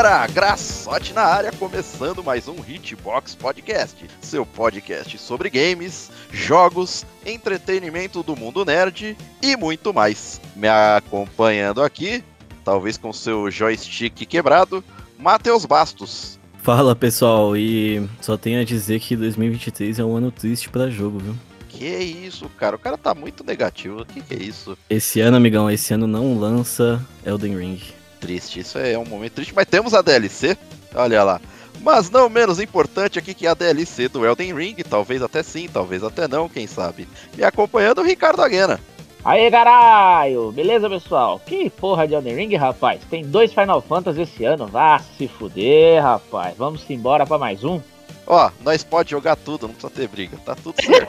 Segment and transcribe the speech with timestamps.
[0.00, 8.22] Galera, Graçote na área, começando mais um Hitbox Podcast, seu podcast sobre games, jogos, entretenimento
[8.22, 10.40] do mundo nerd e muito mais.
[10.54, 12.22] Me acompanhando aqui,
[12.64, 14.84] talvez com seu joystick quebrado,
[15.18, 16.38] Matheus Bastos.
[16.62, 21.18] Fala pessoal, e só tenho a dizer que 2023 é um ano triste para jogo,
[21.18, 21.34] viu?
[21.68, 22.76] Que isso, cara?
[22.76, 24.02] O cara tá muito negativo.
[24.02, 24.78] O que, que é isso?
[24.88, 28.60] Esse ano, amigão, esse ano não lança Elden Ring triste.
[28.60, 30.56] Isso é um momento triste, mas temos a DLC.
[30.94, 31.40] Olha lá.
[31.80, 36.02] Mas não menos importante aqui que a DLC do Elden Ring, talvez até sim, talvez
[36.02, 37.08] até não, quem sabe.
[37.36, 38.80] Me acompanhando o Ricardo Aguena.
[39.24, 40.52] Aê, caralho!
[40.52, 41.40] Beleza, pessoal?
[41.44, 43.00] Que porra de Elden Ring, rapaz?
[43.10, 44.66] Tem dois Final Fantasy esse ano.
[44.66, 46.56] Vá se fuder, rapaz.
[46.56, 47.80] Vamos embora para mais um?
[48.26, 50.36] Ó, nós pode jogar tudo, não precisa ter briga.
[50.44, 51.06] Tá tudo certo.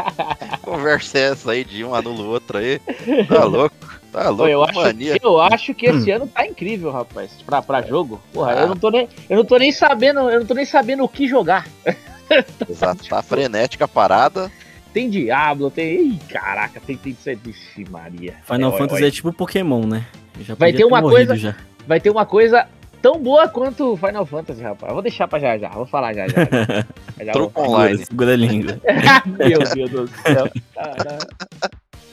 [0.62, 2.80] Conversa essa aí de um anula o outro aí.
[3.28, 3.76] Tá louco?
[4.12, 5.18] Tá louco, eu acho, mania.
[5.22, 8.20] Eu acho que esse ano tá incrível, rapaz, pra, pra jogo.
[8.32, 8.60] Porra, ah.
[8.62, 11.08] eu, não tô nem, eu não tô nem sabendo, eu não tô nem sabendo o
[11.08, 11.66] que jogar.
[12.68, 14.50] Exato, tá frenética a parada.
[14.92, 16.12] Tem Diablo, tem.
[16.12, 17.16] Ih, caraca, tem, tem.
[17.36, 18.36] Vixe, Maria.
[18.44, 20.06] Final é, Fantasy é, é tipo Pokémon, né?
[20.40, 21.36] Já vai ter uma coisa.
[21.36, 21.54] Já.
[21.86, 22.66] Vai ter uma coisa
[23.02, 24.92] tão boa quanto Final Fantasy, rapaz.
[24.92, 26.44] vou deixar pra já já, vou falar já já.
[27.18, 28.04] já, já Troco online.
[28.04, 28.80] Segura a língua.
[29.26, 30.50] Meu Deus do céu.
[30.74, 31.18] Caramba.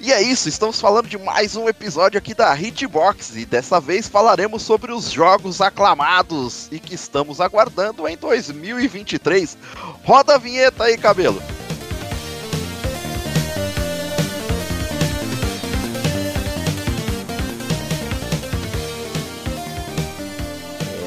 [0.06, 4.06] E é isso, estamos falando de mais um episódio aqui da Hitbox e dessa vez
[4.06, 9.58] falaremos sobre os jogos aclamados e que estamos aguardando em 2023.
[10.04, 11.42] Roda a vinheta aí, cabelo.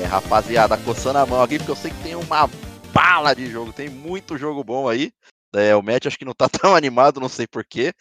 [0.01, 2.49] É, rapaziada, coçando a mão aqui porque eu sei que tem uma
[2.95, 5.13] bala de jogo, tem muito jogo bom aí.
[5.55, 7.93] É, o Matt acho que não tá tão animado, não sei porquê.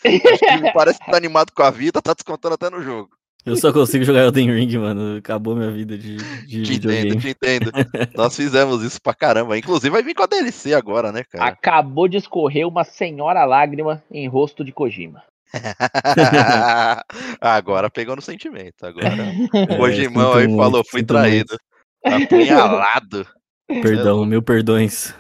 [0.73, 3.09] parece que tá animado com a vida, tá descontando até no jogo.
[3.45, 5.17] Eu só consigo jogar Elden Ring, mano.
[5.17, 6.17] Acabou minha vida de,
[6.47, 7.71] de te entendo, te entendo.
[8.15, 9.55] Nós fizemos isso pra caramba.
[9.55, 11.45] Inclusive vai vir com a DLC agora, né, cara?
[11.45, 15.21] Acabou de escorrer uma senhora lágrima em rosto de Kojima.
[17.39, 18.83] agora pegou no sentimento.
[18.83, 19.13] Agora
[19.53, 21.55] o Kojimão aí muito, falou, fui traído.
[22.03, 22.35] Muito.
[22.35, 23.27] Apunhalado.
[23.67, 25.13] Perdão, mil perdões.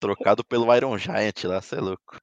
[0.00, 2.20] Trocado pelo Iron Giant lá, você é louco.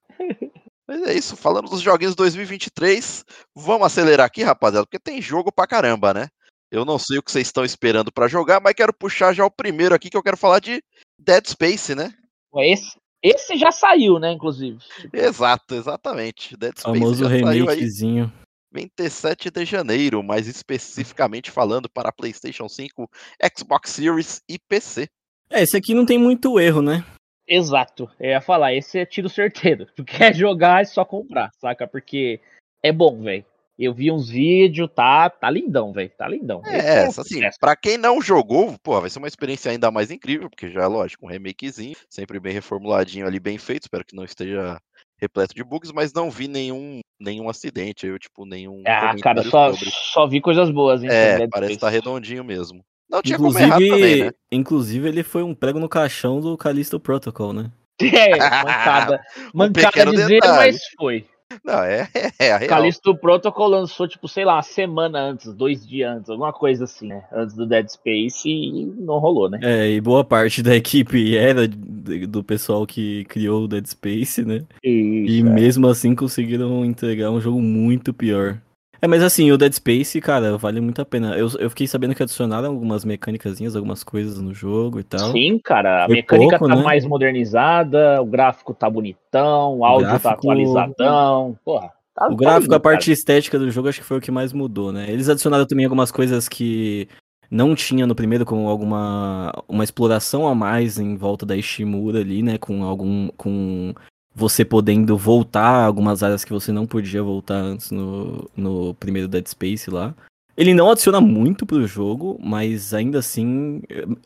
[0.87, 3.25] Mas é isso, falando dos joguinhos 2023,
[3.55, 6.27] vamos acelerar aqui, rapaziada, porque tem jogo pra caramba, né?
[6.71, 9.51] Eu não sei o que vocês estão esperando para jogar, mas quero puxar já o
[9.51, 10.83] primeiro aqui, que eu quero falar de
[11.17, 12.13] Dead Space, né?
[12.57, 14.77] Esse, esse já saiu, né, inclusive.
[15.11, 16.55] Exato, exatamente.
[16.55, 18.31] Dead Space famoso remakezinho.
[18.71, 23.09] 27 de janeiro, mais especificamente falando para PlayStation 5,
[23.57, 25.07] Xbox Series e PC.
[25.49, 27.05] É, esse aqui não tem muito erro, né?
[27.47, 28.09] Exato.
[28.19, 29.85] Eu ia falar, esse é tiro certeiro.
[29.95, 31.87] Tu quer jogar é só comprar, saca?
[31.87, 32.39] Porque
[32.81, 33.45] é bom, velho.
[33.77, 36.09] Eu vi uns vídeos, tá, tá lindão, velho.
[36.17, 36.61] Tá lindão.
[36.65, 40.49] É, é assim, pra quem não jogou, pô, vai ser uma experiência ainda mais incrível,
[40.49, 43.83] porque já é lógico, um remakezinho, sempre bem reformuladinho ali, bem feito.
[43.83, 44.79] Espero que não esteja
[45.17, 48.81] repleto de bugs, mas não vi nenhum, nenhum acidente, eu, tipo, nenhum.
[48.87, 51.09] Ah, cara, só, só vi coisas boas, hein?
[51.11, 52.81] É, parece estar tá redondinho mesmo.
[53.09, 54.31] Não tinha inclusive, como errar também, né?
[54.51, 57.71] Inclusive, ele foi um prego no caixão do Callisto Protocol, né?
[58.01, 59.21] É, mancada.
[59.53, 61.25] mancada dizer, mas foi.
[61.63, 62.07] Não, é,
[62.39, 66.51] é, é Callisto Protocol lançou, tipo, sei lá, uma semana antes, dois dias antes, alguma
[66.51, 67.23] coisa assim, né?
[67.31, 69.59] Antes do Dead Space e não rolou, né?
[69.61, 74.63] É, e boa parte da equipe era do pessoal que criou o Dead Space, né?
[74.83, 75.43] Isso, e é.
[75.43, 78.59] mesmo assim conseguiram entregar um jogo muito pior.
[79.01, 81.37] É, mas assim, o Dead Space, cara, vale muito a pena.
[81.37, 85.31] Eu, eu fiquei sabendo que adicionaram algumas mecânicas, algumas coisas no jogo e tal.
[85.31, 86.83] Sim, cara, a Foi mecânica pouco, tá né?
[86.83, 90.29] mais modernizada, o gráfico tá bonitão, o áudio tá gráfico...
[90.29, 91.57] tá atualizadão.
[91.63, 91.91] Porra.
[92.15, 93.13] Tá, o tá gráfico, lindo, a parte cara.
[93.13, 95.05] estética do jogo, acho que foi o que mais mudou, né?
[95.09, 97.09] Eles adicionaram também algumas coisas que
[97.51, 102.41] não tinha no primeiro, como alguma uma exploração a mais em volta da Ishimura ali,
[102.41, 102.57] né?
[102.57, 103.27] Com algum.
[103.37, 103.93] com
[104.35, 109.29] você podendo voltar a algumas áreas que você não podia voltar antes no, no primeiro
[109.29, 110.13] Dead Space lá.
[110.57, 113.81] Ele não adiciona muito pro jogo, mas ainda assim.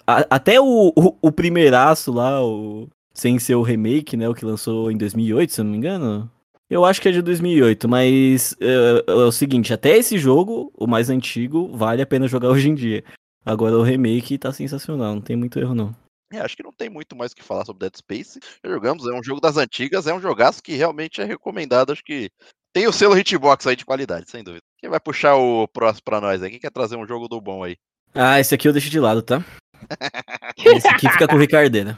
[0.05, 4.27] A, até o, o, o, primeiraço lá, o, sem ser o remake, né?
[4.27, 6.29] O que lançou em 2008, se eu não me engano.
[6.69, 10.85] Eu acho que é de 2008, mas é, é o seguinte: até esse jogo, o
[10.85, 13.03] mais antigo, vale a pena jogar hoje em dia.
[13.43, 15.95] Agora o remake tá sensacional, não tem muito erro não.
[16.31, 18.39] É, acho que não tem muito mais o que falar sobre Dead Space.
[18.63, 21.91] Já jogamos, é um jogo das antigas, é um jogaço que realmente é recomendado.
[21.91, 22.29] Acho que
[22.71, 24.63] tem o selo Hitbox aí de qualidade, sem dúvida.
[24.77, 26.51] Quem vai puxar o próximo pra nós aí?
[26.51, 27.75] Quem quer trazer um jogo do bom aí?
[28.13, 29.43] Ah, esse aqui eu deixo de lado, tá?
[30.57, 31.97] esse aqui fica com o Ricardeira.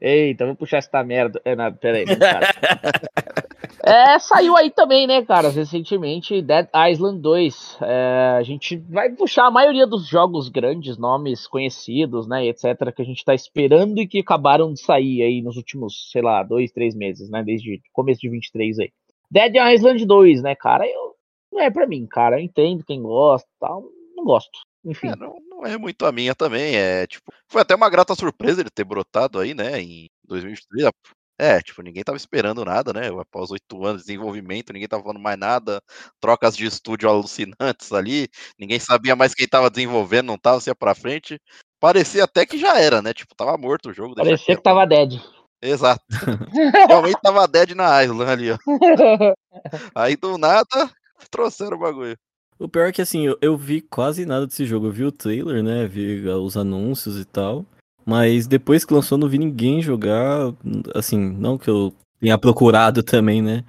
[0.00, 1.40] Eita, vou puxar essa merda.
[1.44, 2.04] É, não, pera aí,
[3.86, 7.78] É, saiu aí também, né, cara, recentemente, Dead Island 2.
[7.82, 13.02] É, a gente vai puxar a maioria dos jogos grandes, nomes conhecidos, né, etc, que
[13.02, 16.72] a gente tá esperando e que acabaram de sair aí nos últimos, sei lá, dois,
[16.72, 18.92] três meses, né, desde começo de 23 aí.
[19.30, 21.14] Dead Island 2, né, cara, eu,
[21.52, 23.84] não é pra mim, cara, eu entendo quem gosta tal,
[24.16, 25.08] não gosto, enfim.
[25.08, 28.60] É, não, não é muito a minha também, é, tipo, foi até uma grata surpresa
[28.60, 30.90] ele ter brotado aí, né, em 2023,
[31.38, 33.08] é, tipo, ninguém tava esperando nada, né?
[33.20, 35.82] Após oito anos de desenvolvimento, ninguém tava falando mais nada,
[36.20, 38.28] trocas de estúdio alucinantes ali,
[38.58, 41.40] ninguém sabia mais quem tava desenvolvendo, não tava, se ia pra frente.
[41.78, 43.12] Parecia até que já era, né?
[43.12, 44.14] Tipo, tava morto o jogo.
[44.14, 45.20] Parecia que tava dead.
[45.60, 46.02] Exato.
[46.88, 48.58] Realmente tava dead na Island ali, ó.
[49.94, 50.90] Aí do nada,
[51.30, 52.16] trouxeram o bagulho.
[52.58, 54.86] O pior é que assim, eu, eu vi quase nada desse jogo.
[54.86, 55.86] Eu vi o trailer, né?
[55.86, 57.66] Vi os anúncios e tal.
[58.06, 60.52] Mas depois que lançou, não vi ninguém jogar.
[60.94, 63.64] Assim, não que eu tenha procurado também, né?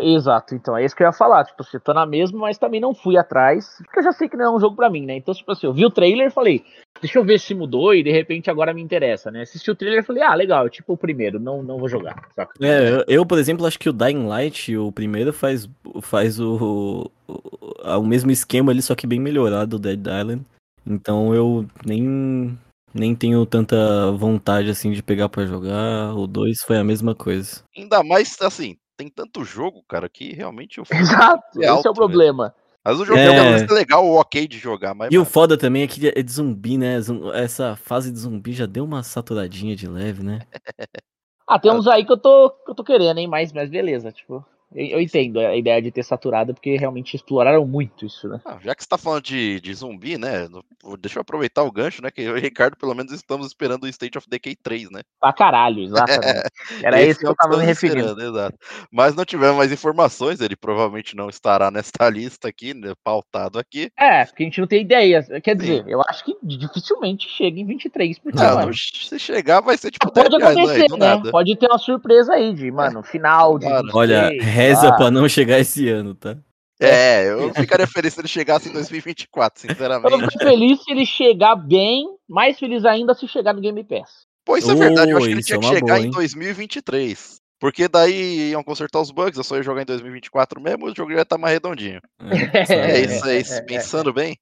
[0.00, 1.44] Exato, então é isso que eu ia falar.
[1.44, 4.36] Tipo, você tá na mesma, mas também não fui atrás, porque eu já sei que
[4.36, 5.16] não é um jogo para mim, né?
[5.16, 6.64] Então, tipo assim, eu vi o trailer e falei,
[7.00, 9.42] deixa eu ver se mudou e de repente agora me interessa, né?
[9.42, 12.16] Assisti o trailer e falei, ah, legal, tipo o primeiro, não, não vou jogar.
[12.34, 12.52] Saca?
[12.60, 15.68] É, eu, eu, por exemplo, acho que o Dying Light, o primeiro, faz,
[16.00, 20.42] faz o, o, o mesmo esquema ali, só que bem melhorado do Dead Island.
[20.86, 22.58] Então eu nem
[22.94, 26.14] nem tenho tanta vontade assim de pegar para jogar.
[26.14, 27.62] O 2 foi a mesma coisa.
[27.76, 31.90] Ainda mais assim, tem tanto jogo, cara, que realmente o Exato, é alto, esse é
[31.90, 32.44] o problema.
[32.44, 32.62] Velho.
[32.84, 35.08] Mas o jogo é, é legal, o ok de jogar, mas.
[35.12, 35.22] E mano...
[35.22, 36.98] o foda também é que é de zumbi, né?
[37.34, 40.40] Essa fase de zumbi já deu uma saturadinha de leve, né?
[41.46, 43.28] ah, tem uns aí que eu tô, que eu tô querendo, hein?
[43.28, 44.44] Mas, mas beleza, tipo.
[44.74, 48.40] Eu entendo a ideia de ter saturado, porque realmente exploraram muito isso, né?
[48.44, 50.48] Ah, já que você tá falando de, de zumbi, né?
[50.98, 52.10] Deixa eu aproveitar o gancho, né?
[52.10, 55.02] Que eu e o Ricardo, pelo menos, estamos esperando o State of Decay 3, né?
[55.20, 56.48] Pra caralho, exatamente.
[56.82, 58.20] Era esse, esse que eu tava me referindo.
[58.20, 58.58] Exato.
[58.90, 63.90] Mas não tivemos mais informações, ele provavelmente não estará nesta lista aqui, né, pautado aqui.
[63.98, 65.22] É, porque a gente não tem ideia.
[65.42, 65.90] Quer dizer, Sim.
[65.90, 70.12] eu acho que dificilmente chega em 23, porque, não, mano, se chegar vai ser tipo
[70.12, 71.22] Pode acontecer, né?
[71.30, 73.02] Pode ter uma surpresa aí de, mano, é.
[73.02, 73.66] final de.
[73.92, 74.30] Olha,
[74.62, 74.96] reza ah.
[74.96, 76.36] pra não chegar esse ano, tá?
[76.80, 80.12] É, eu ficaria feliz se ele chegasse em 2024, sinceramente.
[80.12, 84.26] Eu fico feliz se ele chegar bem, mais feliz ainda se chegar no Game Pass.
[84.44, 86.10] Pô, isso oh, é verdade, eu acho que ele tinha é que chegar boa, em
[86.10, 87.36] 2023.
[87.60, 91.12] Porque daí iam consertar os bugs, eu só ia jogar em 2024 mesmo, o jogo
[91.12, 92.00] ia estar mais redondinho.
[92.68, 93.64] É, é isso, é isso.
[93.64, 94.36] Pensando bem,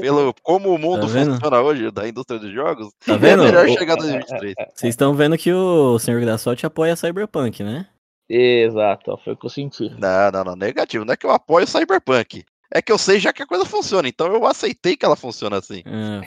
[0.00, 3.42] pelo como o mundo tá funciona hoje da indústria de jogos, tá vendo?
[3.42, 4.54] é melhor chegar em 2023.
[4.72, 7.88] Vocês estão vendo que o Senhor Graçote apoia Cyberpunk, né?
[8.34, 9.90] Exato, foi o que eu senti.
[9.90, 11.04] Não, não, não, negativo.
[11.04, 12.42] Não é que eu apoio o Cyberpunk.
[12.72, 15.58] É que eu sei já que a coisa funciona, então eu aceitei que ela funciona
[15.58, 15.82] assim.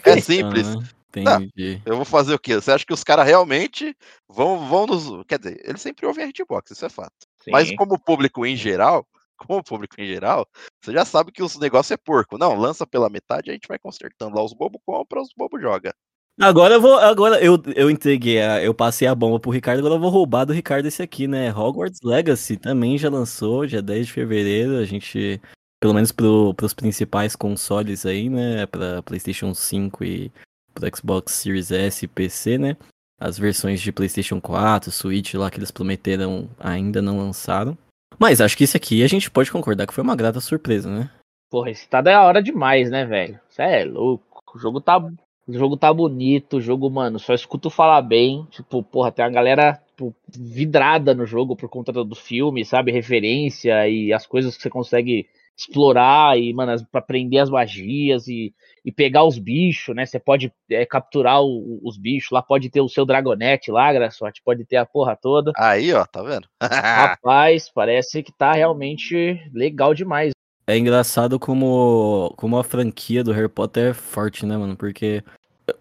[0.05, 0.75] É, é simples.
[0.75, 0.83] Né?
[1.17, 1.81] Entendi.
[1.85, 2.55] eu vou fazer o quê?
[2.55, 3.95] Você acha que os caras realmente
[4.27, 5.25] vão, vão nos.
[5.27, 7.25] Quer dizer, eles sempre ouvem a hitbox, isso é fato.
[7.39, 7.51] Sim.
[7.51, 10.47] Mas como público em geral, como público em geral,
[10.79, 12.37] você já sabe que os negócio é porco.
[12.37, 14.43] Não, lança pela metade, a gente vai consertando lá.
[14.43, 15.95] Os bobos compram, os bobos joga.
[16.39, 16.97] Agora eu vou.
[16.97, 20.45] Agora eu, eu entreguei, a, eu passei a bomba pro Ricardo, agora eu vou roubar
[20.45, 21.53] do Ricardo esse aqui, né?
[21.53, 24.77] Hogwarts Legacy também já lançou, dia 10 de fevereiro.
[24.77, 25.41] A gente,
[25.79, 28.65] pelo menos pro, pros principais consoles aí, né?
[28.65, 30.31] Pra PlayStation 5 e
[30.73, 32.75] pro Xbox Series S e PC, né?
[33.17, 37.77] As versões de PlayStation 4, Switch lá que eles prometeram ainda não lançaram.
[38.19, 41.09] Mas acho que esse aqui a gente pode concordar que foi uma grata surpresa, né?
[41.49, 43.39] Porra, esse tá da hora demais, né, velho?
[43.49, 44.41] Você é louco.
[44.53, 44.99] O jogo tá
[45.47, 48.45] o jogo tá bonito, o jogo, mano, só escuto falar bem.
[48.49, 52.91] Tipo, porra, tem uma galera tipo, vidrada no jogo por conta do filme, sabe?
[52.91, 58.53] Referência e as coisas que você consegue explorar e, mano, pra aprender as magias e,
[58.83, 60.05] e pegar os bichos, né?
[60.05, 64.41] Você pode é, capturar o, os bichos lá, pode ter o seu Dragonete lá, Graçote,
[64.43, 65.53] pode ter a porra toda.
[65.55, 66.47] Aí, ó, tá vendo?
[66.61, 70.33] Rapaz, parece que tá realmente legal demais.
[70.67, 74.75] É engraçado como, como a franquia do Harry Potter é forte, né, mano?
[74.75, 75.23] Porque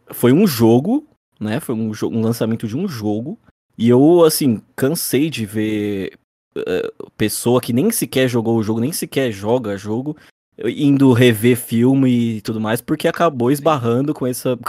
[0.08, 1.06] foi um jogo,
[1.40, 1.58] né?
[1.58, 3.38] Foi um, um lançamento de um jogo.
[3.78, 6.18] E eu, assim, cansei de ver
[6.56, 10.16] uh, pessoa que nem sequer jogou o jogo, nem sequer joga jogo,
[10.58, 14.56] indo rever filme e tudo mais, porque acabou esbarrando com essa.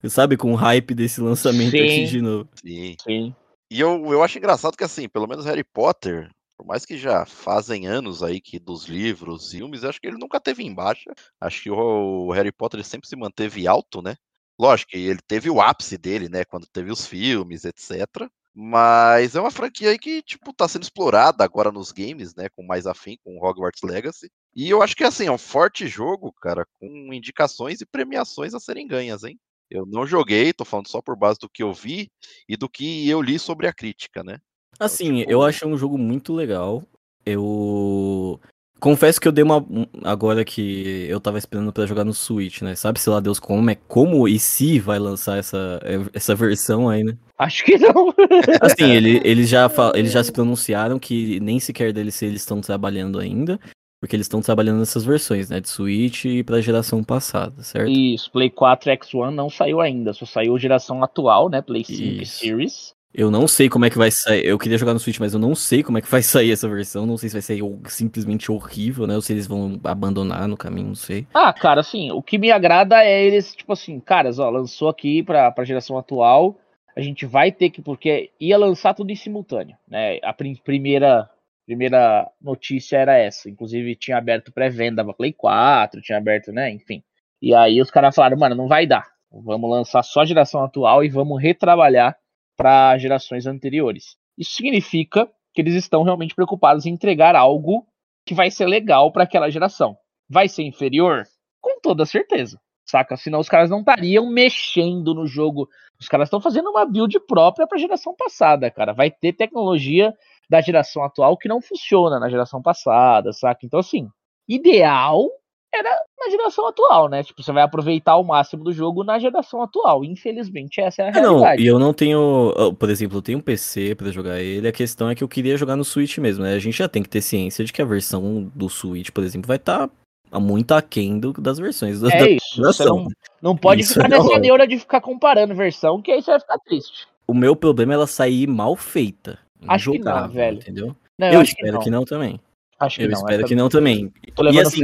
[0.00, 1.80] Com, sabe, com o hype desse lançamento Sim.
[1.80, 2.48] aqui de novo.
[2.62, 2.96] Sim.
[3.02, 3.34] Sim.
[3.68, 7.24] E eu, eu acho engraçado que, assim, pelo menos Harry Potter, por mais que já
[7.24, 11.12] fazem anos aí que dos livros, filmes, acho que ele nunca teve em baixa.
[11.40, 14.16] Acho que o Harry Potter sempre se manteve alto, né?
[14.58, 16.44] Lógico que ele teve o ápice dele, né?
[16.44, 18.28] Quando teve os filmes, etc.
[18.52, 22.48] Mas é uma franquia aí que, tipo, tá sendo explorada agora nos games, né?
[22.48, 24.28] Com mais afim, com Hogwarts Legacy.
[24.52, 28.58] E eu acho que, assim, é um forte jogo, cara, com indicações e premiações a
[28.58, 29.38] serem ganhas, hein?
[29.70, 32.10] Eu não joguei, tô falando só por base do que eu vi
[32.48, 34.38] e do que eu li sobre a crítica, né?
[34.78, 36.82] Assim, eu acho um jogo muito legal.
[37.26, 38.40] eu
[38.80, 39.64] confesso que eu dei uma
[40.04, 42.74] agora que eu tava esperando para jogar no Switch, né?
[42.74, 45.80] Sabe se lá Deus como é como e se vai lançar essa
[46.12, 47.16] essa versão aí, né?
[47.36, 48.14] Acho que não.
[48.62, 53.18] assim, ele, eles já eles já se pronunciaram que nem sequer DLC eles estão trabalhando
[53.18, 53.58] ainda.
[54.00, 55.58] Porque eles estão trabalhando nessas versões, né?
[55.58, 57.90] De Switch e pra geração passada, certo?
[57.90, 61.60] Isso, Play 4 X1 não saiu ainda, só saiu geração atual, né?
[61.60, 62.38] Play 5 Isso.
[62.38, 62.94] Series.
[63.12, 64.44] Eu não sei como é que vai sair.
[64.44, 66.68] Eu queria jogar no Switch, mas eu não sei como é que vai sair essa
[66.68, 67.06] versão.
[67.06, 69.14] Não sei se vai ser simplesmente horrível, né?
[69.14, 71.26] Ou se eles vão abandonar no caminho, não sei.
[71.32, 75.22] Ah, cara, assim, o que me agrada é eles, tipo assim, caras, ó, lançou aqui
[75.22, 76.58] pra, pra geração atual.
[76.96, 80.18] A gente vai ter que, porque ia lançar tudo em simultâneo, né?
[80.22, 81.30] A prim primeira
[81.64, 83.48] primeira notícia era essa.
[83.50, 86.70] Inclusive, tinha aberto pré-venda pra Play 4, tinha aberto, né?
[86.70, 87.02] Enfim.
[87.42, 89.06] E aí os caras falaram, mano, não vai dar.
[89.30, 92.16] Vamos lançar só a geração atual e vamos retrabalhar
[92.58, 94.16] para gerações anteriores.
[94.36, 97.86] Isso significa que eles estão realmente preocupados em entregar algo
[98.26, 99.96] que vai ser legal para aquela geração.
[100.28, 101.22] Vai ser inferior?
[101.60, 102.60] Com toda certeza.
[102.84, 103.16] Saca?
[103.16, 105.68] Senão os caras não estariam mexendo no jogo.
[106.00, 108.92] Os caras estão fazendo uma build própria para a geração passada, cara.
[108.92, 110.12] Vai ter tecnologia
[110.50, 113.64] da geração atual que não funciona na geração passada, saca?
[113.64, 114.08] Então, assim,
[114.48, 115.28] ideal
[115.72, 117.22] era na geração atual, né?
[117.22, 120.04] Tipo, você vai aproveitar o máximo do jogo na geração atual.
[120.04, 121.56] Infelizmente, essa é a realidade.
[121.56, 124.68] Não, e eu não tenho, por exemplo, eu tenho um PC para jogar ele.
[124.68, 126.54] A questão é que eu queria jogar no Switch mesmo, né?
[126.54, 129.46] A gente já tem que ter ciência de que a versão do Switch, por exemplo,
[129.46, 129.88] vai estar
[130.30, 132.02] tá muito aquém do, das versões.
[132.02, 132.62] É da isso.
[132.62, 133.06] Você não,
[133.40, 136.40] não pode isso ficar é nessa neura de ficar comparando versão, que aí você vai
[136.40, 137.06] ficar triste.
[137.26, 139.38] O meu problema é ela sair mal feita.
[139.66, 140.58] Acho que não, velho.
[140.58, 140.96] Entendeu?
[141.18, 141.80] Não, eu, eu espero que não.
[141.80, 142.04] que não.
[142.04, 142.40] também.
[142.78, 144.12] Acho que eu não, espero que não também.
[144.52, 144.82] E assim,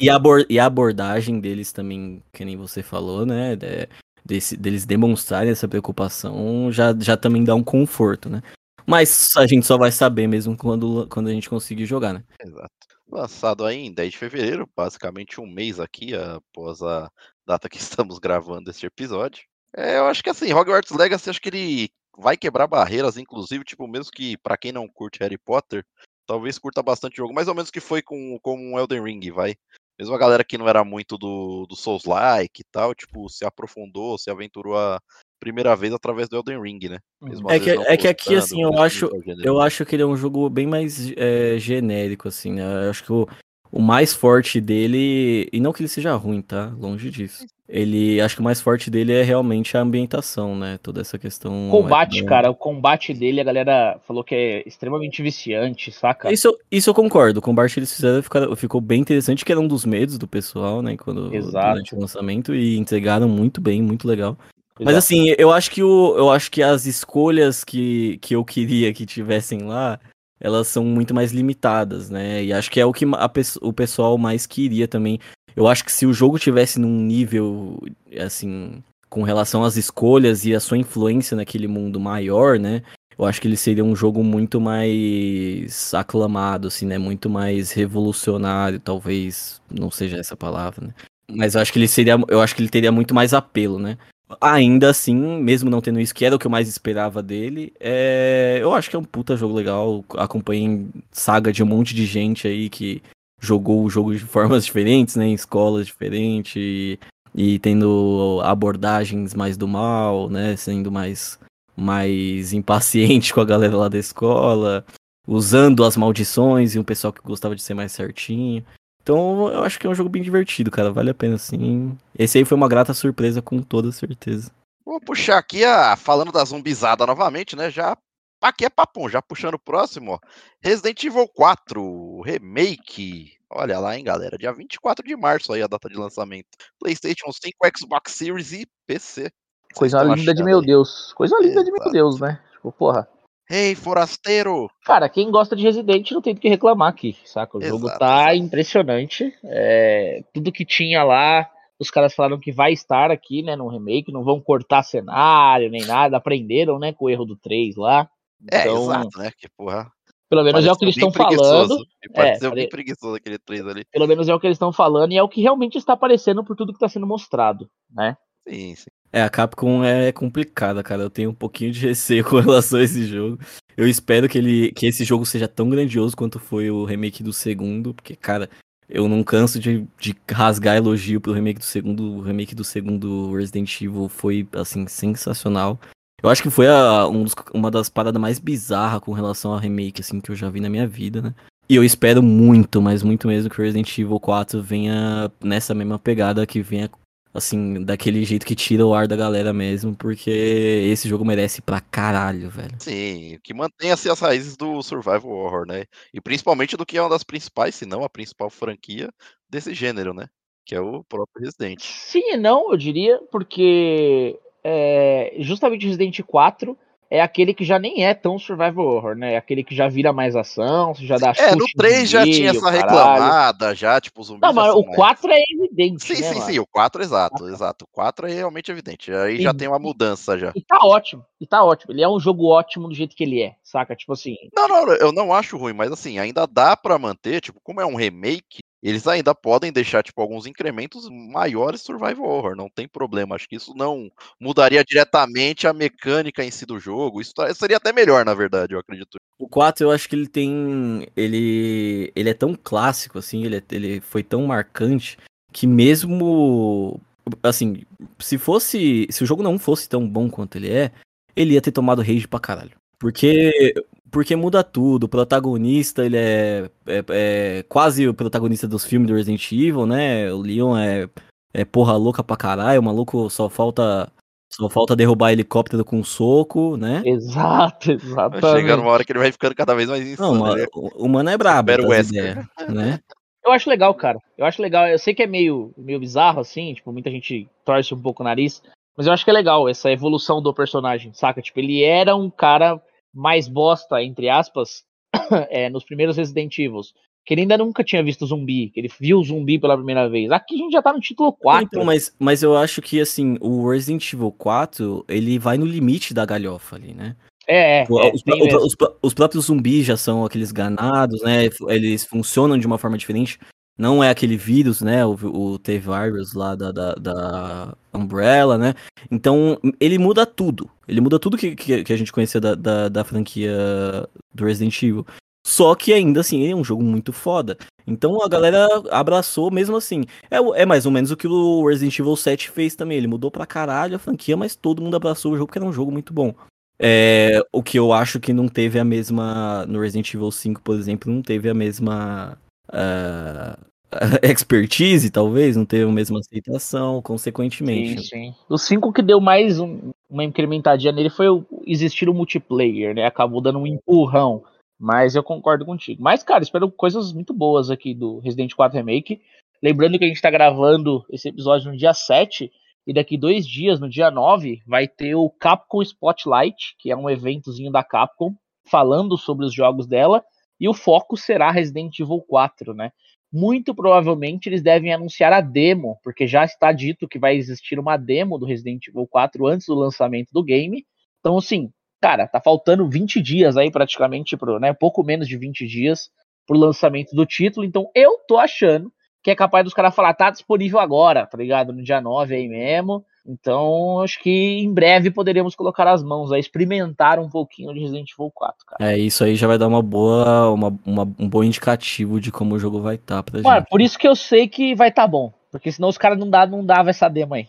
[0.00, 3.54] e a, e a, abordagem deles também, que nem você falou, né?
[3.54, 3.88] De,
[4.24, 8.42] desse, deles demonstrarem essa preocupação já, já também dá um conforto, né?
[8.86, 12.24] Mas a gente só vai saber mesmo quando, quando a gente conseguir jogar, né?
[12.40, 12.70] Exato.
[13.10, 17.10] Lançado aí em 10 de fevereiro, basicamente um mês aqui após a
[17.46, 19.44] data que estamos gravando este episódio.
[19.76, 23.88] É, eu acho que assim, Hogwarts Legacy, acho que ele vai quebrar barreiras, inclusive, tipo,
[23.88, 25.84] mesmo que para quem não curte Harry Potter,
[26.26, 29.54] talvez curta bastante jogo, mais ou menos que foi com, com Elden Ring, vai.
[29.98, 34.18] Mesmo a galera que não era muito do, do Souls-like e tal, tipo, se aprofundou,
[34.18, 35.00] se aventurou a
[35.38, 36.98] primeira vez através do Elden Ring, né?
[37.22, 39.08] Mesmo é que, é que aqui, assim, eu acho,
[39.44, 42.62] eu acho que ele é um jogo bem mais é, genérico, assim, né?
[42.86, 43.28] Eu acho que o,
[43.74, 46.72] o mais forte dele, e não que ele seja ruim, tá?
[46.78, 47.44] Longe disso.
[47.68, 50.78] Ele, acho que o mais forte dele é realmente a ambientação, né?
[50.80, 51.70] Toda essa questão.
[51.72, 52.24] Combate, é...
[52.24, 56.32] cara, o combate dele, a galera falou que é extremamente viciante, saca?
[56.32, 57.40] Isso, isso eu concordo.
[57.40, 60.80] O combate eles fizeram ficou, ficou bem interessante, que era um dos medos do pessoal,
[60.80, 60.96] né?
[60.96, 61.70] Quando, Exato.
[61.70, 64.38] durante o lançamento, e entregaram muito bem, muito legal.
[64.78, 64.84] Exato.
[64.84, 68.92] Mas assim, eu acho que o, eu acho que as escolhas que, que eu queria
[68.94, 69.98] que tivessem lá
[70.40, 72.44] elas são muito mais limitadas, né?
[72.44, 73.30] E acho que é o que a,
[73.62, 75.18] o pessoal mais queria também.
[75.56, 77.80] Eu acho que se o jogo tivesse num nível,
[78.18, 82.82] assim, com relação às escolhas e a sua influência naquele mundo maior, né?
[83.16, 86.98] Eu acho que ele seria um jogo muito mais aclamado, assim, né?
[86.98, 90.94] Muito mais revolucionário, talvez não seja essa palavra, né?
[91.30, 93.96] Mas eu acho que ele seria, eu acho que ele teria muito mais apelo, né?
[94.40, 98.58] Ainda assim, mesmo não tendo isso, que era o que eu mais esperava dele, é...
[98.60, 100.04] eu acho que é um puta jogo legal.
[100.16, 103.02] Acompanhei saga de um monte de gente aí que
[103.40, 105.26] jogou o jogo de formas diferentes, né?
[105.26, 106.98] Em escolas diferentes e,
[107.34, 110.56] e tendo abordagens mais do mal, né?
[110.56, 111.38] Sendo mais,
[111.76, 114.84] mais impaciente com a galera lá da escola,
[115.26, 118.64] usando as maldições e um pessoal que gostava de ser mais certinho.
[119.04, 120.90] Então eu acho que é um jogo bem divertido, cara.
[120.90, 121.96] Vale a pena sim.
[122.18, 124.50] Esse aí foi uma grata surpresa, com toda certeza.
[124.82, 127.70] Vou puxar aqui, a, falando da zumbizada novamente, né?
[127.70, 127.96] Já.
[128.40, 130.18] Aqui é papum, já puxando o próximo, ó.
[130.62, 133.32] Resident Evil 4 Remake.
[133.50, 134.38] Olha lá, hein, galera.
[134.38, 136.48] Dia 24 de março aí a data de lançamento.
[136.80, 139.30] PlayStation 5, Xbox Series e PC.
[139.74, 140.66] Coisa linda de meu aí.
[140.66, 141.12] Deus.
[141.12, 141.64] Coisa linda Exato.
[141.66, 142.40] de meu Deus, né?
[142.52, 143.06] Tipo, porra.
[143.50, 144.70] Ei, forasteiro!
[144.84, 147.58] Cara, quem gosta de Resident não tem do que reclamar aqui, saca?
[147.58, 149.34] O exato, jogo tá impressionante.
[149.44, 151.48] É, tudo que tinha lá,
[151.78, 155.84] os caras falaram que vai estar aqui, né, no remake, não vão cortar cenário nem
[155.84, 158.08] nada, aprenderam, né, com o erro do 3 lá.
[158.50, 159.90] É, então, exato, né, que porra.
[160.28, 161.76] Pelo menos é o que eles estão falando.
[162.14, 163.84] É, bem preguiçoso aquele 3 ali.
[163.92, 166.42] Pelo menos é o que eles estão falando e é o que realmente está aparecendo
[166.42, 168.16] por tudo que está sendo mostrado, né?
[168.48, 168.90] Sim, sim.
[169.14, 171.04] É, a Capcom é complicada, cara.
[171.04, 173.38] Eu tenho um pouquinho de receio com relação a esse jogo.
[173.76, 177.32] Eu espero que, ele, que esse jogo seja tão grandioso quanto foi o remake do
[177.32, 178.50] segundo, porque, cara,
[178.88, 182.16] eu não canso de, de rasgar elogio pro remake do segundo.
[182.16, 185.78] O remake do segundo Resident Evil foi, assim, sensacional.
[186.20, 189.60] Eu acho que foi a, um dos, uma das paradas mais bizarras com relação a
[189.60, 191.32] remake, assim, que eu já vi na minha vida, né?
[191.68, 196.00] E eu espero muito, mas muito mesmo que o Resident Evil 4 venha nessa mesma
[196.00, 196.90] pegada, que venha,
[197.34, 201.80] assim, daquele jeito que tira o ar da galera mesmo, porque esse jogo merece pra
[201.80, 202.76] caralho, velho.
[202.78, 205.84] Sim, que mantenha assim, as raízes do Survival Horror, né?
[206.12, 209.12] E principalmente do que é uma das principais, se não a principal franquia
[209.50, 210.28] desse gênero, né?
[210.64, 211.82] Que é o próprio Resident.
[211.82, 216.78] Sim e não, eu diria, porque é, justamente Resident 4
[217.14, 219.34] é aquele que já nem é tão survival horror, né?
[219.34, 222.68] É aquele que já vira mais ação, já dá É, no 3 já tinha essa
[222.68, 224.40] reclamada, já, tipo, os zumbis.
[224.42, 225.40] Não, mas o 4 mais...
[225.40, 226.04] é evidente.
[226.04, 226.46] Sim, né, sim, mano?
[226.46, 227.84] sim, o 4 exato, exato.
[227.84, 229.12] O 4 é realmente evidente.
[229.12, 230.52] Aí e, já tem uma mudança já.
[230.56, 231.92] E tá ótimo, e tá ótimo.
[231.92, 233.94] Ele é um jogo ótimo do jeito que ele é, saca?
[233.94, 234.34] Tipo assim.
[234.52, 237.86] Não, não, eu não acho ruim, mas assim, ainda dá para manter, tipo, como é
[237.86, 243.34] um remake, eles ainda podem deixar tipo alguns incrementos maiores survival horror, não tem problema.
[243.34, 247.18] Acho que isso não mudaria diretamente a mecânica em si do jogo.
[247.18, 249.16] Isso tá, seria até melhor, na verdade, eu acredito.
[249.38, 253.62] O 4 eu acho que ele tem ele ele é tão clássico assim, ele, é,
[253.72, 255.16] ele foi tão marcante
[255.50, 257.00] que mesmo
[257.42, 257.82] assim,
[258.18, 260.92] se fosse se o jogo não fosse tão bom quanto ele é,
[261.34, 262.72] ele ia ter tomado rage pra caralho.
[262.98, 263.74] Porque
[264.14, 265.04] porque muda tudo.
[265.04, 270.32] O protagonista, ele é, é, é, quase o protagonista dos filmes do Resident Evil, né?
[270.32, 271.08] O Leon é,
[271.52, 272.80] é porra louca pra caralho.
[272.80, 274.08] O maluco só falta.
[274.48, 277.02] Só falta derrubar helicóptero com um soco, né?
[277.04, 278.52] Exato, exatamente.
[278.52, 280.32] Chega numa hora que ele vai ficando cada vez mais insano.
[280.32, 280.64] Não, né?
[280.72, 283.00] o, o mano é brabo, ideia, né?
[283.44, 284.20] Eu acho legal, cara.
[284.38, 284.86] Eu acho legal.
[284.86, 288.24] Eu sei que é meio, meio bizarro, assim, tipo, muita gente torce um pouco o
[288.24, 288.62] nariz.
[288.96, 291.42] Mas eu acho que é legal essa evolução do personagem, saca?
[291.42, 292.80] Tipo, ele era um cara
[293.14, 294.82] mais bosta, entre aspas,
[295.50, 296.80] é, nos primeiros Resident Evil.
[297.26, 300.30] Que ele ainda nunca tinha visto zumbi, que ele viu o zumbi pela primeira vez.
[300.30, 301.64] Aqui a gente já tá no título 4.
[301.64, 306.12] Então, mas, mas eu acho que, assim, o Resident Evil 4, ele vai no limite
[306.12, 307.16] da galhofa ali, né?
[307.46, 311.48] É, é, os, é os, os, os, próprios zumbis já são aqueles ganados, né?
[311.68, 313.38] Eles funcionam de uma forma diferente.
[313.76, 315.04] Não é aquele vírus, né?
[315.04, 318.74] O, o T-Virus lá da, da, da, Umbrella, né?
[319.10, 320.70] Então, ele muda tudo.
[320.86, 325.04] Ele muda tudo que, que, a gente conhecia da, da, da, franquia do Resident Evil.
[325.46, 327.58] Só que ainda assim, é um jogo muito foda.
[327.86, 330.04] Então a galera abraçou mesmo assim.
[330.30, 332.96] É, é mais ou menos o que o Resident Evil 7 fez também.
[332.96, 335.72] Ele mudou pra caralho a franquia, mas todo mundo abraçou o jogo porque era um
[335.72, 336.34] jogo muito bom.
[336.78, 339.66] É, o que eu acho que não teve a mesma.
[339.66, 343.58] No Resident Evil 5, por exemplo, não teve a mesma uh,
[344.22, 348.02] expertise, talvez, não teve a mesma aceitação, consequentemente.
[348.02, 348.34] Sim, sim.
[348.48, 353.06] O 5 que deu mais um, uma incrementadinha nele foi o, existir o multiplayer, né?
[353.06, 354.42] Acabou dando um empurrão.
[354.78, 356.02] Mas eu concordo contigo.
[356.02, 359.20] Mas, cara, espero coisas muito boas aqui do Resident 4 Remake.
[359.62, 362.50] Lembrando que a gente tá gravando esse episódio no dia 7.
[362.86, 367.08] E daqui dois dias, no dia 9, vai ter o Capcom Spotlight, que é um
[367.08, 370.22] eventozinho da Capcom, falando sobre os jogos dela
[370.60, 372.90] e o foco será Resident Evil 4, né?
[373.32, 377.96] Muito provavelmente eles devem anunciar a demo, porque já está dito que vai existir uma
[377.96, 380.84] demo do Resident Evil 4 antes do lançamento do game.
[381.18, 384.72] Então, assim, cara, tá faltando 20 dias aí praticamente, pro, né?
[384.72, 386.10] Pouco menos de 20 dias
[386.46, 387.66] pro lançamento do título.
[387.66, 391.72] Então, eu tô achando que é capaz dos caras falar, tá disponível agora, tá ligado?
[391.72, 393.04] No dia 9 aí mesmo.
[393.26, 398.10] Então, acho que em breve poderemos colocar as mãos a experimentar um pouquinho de Resident
[398.12, 398.92] Evil 4, cara.
[398.92, 402.54] É, isso aí já vai dar uma boa, uma, uma um bom indicativo de como
[402.54, 403.70] o jogo vai estar tá pra Mano, gente.
[403.70, 405.32] por isso que eu sei que vai estar tá bom.
[405.50, 407.46] Porque senão os caras não, dá, não davam essa demo aí.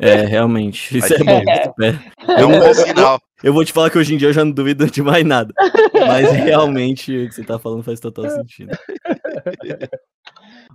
[0.00, 0.96] É, realmente.
[0.96, 1.42] Isso é bom.
[1.82, 3.20] É, é um bom sinal.
[3.42, 5.24] Eu, eu vou te falar que hoje em dia eu já não duvido de mais
[5.24, 5.52] nada.
[5.94, 8.76] Mas realmente o que você tá falando faz total sentido.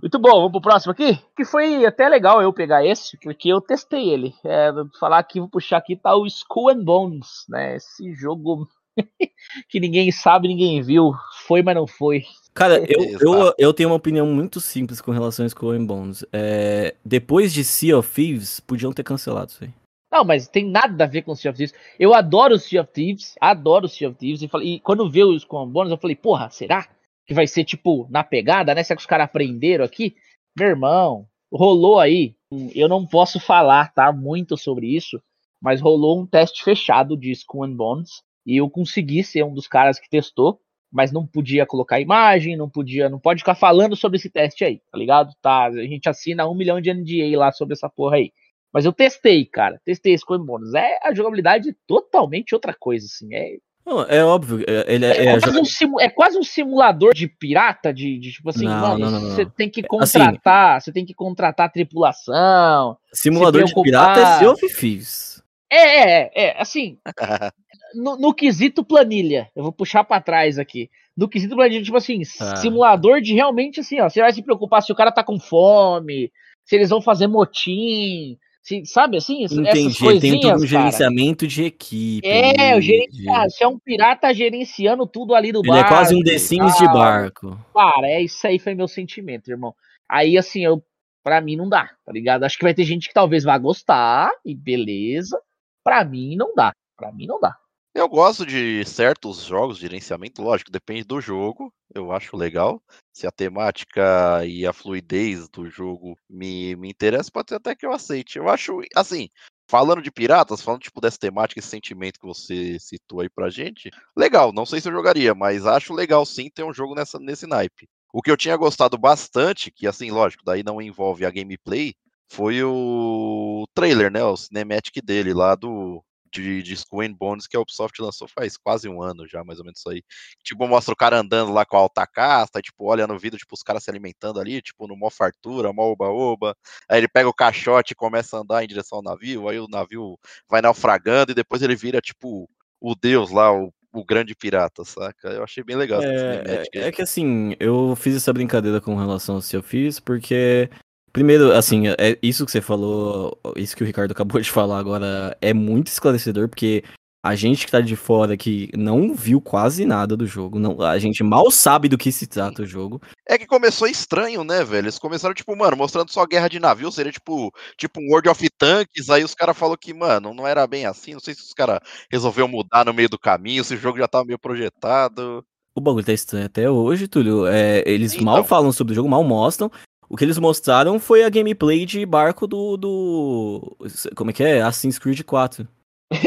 [0.00, 1.18] Muito bom, vamos pro próximo aqui?
[1.36, 4.34] Que foi até legal eu pegar esse, porque eu testei ele.
[4.44, 7.76] É, vou falar aqui, vou puxar aqui, tá o Skull and Bones, né?
[7.76, 8.68] Esse jogo
[9.68, 11.12] que ninguém sabe, ninguém viu.
[11.46, 12.24] Foi, mas não foi.
[12.54, 16.24] Cara, eu, eu, eu tenho uma opinião muito simples com relação a Skull and Bones.
[16.32, 19.70] É, depois de Sea of Thieves, podiam ter cancelado isso aí.
[20.10, 21.74] Não, mas tem nada a ver com Sea of Thieves.
[21.98, 24.42] Eu adoro o Sea of Thieves, adoro o Sea of Thieves.
[24.42, 26.88] E, falei, e quando veio o Skull and Bones, eu falei, porra, será?
[27.28, 28.82] Que vai ser tipo na pegada, né?
[28.82, 30.16] Será que os caras aprenderam aqui?
[30.58, 32.34] Meu irmão, rolou aí.
[32.74, 34.10] Eu não posso falar, tá?
[34.10, 35.22] Muito sobre isso,
[35.60, 39.68] mas rolou um teste fechado de Skull and Bones e eu consegui ser um dos
[39.68, 40.58] caras que testou,
[40.90, 44.80] mas não podia colocar imagem, não podia, não pode ficar falando sobre esse teste aí,
[44.90, 45.34] tá ligado?
[45.42, 48.32] Tá, a gente assina um milhão de NDA lá sobre essa porra aí.
[48.72, 50.72] Mas eu testei, cara, testei Skull and Bones.
[50.72, 53.34] É a jogabilidade totalmente outra coisa, assim.
[53.34, 53.58] É
[53.88, 57.14] não, é óbvio, é, ele é, é, é, quase um simu, é, quase um simulador
[57.14, 60.92] de pirata, de, de tipo assim, não, mano, você tem que assim, contratar, assim, você
[60.92, 62.98] tem que contratar tripulação.
[63.12, 65.42] Simulador de pirata é Sea of Thieves.
[65.70, 66.98] É, é, é, assim,
[67.94, 70.90] no, no, quesito planilha, eu vou puxar para trás aqui.
[71.16, 72.56] no quesito de, tipo assim, Ah.
[72.56, 76.30] simulador de realmente assim, ó, você vai se preocupar se o cara tá com fome,
[76.64, 80.56] se eles vão fazer motim, se, sabe assim, essas Entendi, ele coisinhas, tem todo um
[80.58, 80.66] cara.
[80.66, 82.28] gerenciamento de equipe.
[82.28, 85.86] É, o cara, você é um pirata gerenciando tudo ali do Ele barco.
[85.86, 87.58] é quase um The Sims de barco.
[87.74, 89.74] Cara, é isso aí foi meu sentimento, irmão.
[90.06, 90.84] Aí, assim, eu,
[91.24, 92.44] pra mim não dá, tá ligado?
[92.44, 95.40] Acho que vai ter gente que talvez vá gostar, e beleza.
[95.82, 96.72] Pra mim não dá.
[96.94, 97.56] Pra mim não dá.
[97.98, 102.80] Eu gosto de certos jogos de gerenciamento, lógico, depende do jogo, eu acho legal.
[103.12, 107.84] Se a temática e a fluidez do jogo me, me interessa, pode ser até que
[107.84, 108.38] eu aceite.
[108.38, 109.28] Eu acho, assim,
[109.68, 113.90] falando de piratas, falando tipo dessa temática, esse sentimento que você citou aí pra gente,
[114.16, 117.48] legal, não sei se eu jogaria, mas acho legal sim ter um jogo nessa, nesse
[117.48, 117.88] naipe.
[118.12, 121.94] O que eu tinha gostado bastante, que assim, lógico, daí não envolve a gameplay,
[122.30, 126.00] foi o trailer, né, o cinematic dele lá do
[126.42, 129.64] de, de and Bones que a Ubisoft lançou faz quase um ano já, mais ou
[129.64, 130.02] menos isso aí.
[130.42, 133.54] Tipo, mostra o cara andando lá com a alta casta, tipo, olha no vídeo, tipo,
[133.54, 136.56] os caras se alimentando ali, tipo, no mó fartura, mó oba-oba.
[136.88, 139.68] Aí ele pega o caixote e começa a andar em direção ao navio, aí o
[139.68, 142.48] navio vai naufragando e depois ele vira, tipo,
[142.80, 145.28] o deus lá, o, o grande pirata, saca?
[145.28, 149.40] Eu achei bem legal É, é, que assim, eu fiz essa brincadeira com relação ao
[149.40, 150.70] Sea of Thieves, porque,
[151.18, 155.36] primeiro, assim, é isso que você falou, isso que o Ricardo acabou de falar agora
[155.40, 156.84] é muito esclarecedor, porque
[157.26, 160.96] a gente que tá de fora que não viu quase nada do jogo, não, a
[160.96, 163.02] gente mal sabe do que se trata o jogo.
[163.28, 164.84] É que começou estranho, né, velho?
[164.84, 168.48] Eles começaram, tipo, mano, mostrando só guerra de navio, seria tipo, tipo um World of
[168.56, 171.52] Tanks, aí os caras falaram que, mano, não era bem assim, não sei se os
[171.52, 171.80] caras
[172.12, 175.44] resolveram mudar no meio do caminho, se o jogo já tava meio projetado.
[175.74, 177.46] O bagulho tá estranho até hoje, Túlio.
[177.46, 178.24] É, eles Então.
[178.24, 179.70] mal falam sobre o jogo, mal mostram.
[180.08, 182.76] O que eles mostraram foi a gameplay de barco do.
[182.76, 183.76] do
[184.14, 184.60] como é que é?
[184.62, 185.68] Assassin's Creed 4.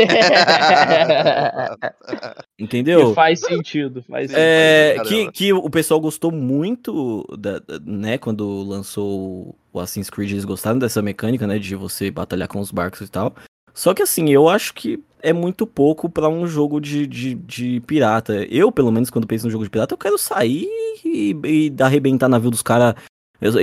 [2.59, 3.11] Entendeu?
[3.11, 4.39] E faz sentido, faz sentido.
[4.39, 10.31] É, que, que o pessoal gostou muito, da, da- né, quando lançou o Assassin's Creed,
[10.31, 13.33] eles gostaram dessa mecânica, né, de você batalhar com os barcos e tal.
[13.73, 17.79] Só que assim, eu acho que é muito pouco pra um jogo de, de, de
[17.81, 18.45] pirata.
[18.49, 20.67] Eu, pelo menos, quando penso no jogo de pirata, eu quero sair
[21.05, 22.95] e, e arrebentar navio dos caras,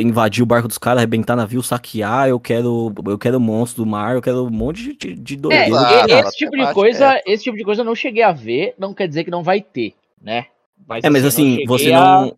[0.00, 4.16] invadir o barco dos caras, arrebentar navio, saquear, eu quero, eu quero monstro do mar,
[4.16, 6.06] eu quero um monte de, de, de É, doideira.
[6.08, 8.74] E- a esse tipo de coisa, esse tipo de coisa eu não cheguei a ver,
[8.78, 10.46] não quer dizer que não vai ter, né?
[11.02, 12.36] É, mas assim, cheguei você a- não.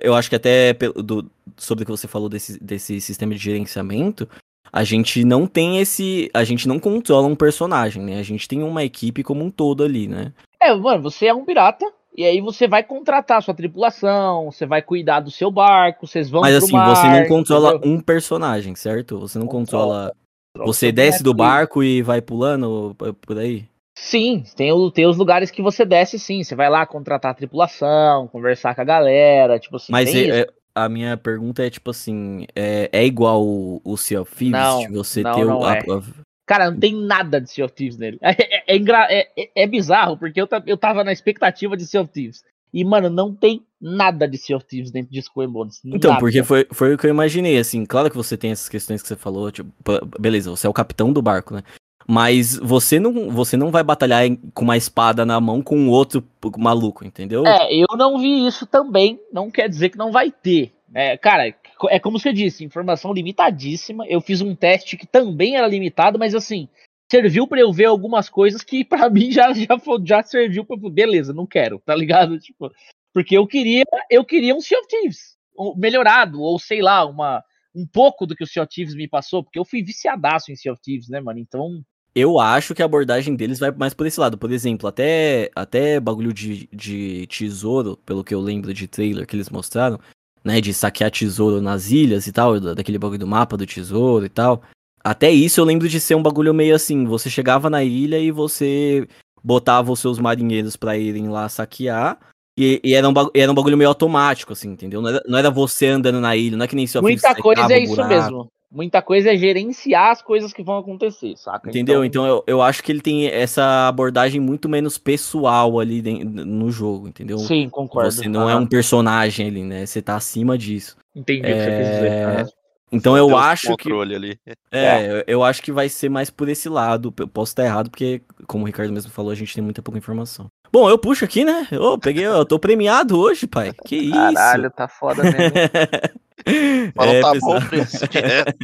[0.00, 3.38] Eu acho que até pelo- do- sobre o que você falou desse, desse sistema de
[3.38, 4.28] gerenciamento,
[4.72, 6.30] a gente não tem esse.
[6.34, 8.18] A gente não controla um personagem, né?
[8.18, 10.32] A gente tem uma equipe como um todo ali, né?
[10.60, 14.64] É, mano, você é um pirata, e aí você vai contratar a sua tripulação, você
[14.66, 17.90] vai cuidar do seu barco, vocês vão Mas assim, mar, você não controla entendeu?
[17.96, 19.18] um personagem, certo?
[19.20, 20.12] Você não Controla.
[20.52, 20.66] controla.
[20.66, 23.64] Você desce do barco e vai pulando por aí?
[23.98, 26.42] Sim, tem, o- tem os lugares que você desce, sim.
[26.42, 29.92] Você vai lá contratar a tripulação, conversar com a galera, tipo assim.
[29.92, 34.20] Mas é- é- a minha pergunta é tipo assim: é, é igual o, o Sea
[34.22, 34.52] of Thieves?
[34.52, 35.48] Não, você não, ter o.
[35.48, 35.78] não a- é.
[35.78, 36.02] a-
[36.46, 38.18] Cara, não tem nada de Sea of Thieves nele.
[38.20, 42.02] É, é- é é- é- é bizarro, porque eu, eu tava na expectativa de Sea
[42.02, 42.42] of Thieves.
[42.72, 45.80] E, mano, não tem nada de Sea of Thieves dentro de Skull Bones.
[45.84, 46.20] Então, Nada.
[46.20, 49.06] porque foi, foi o que eu imaginei, assim, claro que você tem essas questões que
[49.06, 49.70] você falou, tipo,
[50.18, 51.62] beleza, você é o capitão do barco, né?
[52.06, 56.22] Mas você não, você não vai batalhar com uma espada na mão com um outro
[56.58, 57.46] maluco, entendeu?
[57.46, 60.72] É, eu não vi isso também, não quer dizer que não vai ter.
[60.94, 61.52] É, cara,
[61.90, 64.06] é como você disse, informação limitadíssima.
[64.06, 66.68] Eu fiz um teste que também era limitado, mas assim,
[67.10, 70.76] serviu pra eu ver algumas coisas que pra mim já, já, já serviu pra.
[70.90, 72.38] Beleza, não quero, tá ligado?
[72.44, 72.70] Tipo,
[73.12, 75.34] porque eu queria, eu queria um Sea of Thieves
[75.76, 77.42] melhorado, ou sei lá, uma,
[77.74, 80.56] um pouco do que o Sea of Thieves me passou, porque eu fui viciadaço em
[80.56, 81.38] Sea of Thieves, né, mano?
[81.38, 81.80] Então,
[82.12, 84.36] Eu acho que a abordagem deles vai mais por esse lado.
[84.36, 89.36] Por exemplo, até, até bagulho de, de tesouro, pelo que eu lembro de trailer que
[89.36, 90.00] eles mostraram,
[90.44, 90.60] né?
[90.60, 94.28] De saquear tesouro nas ilhas e tal, da- daquele bagulho do mapa do tesouro e
[94.28, 94.62] tal.
[95.02, 98.30] Até isso eu lembro de ser um bagulho meio assim, você chegava na ilha e
[98.30, 99.06] você
[99.42, 102.18] botava os seus marinheiros pra irem lá saquear.
[102.58, 105.02] E, e era, um, bagu- era um bagulho meio automático, assim, entendeu?
[105.02, 107.60] Não era, não era você andando na ilha, não é que nem se muita coisa
[107.74, 108.48] é isso mesmo.
[108.74, 111.68] Muita coisa é gerenciar as coisas que vão acontecer, saca?
[111.70, 112.04] Entendeu?
[112.04, 116.72] Então, eu, eu acho que ele tem essa abordagem muito menos pessoal ali den- no
[116.72, 117.38] jogo, entendeu?
[117.38, 118.10] Sim, concordo.
[118.10, 118.62] Você não é Aham.
[118.62, 119.86] um personagem ali, né?
[119.86, 120.96] Você tá acima disso.
[121.14, 122.10] Entendi o que você quis dizer.
[122.12, 122.48] É, Aham.
[122.90, 123.84] Então eu acho que.
[123.84, 124.38] controle ali.
[124.72, 127.14] É, eu- eu acho que vai ser mais por esse lado.
[127.18, 129.98] Eu posso estar errado, porque, como o Ricardo mesmo falou, a gente tem muita pouca
[129.98, 130.48] informação.
[130.72, 131.68] Bom, eu puxo aqui, né?
[131.70, 133.72] Eu peguei, eu tô premiado hoje, pai.
[133.86, 134.12] Que isso?
[134.34, 135.36] Caralho, tá foda mesmo.
[136.94, 137.60] Falou, É, tá pessoal.
[137.60, 138.54] bom, preço direto.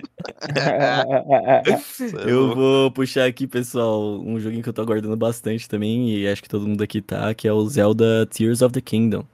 [1.82, 6.10] Cê é Eu vou puxar aqui, pessoal, um joguinho que eu tô aguardando bastante também,
[6.10, 9.24] e acho que todo mundo aqui tá, que é o Zelda Tears of the Kingdom.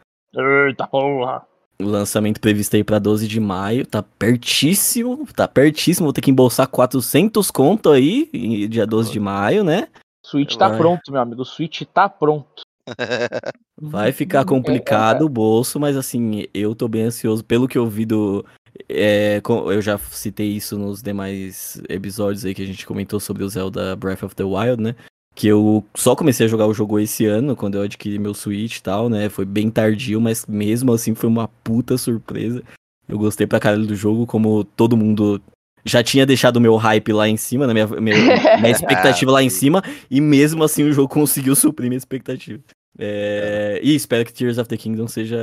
[0.69, 1.43] Eita porra.
[1.81, 6.31] O lançamento previsto aí pra 12 de maio, tá pertíssimo, tá pertíssimo, vou ter que
[6.31, 8.31] embolsar 400 conto aí,
[8.69, 9.89] dia 12 de maio, né?
[10.27, 10.79] Switch tá Vai.
[10.79, 11.43] pronto, meu amigo.
[11.43, 12.63] O Switch tá pronto.
[13.81, 18.05] Vai ficar complicado o bolso, mas assim, eu tô bem ansioso pelo que eu vi
[18.05, 18.45] do.
[18.89, 23.49] é, eu já citei isso nos demais episódios aí que a gente comentou sobre o
[23.49, 24.97] Zelda Breath of the Wild, né?
[25.35, 28.79] Que eu só comecei a jogar o jogo esse ano, quando eu adquiri meu Switch
[28.79, 29.29] e tal, né?
[29.29, 32.63] Foi bem tardio, mas mesmo assim foi uma puta surpresa.
[33.09, 35.41] Eu gostei pra caralho do jogo, como todo mundo
[35.87, 37.73] já tinha deixado o meu hype lá em cima, né?
[37.73, 38.17] Minha, minha,
[38.61, 42.63] minha expectativa lá em cima, e mesmo assim o jogo conseguiu suprir minha expectativa.
[42.99, 45.39] É, E espero que Tears of the Kingdom seja,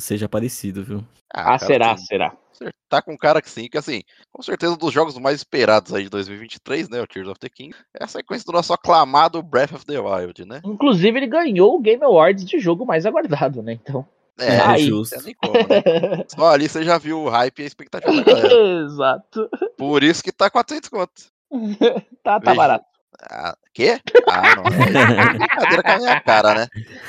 [0.00, 1.04] seja parecido, viu?
[1.32, 2.36] Ah, cara, será, será.
[2.88, 6.04] Tá com cara que sim, que assim, com certeza um dos jogos mais esperados aí
[6.04, 7.02] de 2023, né?
[7.02, 7.74] O Tears of the King.
[7.98, 10.60] É a sequência do nosso aclamado Breath of the Wild, né?
[10.64, 13.72] Inclusive, ele ganhou o Game Awards de jogo mais aguardado, né?
[13.72, 14.06] Então.
[14.38, 14.86] É, Aí.
[14.86, 15.16] justo.
[15.16, 16.24] não como, né?
[16.28, 18.54] Só ali você já viu o hype e a expectativa da galera.
[18.84, 19.48] Exato.
[19.78, 21.12] Por isso que tá 400 conto.
[22.22, 22.54] Tá, tá Veja.
[22.56, 22.84] barato.
[23.30, 23.98] Ah, quê?
[24.28, 24.64] Ah, não.
[24.64, 26.66] É brincadeira com a minha cara, né?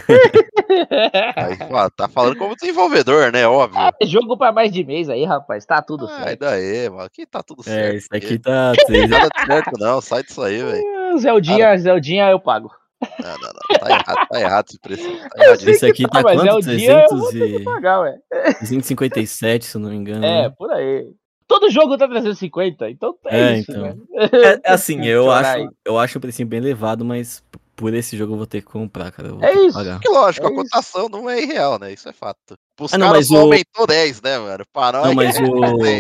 [1.36, 3.46] Aí, ó, tá falando como desenvolvedor, né?
[3.48, 3.80] Óbvio.
[3.80, 5.66] Ah, jogo pra mais de mês aí, rapaz.
[5.66, 6.40] Tá tudo Ah, certo.
[6.42, 7.02] daí, mano?
[7.04, 7.96] Aqui tá tudo É, certo.
[7.96, 8.72] esse aqui tá.
[9.10, 10.00] Nada de certo, não.
[10.02, 10.84] Sai disso aí, velho.
[11.14, 12.72] Ah, Zeldinha, Zeldinha eu pago.
[13.02, 13.80] Não, não, não.
[13.80, 15.04] Tá errado, tá errado esse preço.
[15.04, 15.72] Tá erradíssimo.
[15.72, 16.78] Esse aqui tá mas é quanto?
[16.78, 17.64] dia, vou 300 e...
[17.64, 18.18] Pagar, ué.
[18.62, 20.26] 257, se eu não me engano.
[20.26, 20.50] É, né?
[20.58, 21.08] por aí.
[21.48, 23.84] Todo jogo tá 350, então é, É, isso, então.
[23.84, 23.96] né?
[24.16, 27.42] É, é assim, eu acho, eu acho o precinho bem elevado, mas
[27.76, 29.30] por esse jogo eu vou ter que comprar, cara.
[29.42, 29.78] É isso.
[29.78, 30.00] pagar.
[30.00, 30.62] Que lógico, É a isso.
[30.64, 31.94] cotação não é irreal, né?
[31.94, 32.56] Isso é fato.
[32.82, 34.64] Os Ah, não, caras só o- aumentou 10, né, mano?
[34.74, 35.44] Para Não, mas é,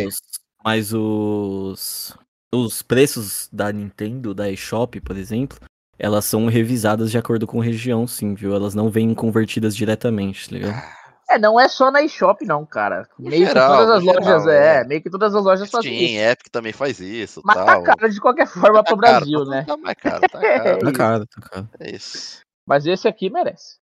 [0.05, 0.15] os.
[0.65, 2.17] Mas os.
[2.53, 5.59] Os preços da Nintendo, da eShop, por exemplo,
[5.99, 8.55] elas são revisadas de acordo com região, sim, viu?
[8.55, 10.97] Elas não vêm convertidas diretamente, tá ligado?
[11.29, 13.05] É, não é só na eShop, não, cara.
[13.19, 14.83] Meio geral, que todas as no lojas, geral, é, é.
[14.85, 16.31] meio que todas as lojas fazem Steam, isso.
[16.31, 17.41] Epic também faz isso.
[17.43, 17.65] Mas tal.
[17.65, 19.63] tá caro de qualquer forma pro Tá caro, Brasil, tá- né?
[19.67, 20.79] Tá mais caro, tá caro.
[20.79, 21.69] Tá caro, tá caro.
[21.81, 22.46] É isso.
[22.67, 23.77] Mas esse aqui merece.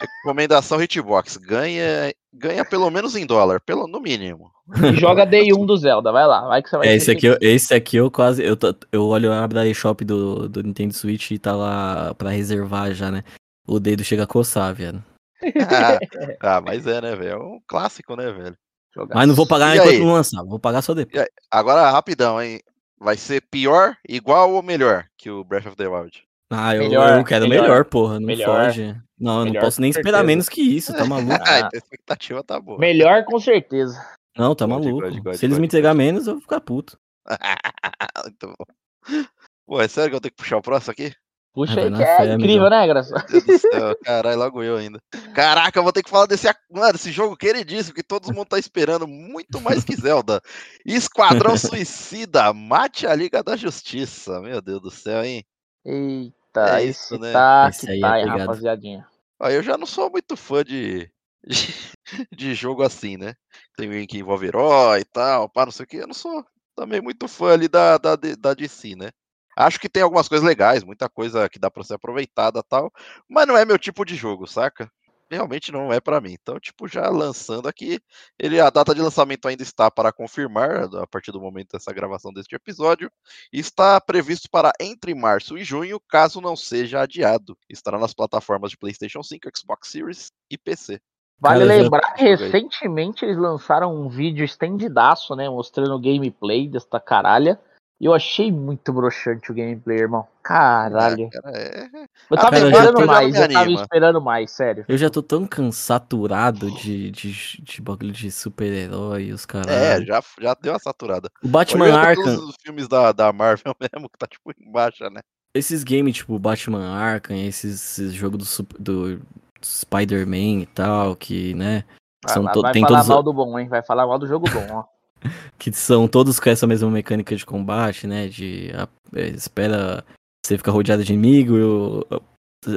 [0.00, 1.36] Recomendação Hitbox.
[1.36, 4.50] Ganha, ganha pelo menos em dólar, pelo, no mínimo.
[4.92, 7.26] E joga Day 1 do Zelda, vai lá, vai que você vai É, esse aqui,
[7.26, 8.42] eu- esse aqui eu quase.
[8.42, 12.30] Eu, tô- eu olho a da eShop do, do Nintendo Switch e tá lá pra
[12.30, 13.22] reservar já, né?
[13.66, 15.02] O dedo chega a coçar, velho.
[16.40, 17.30] ah, mas é, né, velho?
[17.30, 18.56] É um clássico, né, velho?
[18.94, 19.14] Jogar.
[19.14, 19.98] Mas não vou pagar E enquanto aí?
[19.98, 21.26] não lançar, vou pagar só depois.
[21.50, 22.60] Agora, rapidão, hein?
[22.98, 26.22] Vai ser pior, igual ou melhor que o Breath of the Wild?
[26.50, 27.62] Ah, eu, Melhor, eu quero melhor.
[27.62, 28.20] melhor, porra.
[28.20, 28.66] Não Melhor.
[28.66, 28.96] foge.
[29.18, 30.26] Não, eu não posso nem esperar certeza.
[30.26, 31.32] menos que isso, tá maluco?
[31.32, 32.78] Ah, a expectativa tá boa.
[32.78, 33.98] Melhor com certeza.
[34.36, 35.00] Não, tá God, maluco.
[35.08, 36.98] God, God, Se eles God, me entregar menos, eu vou ficar puto.
[38.24, 39.24] Muito bom.
[39.66, 41.12] Pô, é sério que eu tenho que puxar o próximo aqui?
[41.54, 43.14] Puxa É, vai aí que é fé, incrível, né, Graça?
[43.14, 44.98] Meu Deus do céu, caralho, logo eu ainda.
[45.34, 48.58] Caraca, eu vou ter que falar desse, mano, esse jogo queridíssimo que todo mundo tá
[48.58, 50.40] esperando muito mais que Zelda.
[50.84, 54.40] Esquadrão Suicida, mate a Liga da Justiça.
[54.40, 55.44] Meu Deus do céu, hein?
[55.84, 57.32] Eita, É isso, né?
[57.32, 58.38] tá Esse que aí é tá, pegado.
[58.38, 59.06] rapaziadinha.
[59.40, 61.10] Ó, eu já não sou muito fã de,
[61.46, 63.34] de, de jogo assim, né?
[63.76, 65.96] Tem um que envolve herói e tal, pá, não sei o que.
[65.98, 66.44] Eu não sou
[66.74, 69.10] também muito fã ali da, da, da DC, né?
[69.56, 72.90] Acho que tem algumas coisas legais, muita coisa que dá pra ser aproveitada e tal,
[73.28, 74.90] mas não é meu tipo de jogo, saca?
[75.30, 76.32] Realmente não é pra mim.
[76.32, 78.00] Então, tipo, já lançando aqui,
[78.38, 82.32] ele a data de lançamento ainda está para confirmar a partir do momento dessa gravação
[82.32, 83.10] deste episódio.
[83.52, 87.56] Está previsto para entre março e junho, caso não seja adiado.
[87.68, 91.00] Estará nas plataformas de PlayStation 5, Xbox Series e PC.
[91.38, 95.48] Vale Cara, lembrar que recentemente eles lançaram um vídeo estendidaço, né?
[95.48, 97.60] Mostrando o gameplay desta caralha.
[98.04, 100.28] Eu achei muito broxante o gameplay, irmão.
[100.42, 101.30] Caralho.
[101.34, 101.86] Ah, cara, é...
[101.86, 104.84] Eu Ah, tava cara, eu já esperando já mais, eu tava esperando mais, sério.
[104.86, 110.04] Eu já tô tão cansaturado de, de, de bagulho de super-herói, os é, caras.
[110.04, 111.30] já, já deu uma saturada.
[111.42, 115.08] O Batman Arkham, todos os filmes da, da Marvel mesmo, que tá tipo em baixa,
[115.08, 115.20] né?
[115.54, 119.22] esses games tipo Batman Arkham, esses, esses jogos do, do
[119.62, 121.84] Spider-Man e tal, que, né,
[122.22, 123.66] Vai, são vai- to- vai tem falar todos, mal do bom, hein?
[123.66, 124.93] Vai falar mal do jogo bom, ó.
[125.58, 130.04] que são todos com essa mesma mecânica de combate, né, de a- é, espera,
[130.44, 132.06] você fica rodeado de inimigo,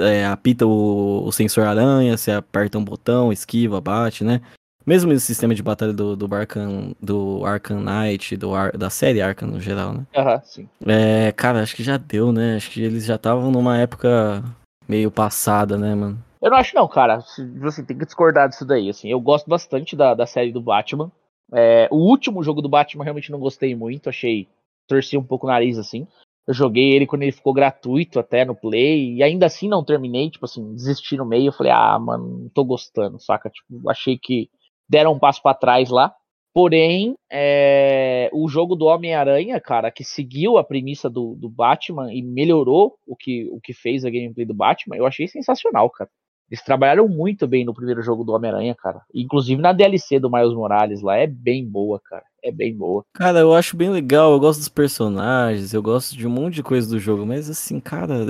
[0.01, 4.41] é, apita o, o sensor aranha, você aperta um botão, esquiva, bate, né,
[4.85, 9.21] mesmo esse sistema de batalha do, do Arkham, do Arkham Knight, do Ar- da série
[9.21, 10.05] Arkham no geral, né.
[10.15, 10.69] Aham, sim.
[10.85, 12.55] É, cara, acho que já deu, né?
[12.55, 14.41] Acho que eles já estavam numa época
[14.87, 16.17] meio passada, né, mano?
[16.41, 17.19] Eu não acho não, cara.
[17.19, 18.89] Se- Assim, tem que discordar disso daí.
[18.89, 21.11] Assim, eu gosto bastante da, da série do Batman.
[21.53, 24.09] É, o último jogo do Batman realmente não gostei muito.
[24.09, 24.47] Achei.
[24.87, 26.07] Torci um pouco o nariz, assim.
[26.47, 30.29] Eu joguei ele quando ele ficou gratuito até no Play, e ainda assim não terminei,
[30.29, 31.47] tipo assim, desisti no meio.
[31.47, 33.49] Eu falei, ah, mano, não tô gostando, saca?
[33.49, 34.49] Tipo, achei que
[34.89, 36.15] deram um passo para trás lá.
[36.53, 42.23] Porém, é, o jogo do Homem-Aranha, cara, que seguiu a premissa do, do, Batman e
[42.23, 46.09] melhorou o que, o que fez a gameplay do Batman, eu achei sensacional, cara.
[46.49, 49.01] Eles trabalharam muito bem no primeiro jogo do Homem-Aranha, cara.
[49.13, 52.23] Inclusive na DLC do Miles Morales lá, é bem boa, cara.
[52.41, 53.03] É bem boa.
[53.13, 56.63] Cara, eu acho bem legal, eu gosto dos personagens, eu gosto de um monte de
[56.63, 58.25] coisa do jogo, mas assim, cara,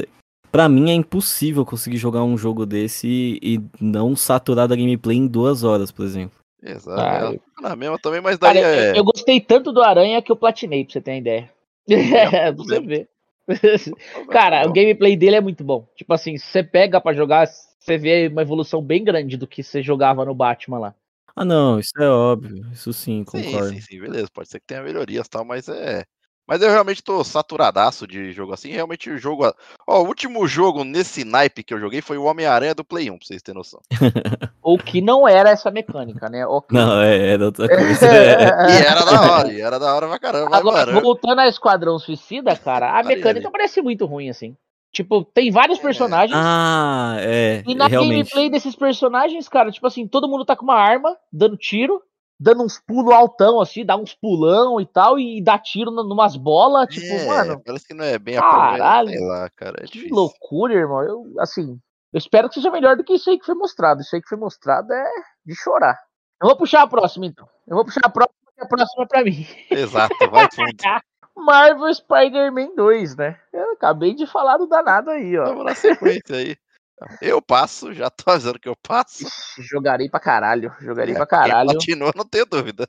[0.52, 5.18] para mim é impossível conseguir jogar um jogo desse e, e não saturar da gameplay
[5.18, 6.38] em duas horas, por exemplo.
[6.64, 7.00] Exato.
[7.00, 8.92] Ah, na mesma também, mas daí cara, é...
[8.92, 11.52] eu, eu, gostei tanto do Aranha que eu platinei, pra você ter uma ideia.
[11.90, 13.08] É, pra você ver.
[14.30, 15.88] cara, o gameplay dele é muito bom.
[15.96, 17.48] Tipo assim, você pega para jogar,
[17.88, 20.96] você vê uma evolução bem grande do que você jogava no Batman lá.
[21.34, 22.66] Ah, não, isso é óbvio.
[22.74, 23.70] Isso sim, concordo.
[23.70, 24.28] Sim, sim, sim, beleza.
[24.34, 26.04] Pode ser que tenha melhorias e tal, mas é.
[26.46, 28.72] Mas eu realmente tô saturadaço de jogo assim.
[28.72, 29.54] Realmente o jogo.
[29.88, 33.18] Ó, o último jogo nesse naipe que eu joguei foi o Homem-Aranha do Play 1,
[33.18, 33.80] pra vocês terem noção.
[34.62, 36.46] Ou que não era essa mecânica, né?
[36.46, 36.78] Okay.
[36.78, 38.06] Não, é, era outra coisa.
[38.06, 40.58] e era da hora, e era da hora pra caramba.
[40.58, 41.02] Agora, mano.
[41.02, 44.58] voltando a Esquadrão Suicida, cara, a mecânica parece muito ruim, assim.
[44.92, 45.82] Tipo, tem vários é.
[45.82, 46.38] personagens.
[46.40, 47.64] Ah, é.
[47.68, 48.12] E na realmente.
[48.12, 52.02] gameplay desses personagens, cara, tipo assim, todo mundo tá com uma arma, dando tiro,
[52.40, 56.88] dando uns pulos altão, assim, dá uns pulão e tal, e dá tiro numas bolas,
[56.88, 57.62] tipo, é, mano.
[57.64, 59.78] Parece que não é bem caralho, sei lá, cara.
[59.80, 60.16] É que difícil.
[60.16, 61.04] loucura, irmão.
[61.04, 61.80] Eu, assim,
[62.14, 64.02] eu espero que seja melhor do que isso aí que foi mostrado.
[64.02, 65.06] Isso aí que foi mostrado é
[65.46, 65.98] de chorar.
[66.42, 67.48] Eu vou puxar a próxima, então.
[67.68, 69.48] Eu vou puxar a próxima, porque a próxima é pra mim.
[69.72, 70.72] Exato, vai fundo.
[71.38, 73.40] Marvel Spider-Man 2, né?
[73.54, 75.46] Eu acabei de falar do danado aí, ó.
[75.46, 76.58] Vamos na sequência aí.
[77.22, 79.24] Eu passo, já tô avisando que eu passo.
[79.24, 81.74] Ixi, jogarei pra caralho, jogarei é, pra caralho.
[81.74, 82.88] Continua, não tenho dúvida.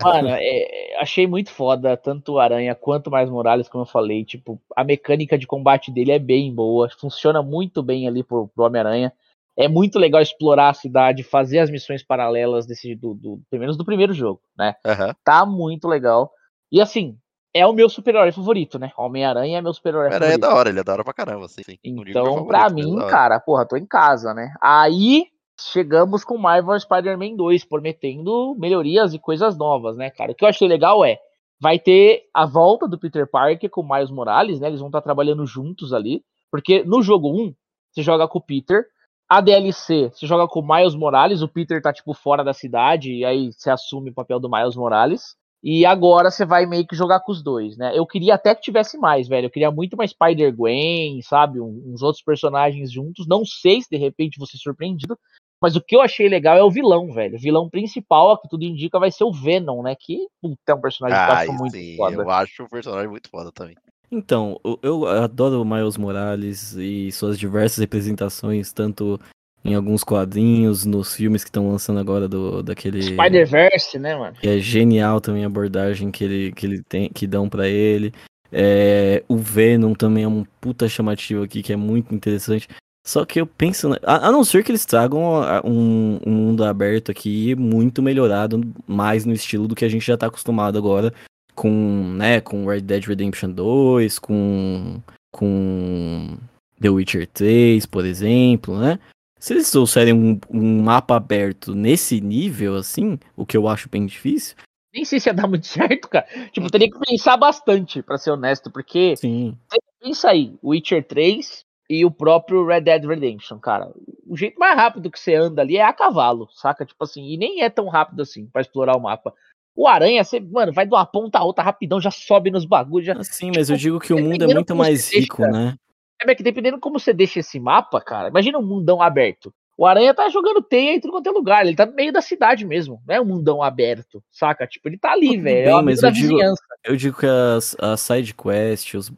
[0.00, 4.24] Mano, é, achei muito foda, tanto o Aranha quanto mais Morales, como eu falei.
[4.24, 8.64] Tipo, a mecânica de combate dele é bem boa, funciona muito bem ali pro, pro
[8.64, 9.12] Homem-Aranha.
[9.56, 13.76] É muito legal explorar a cidade, fazer as missões paralelas desse, do, do pelo menos
[13.76, 14.76] do primeiro jogo, né?
[14.86, 15.12] Uhum.
[15.24, 16.30] Tá muito legal.
[16.70, 17.18] E assim,
[17.52, 18.92] é o meu super-herói favorito, né?
[18.96, 20.34] Homem-Aranha é meu super-herói favorito.
[20.34, 21.62] É da hora, ele é da hora pra caramba, assim.
[21.82, 24.52] Então, favorito, pra é mim, cara, porra, tô em casa, né?
[24.60, 25.26] Aí
[25.60, 30.32] chegamos com Marvel Spider-Man 2, prometendo melhorias e coisas novas, né, cara?
[30.32, 31.18] O que eu achei legal é,
[31.60, 34.68] vai ter a volta do Peter Parker com o Miles Morales, né?
[34.68, 37.54] Eles vão estar trabalhando juntos ali, porque no jogo 1,
[37.90, 38.86] você joga com o Peter,
[39.28, 43.12] a DLC, você joga com o Miles Morales, o Peter tá, tipo, fora da cidade,
[43.12, 45.36] e aí você assume o papel do Miles Morales.
[45.62, 47.96] E agora você vai meio que jogar com os dois, né?
[47.96, 49.46] Eu queria até que tivesse mais, velho.
[49.46, 51.60] Eu queria muito mais Spider-Gwen, sabe?
[51.60, 53.26] uns outros personagens juntos.
[53.26, 55.18] Não sei se de repente vou ser surpreendido.
[55.60, 57.36] Mas o que eu achei legal é o vilão, velho.
[57.36, 59.96] O vilão principal, que tudo indica, vai ser o Venom, né?
[59.98, 62.22] Que puta, é um personagem que eu acho muito sim, foda.
[62.22, 63.76] Eu acho um personagem muito foda também.
[64.10, 69.20] Então, eu adoro o Miles Morales e suas diversas representações, tanto
[69.64, 74.36] em alguns quadrinhos, nos filmes que estão lançando agora do daquele Spider-Verse, né, mano?
[74.40, 78.12] Que é genial também a abordagem que ele que ele tem que dão para ele.
[78.50, 82.68] É, o Venom também é um puta chamativo aqui que é muito interessante.
[83.06, 85.22] Só que eu penso, a, a não ser que eles tragam
[85.64, 90.16] um, um, mundo aberto aqui muito melhorado, mais no estilo do que a gente já
[90.16, 91.12] tá acostumado agora
[91.54, 96.36] com, né, com Red Dead Redemption 2, com com
[96.80, 98.98] The Witcher 3, por exemplo, né?
[99.38, 104.04] Se eles trouxerem um, um, mapa aberto nesse nível, assim, o que eu acho bem
[104.04, 104.56] difícil.
[104.92, 106.26] Nem sei se ia dar muito certo, cara.
[106.52, 109.16] Tipo, teria que pensar bastante, para ser honesto, porque.
[109.16, 109.56] Sim.
[110.00, 113.90] Pensa aí, Witcher 3 e o próprio Red Dead Redemption, cara.
[114.26, 116.84] O jeito mais rápido que você anda ali é a cavalo, saca?
[116.84, 119.32] Tipo assim, e nem é tão rápido assim para explorar o mapa.
[119.74, 123.06] O Aranha, você, mano, vai de uma ponta a outra rapidão, já sobe nos bagulhos.
[123.06, 123.14] Já...
[123.22, 125.76] Sim, tipo, mas eu digo que o mundo é muito mais rico, né?
[126.20, 129.52] É que dependendo como você deixa esse mapa, cara, imagina um mundão aberto.
[129.78, 131.64] O Aranha tá jogando teia em tudo quanto é lugar.
[131.64, 133.00] Ele tá no meio da cidade mesmo.
[133.06, 134.66] Não é um mundão aberto, saca?
[134.66, 135.68] Tipo, ele tá ali, velho.
[135.68, 136.36] É mas eu digo,
[136.84, 139.12] eu digo que as, as side quests,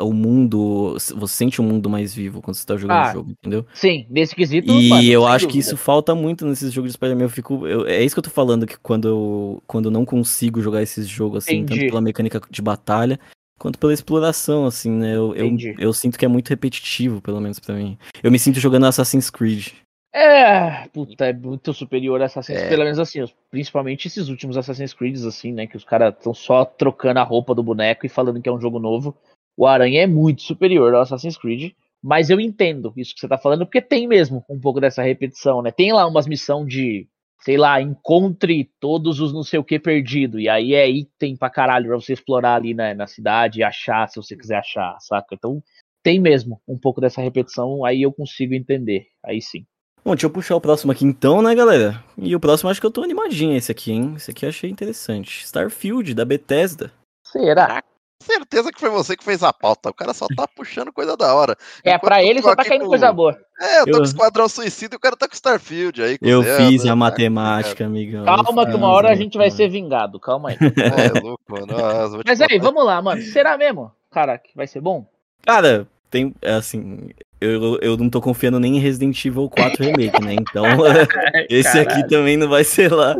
[0.00, 0.96] o mundo.
[0.98, 3.66] Você sente um mundo mais vivo quando você tá jogando ah, o jogo, entendeu?
[3.74, 4.72] Sim, nesse quesito.
[4.72, 5.52] E mano, eu acho dúvida.
[5.52, 7.24] que isso falta muito nesses jogos de Spider-Man.
[7.24, 7.66] Eu fico.
[7.66, 10.82] Eu, é isso que eu tô falando, que quando eu, quando eu não consigo jogar
[10.82, 11.80] esses jogos assim, Entendi.
[11.80, 13.20] tanto pela mecânica de batalha,
[13.58, 15.14] quanto pela exploração, assim, né?
[15.14, 17.98] Eu, eu, eu, sinto que é muito repetitivo, pelo menos para mim.
[18.22, 19.68] Eu me sinto jogando Assassin's Creed.
[20.12, 22.70] É, puta, é muito superior a Assassin's Creed, é.
[22.70, 25.66] pelo menos assim, principalmente esses últimos Assassin's Creed, assim, né?
[25.66, 28.60] Que os caras estão só trocando a roupa do boneco e falando que é um
[28.60, 29.16] jogo novo.
[29.56, 33.38] O Aranha é muito superior ao Assassin's Creed, mas eu entendo isso que você tá
[33.38, 35.70] falando, porque tem mesmo um pouco dessa repetição, né?
[35.70, 37.08] Tem lá umas missões de
[37.40, 40.40] sei lá, encontre todos os não sei o que perdido.
[40.40, 44.08] E aí é item pra caralho pra você explorar ali na, na cidade e achar,
[44.08, 45.34] se você quiser achar, saca?
[45.34, 45.62] Então
[46.02, 49.06] tem mesmo um pouco dessa repetição, aí eu consigo entender.
[49.24, 49.66] Aí sim.
[50.04, 52.04] Bom, deixa eu puxar o próximo aqui então, né, galera?
[52.18, 54.12] E o próximo acho que eu tô animadinho esse aqui, hein?
[54.16, 55.42] Esse aqui eu achei interessante.
[55.44, 56.92] Starfield, da Bethesda.
[57.24, 57.82] Será?
[58.24, 59.90] Certeza que foi você que fez a pauta.
[59.90, 61.56] O cara só tá puxando coisa da hora.
[61.84, 63.38] É, Enquanto pra ele só tá caindo com- coisa boa.
[63.60, 66.18] É, eu tô Eu- com o Esquadrão Suicida e o cara tá com Starfield aí.
[66.18, 68.24] com Eu fiz a tá, matemática, amigão.
[68.24, 70.56] Calma que uma hora a gente vai ser vingado, calma aí.
[70.60, 71.66] É louco, mano.
[71.66, 73.20] Te Mas aí, vamos lá, mano.
[73.22, 75.06] Será mesmo, cara, que vai ser bom?
[75.46, 77.08] Cara, tem, é assim,
[77.40, 80.34] eu, eu não tô confiando nem em Resident Evil 4 Remake, né?
[80.34, 80.64] Então,
[81.50, 83.16] esse aqui também não vai ser lá,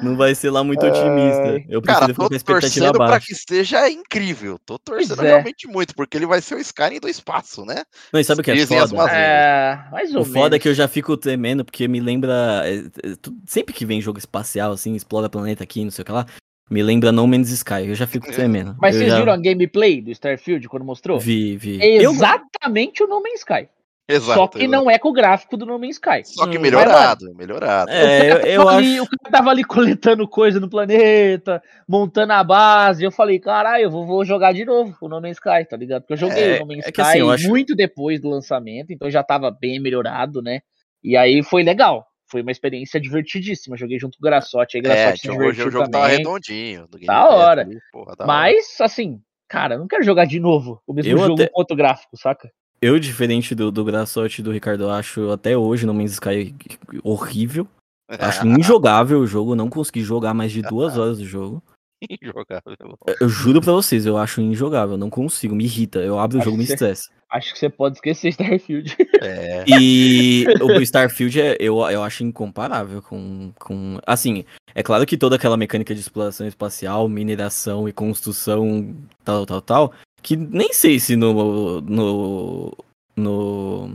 [0.00, 1.60] não vai ser lá muito otimista.
[1.68, 3.26] Eu Cara, prefiro tô ficar com a expectativa torcendo pra baixa.
[3.26, 4.60] que seja incrível.
[4.64, 5.28] Tô torcendo é.
[5.30, 7.82] realmente muito, porque ele vai ser o Skyrim do espaço, né?
[8.12, 9.10] Não, e sabe o que é foda?
[9.10, 10.62] É, mais ou O foda é menos.
[10.62, 12.62] que eu já fico tremendo, porque me lembra.
[12.64, 16.12] é, é, sempre que vem jogo espacial, assim, explora planeta aqui, não sei o que
[16.12, 16.26] lá,
[16.70, 17.86] me lembra No Man's Sky.
[17.86, 18.76] Eu já fico tremendo.
[18.80, 21.18] Mas eu vocês já viram a gameplay do Starfield quando mostrou?
[21.20, 21.80] Vi, vi.
[21.80, 23.68] É Eu- exatamente o No Man's Sky.
[24.08, 24.34] Exato.
[24.38, 24.70] Só que exato.
[24.70, 26.22] não é com o gráfico do No Man's Sky.
[26.24, 27.90] Só que Hum, melhorado, melhorado.
[27.90, 29.02] É, eu, eu ali- acho.
[29.02, 33.02] O cara tava ali coletando coisa no planeta, montando a base.
[33.02, 36.02] Eu falei, caralho, eu vou, vou jogar de novo o No Man's Sky, tá ligado?
[36.02, 38.20] Porque eu joguei É, o No Man's é que Sky assim, eu acho- muito depois
[38.20, 40.60] do lançamento, então já tava bem melhorado, né?
[41.02, 42.06] E aí foi legal.
[42.28, 43.76] Foi uma experiência divertidíssima.
[43.76, 44.76] Joguei junto com o Graçote.
[44.76, 46.18] Aí É, Graçote se tinha- hoje divertiu o jogo tava também.
[46.18, 46.88] redondinho.
[47.06, 47.62] Da hora.
[47.62, 48.26] ali, porra, da hora.
[48.26, 51.60] Mas, assim, cara, eu não quero jogar de novo o mesmo Eu jogo até- com
[51.60, 52.50] outro gráfico, saca?
[52.82, 56.54] Eu, diferente do, do Graçote e do Ricardo, eu acho até hoje No Man's Sky
[57.02, 57.66] horrível.
[58.08, 61.62] Acho injogável o jogo, não consegui jogar mais de duas horas do jogo.
[62.10, 62.76] Injogável.
[63.20, 66.00] Eu- juro pra vocês, eu acho injogável, não consigo, me irrita.
[66.00, 67.08] Eu abro o Acho jogo e me estressa.
[67.30, 68.96] Acho que você pode esquecer Starfield.
[69.20, 69.64] É.
[69.66, 73.98] E o Starfield é, eu, eu acho incomparável com, com.
[74.06, 79.60] Assim, é claro que toda aquela mecânica de exploração espacial, mineração e construção, tal, tal,
[79.60, 81.80] tal, que nem sei se no.
[81.80, 82.72] no.
[83.16, 83.90] no.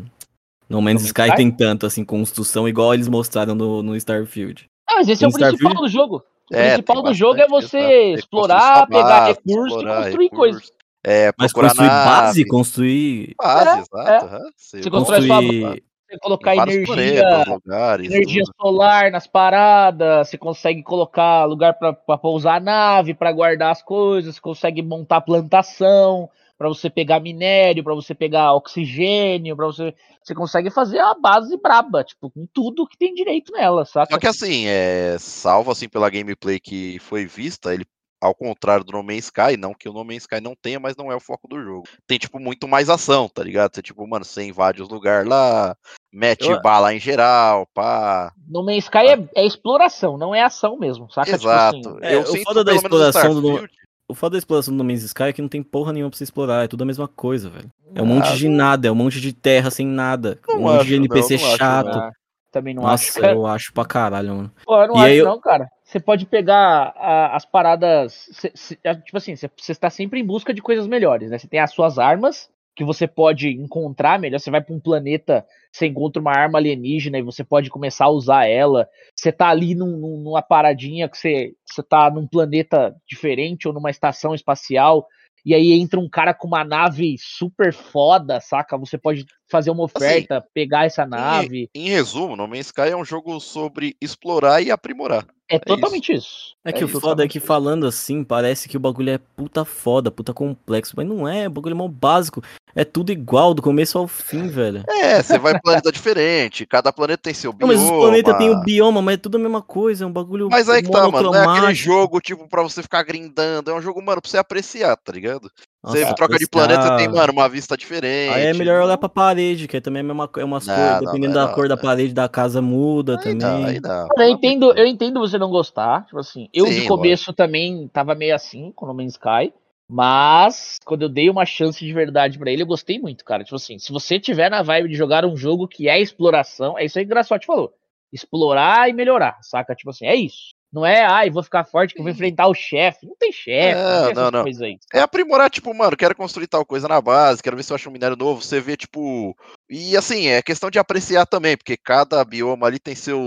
[0.69, 1.35] No Man's Man's Sky Sky?
[1.35, 4.69] tem tanto, assim, construção igual eles mostraram no, no Starfield.
[4.89, 5.81] Ah, mas esse é o Em principal Starfield?
[5.81, 6.23] do jogo.
[6.49, 10.29] O É, principal do jogo é bastante, você explorar, pegar base, recurso explorar e construir
[10.29, 10.71] coisas.
[11.03, 13.35] É, Mas procurar construir base, nave, construir.
[13.37, 14.25] base, É, exato.
[14.25, 14.49] aham.
[14.55, 15.83] Você Você constrói sua construir.
[16.11, 18.55] Você colocar energia, planetas, lugares, energia tudo.
[18.61, 23.81] solar nas paradas, você consegue colocar lugar pra pra pousar a nave, pra guardar as
[23.81, 29.95] coisas, você consegue montar plantação, pra você pegar minério, pra você pegar oxigênio, para você
[30.21, 34.13] você consegue fazer a base braba, tipo, com tudo que tem direito nela, saca?
[34.13, 37.85] Só que assim, é, salvo assim pela gameplay que foi vista, ele
[38.21, 40.95] ao contrário do No Man's Sky, não que o No Man's Sky não tenha, mas
[40.95, 41.83] não é o foco do jogo.
[42.07, 43.73] Tem tipo muito mais ação, tá ligado?
[43.75, 45.75] Você tipo, mano, você invade os lugares lá,
[46.13, 48.31] mete Eu- bala em geral, pá.
[48.47, 51.31] No Man's Sky é, é exploração, não é ação mesmo, saca?
[51.31, 51.77] Exato.
[51.77, 53.71] Tipo assim, É, o sinto, foda da no exploração do- Starfield,
[54.07, 56.17] O foda da exploração do No Man's Sky é que não tem porra nenhuma pra
[56.17, 57.69] você explorar, é tudo a mesma coisa, velho.
[57.95, 60.37] É um monte Ah, de nada, é um monte de terra sem nada.
[60.49, 61.87] Não um monte acho, de não, NPC não acho, chato.
[61.97, 62.11] ah,
[62.51, 63.13] também não Nossa, acho.
[63.21, 63.33] cara.
[63.33, 64.51] eu acho pra caralho, mano.
[64.65, 65.65] Pô, eu não E acho aí eu- não, cara.
[65.91, 68.29] Você pode pegar a- as paradas.
[68.31, 71.37] cê- cê- tipo assim, você está sempre em busca de coisas melhores, né?
[71.37, 74.39] Você tem as suas armas, que você pode encontrar melhor.
[74.39, 78.09] Você vai pra um planeta, você encontra uma arma alienígena e você pode começar a
[78.09, 78.87] usar ela.
[79.13, 83.89] Você tá ali num- numa paradinha que você, você tá num planeta diferente ou numa
[83.89, 85.05] estação espacial.
[85.45, 88.77] E aí entra um cara com uma nave super foda, saca?
[88.77, 91.69] Você pode fazer uma oferta, pegar essa nave.
[91.75, 95.25] Em resumo, No Man's Sky é um jogo sobre explorar e aprimorar.
[95.49, 96.55] É totalmente isso.
[96.63, 97.45] É que o justamente foda é que isso.
[97.45, 101.51] falando assim, parece que o bagulho é puta foda, puta complexo, mas não é, o
[101.51, 102.41] bagulho é mó básico.
[102.73, 104.81] É tudo igual, do começo ao fim, velho.
[104.87, 107.73] É, você vai em planeta diferente, cada planeta tem seu Não, bioma.
[107.73, 110.47] mas os planetas têm o bioma, mas é tudo a mesma coisa, é um bagulho
[110.49, 111.31] Mas aí que tá, mano.
[111.31, 113.71] Não é aquele jogo, tipo, pra você ficar grindando.
[113.71, 115.51] É um jogo, mano, pra você apreciar, tá ligado?
[115.83, 118.31] Você Nossa, troca de planeta, você tem, mano, uma vista diferente.
[118.31, 120.75] Aí é melhor olhar pra parede, que é também a mesma co- é umas Não,
[120.75, 121.83] cores, não, dependendo não, da não, cor da não.
[121.83, 123.41] parede da casa muda Aí também.
[123.41, 124.07] não, aí não.
[124.09, 126.05] Cara, eu entendo, eu entendo você não gostar.
[126.05, 129.53] Tipo assim, eu Sim, de começo também tava meio assim com o No Man's Sky.
[129.89, 133.43] Mas quando eu dei uma chance de verdade pra ele, eu gostei muito, cara.
[133.43, 136.85] Tipo assim, se você tiver na vibe de jogar um jogo que é exploração, é
[136.85, 137.73] isso aí que o Graçote falou.
[138.13, 139.75] Explorar e melhorar, saca?
[139.75, 140.51] Tipo assim, é isso.
[140.71, 143.05] Não é, ai, vou ficar forte que eu vou enfrentar o chefe.
[143.05, 144.43] Não tem chefe, não, Não, não, não.
[144.43, 144.77] coisas aí.
[144.93, 147.89] É aprimorar, tipo, mano, quero construir tal coisa na base, quero ver se eu acho
[147.89, 148.41] um minério novo.
[148.41, 149.35] Você vê, tipo.
[149.69, 153.19] E assim, é questão de apreciar também, porque cada bioma ali tem seu.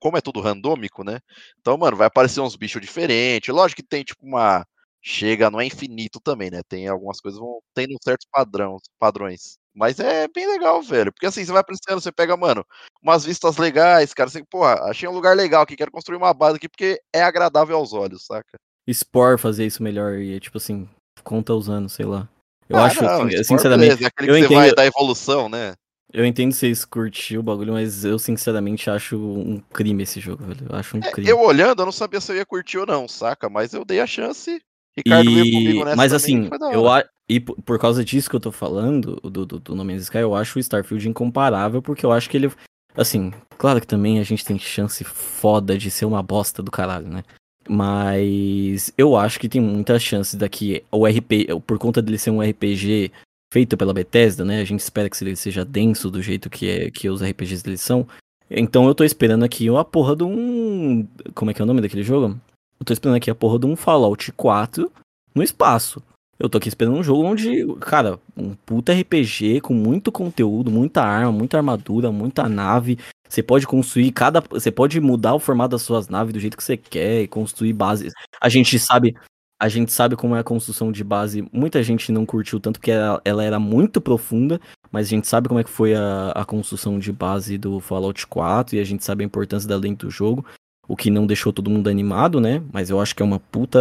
[0.00, 1.18] Como é tudo randômico, né?
[1.60, 3.54] Então, mano, vai aparecer uns bichos diferentes.
[3.54, 4.66] Lógico que tem, tipo, uma.
[5.02, 6.62] Chega, não é infinito também, né?
[6.68, 9.58] Tem algumas coisas vão tendo certos padrões, padrões.
[9.76, 11.12] Mas é bem legal, velho.
[11.12, 12.64] Porque assim, você vai apreciando, você pega, mano,
[13.02, 14.30] umas vistas legais, cara.
[14.30, 17.76] Você, porra, achei um lugar legal aqui, quero construir uma base aqui porque é agradável
[17.76, 18.56] aos olhos, saca?
[18.90, 20.88] Spore fazer isso melhor e, tipo assim,
[21.22, 22.26] conta usando, sei lá.
[22.68, 25.48] Eu Ah, acho, não, assim, sinceramente, é aquele eu que você entendo- vai dar evolução,
[25.48, 25.74] né?
[26.12, 30.66] eu entendo vocês curtir o bagulho, mas eu sinceramente acho um crime esse jogo, velho.
[30.70, 31.28] Eu acho um É, crime.
[31.28, 33.50] eu olhando, eu não sabia se eu ia curtir ou não, saca?
[33.50, 34.58] Mas eu dei a chance.
[34.96, 35.84] Ricardo veio comigo E...
[35.84, 37.04] nessa Mas também, assim, eu a...
[37.28, 40.34] e por causa disso que eu tô falando, do, do, do No Man's Sky, eu
[40.34, 42.50] acho o Starfield incomparável, porque eu acho que ele.
[42.96, 47.08] Assim, claro que também a gente tem chance foda de ser uma bosta do caralho,
[47.08, 47.22] né?
[47.68, 50.82] Mas eu acho que tem muita chance daqui.
[50.90, 53.10] O RP, por conta dele ser um RPG
[53.52, 54.60] feito pela Bethesda, né?
[54.60, 57.80] A gente espera que ele seja denso do jeito que, é, que os RPGs deles
[57.80, 58.06] são.
[58.50, 61.06] Então eu tô esperando aqui a porra de um.
[61.34, 62.40] Como é que é o nome daquele jogo?
[62.78, 64.90] Eu tô esperando aqui a porra de um Fallout 4
[65.34, 66.02] no espaço.
[66.38, 71.02] Eu tô aqui esperando um jogo onde, cara, um puta RPG com muito conteúdo, muita
[71.02, 72.98] arma, muita armadura, muita nave.
[73.26, 74.42] Você pode construir cada.
[74.50, 77.72] Você pode mudar o formato das suas naves do jeito que você quer e construir
[77.72, 78.12] bases.
[78.40, 79.14] A gente sabe.
[79.58, 81.48] A gente sabe como é a construção de base.
[81.50, 84.60] Muita gente não curtiu tanto porque ela, ela era muito profunda.
[84.92, 88.26] Mas a gente sabe como é que foi a, a construção de base do Fallout
[88.26, 88.76] 4.
[88.76, 90.44] E a gente sabe a importância da lente do jogo.
[90.88, 92.62] O que não deixou todo mundo animado, né?
[92.72, 93.78] Mas eu acho que é uma puta.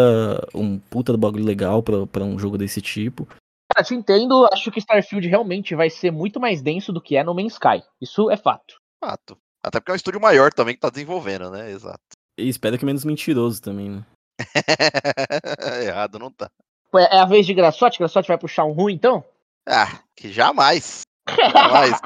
[0.53, 3.27] Um puta do bagulho legal pra, pra um jogo desse tipo.
[3.73, 7.23] Cara, te entendo, acho que Starfield realmente vai ser muito mais denso do que é
[7.23, 7.83] No Man's Sky.
[8.01, 8.75] Isso é fato.
[9.03, 9.37] Fato.
[9.63, 11.71] Até porque é um estúdio maior também que tá desenvolvendo, né?
[11.71, 11.99] Exato.
[12.37, 14.05] E espero que menos mentiroso também, né?
[15.83, 16.49] Errado não tá.
[16.95, 17.99] É é a vez de Graçote?
[17.99, 19.23] Graçote vai puxar um ruim, então?
[19.67, 21.01] Ah, que jamais.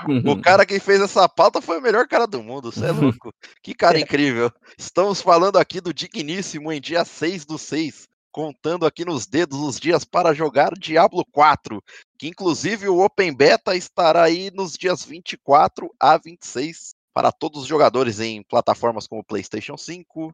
[0.08, 0.32] Uhum.
[0.32, 3.34] O cara que fez essa pauta foi o melhor cara do mundo, você é louco.
[3.62, 4.52] Que cara incrível.
[4.78, 9.80] Estamos falando aqui do digníssimo em dia 6 do 6, contando aqui nos dedos os
[9.80, 11.82] dias para jogar Diablo 4,
[12.18, 17.68] que inclusive o Open Beta estará aí nos dias 24 a 26 para todos os
[17.68, 20.32] jogadores em plataformas como PlayStation 5,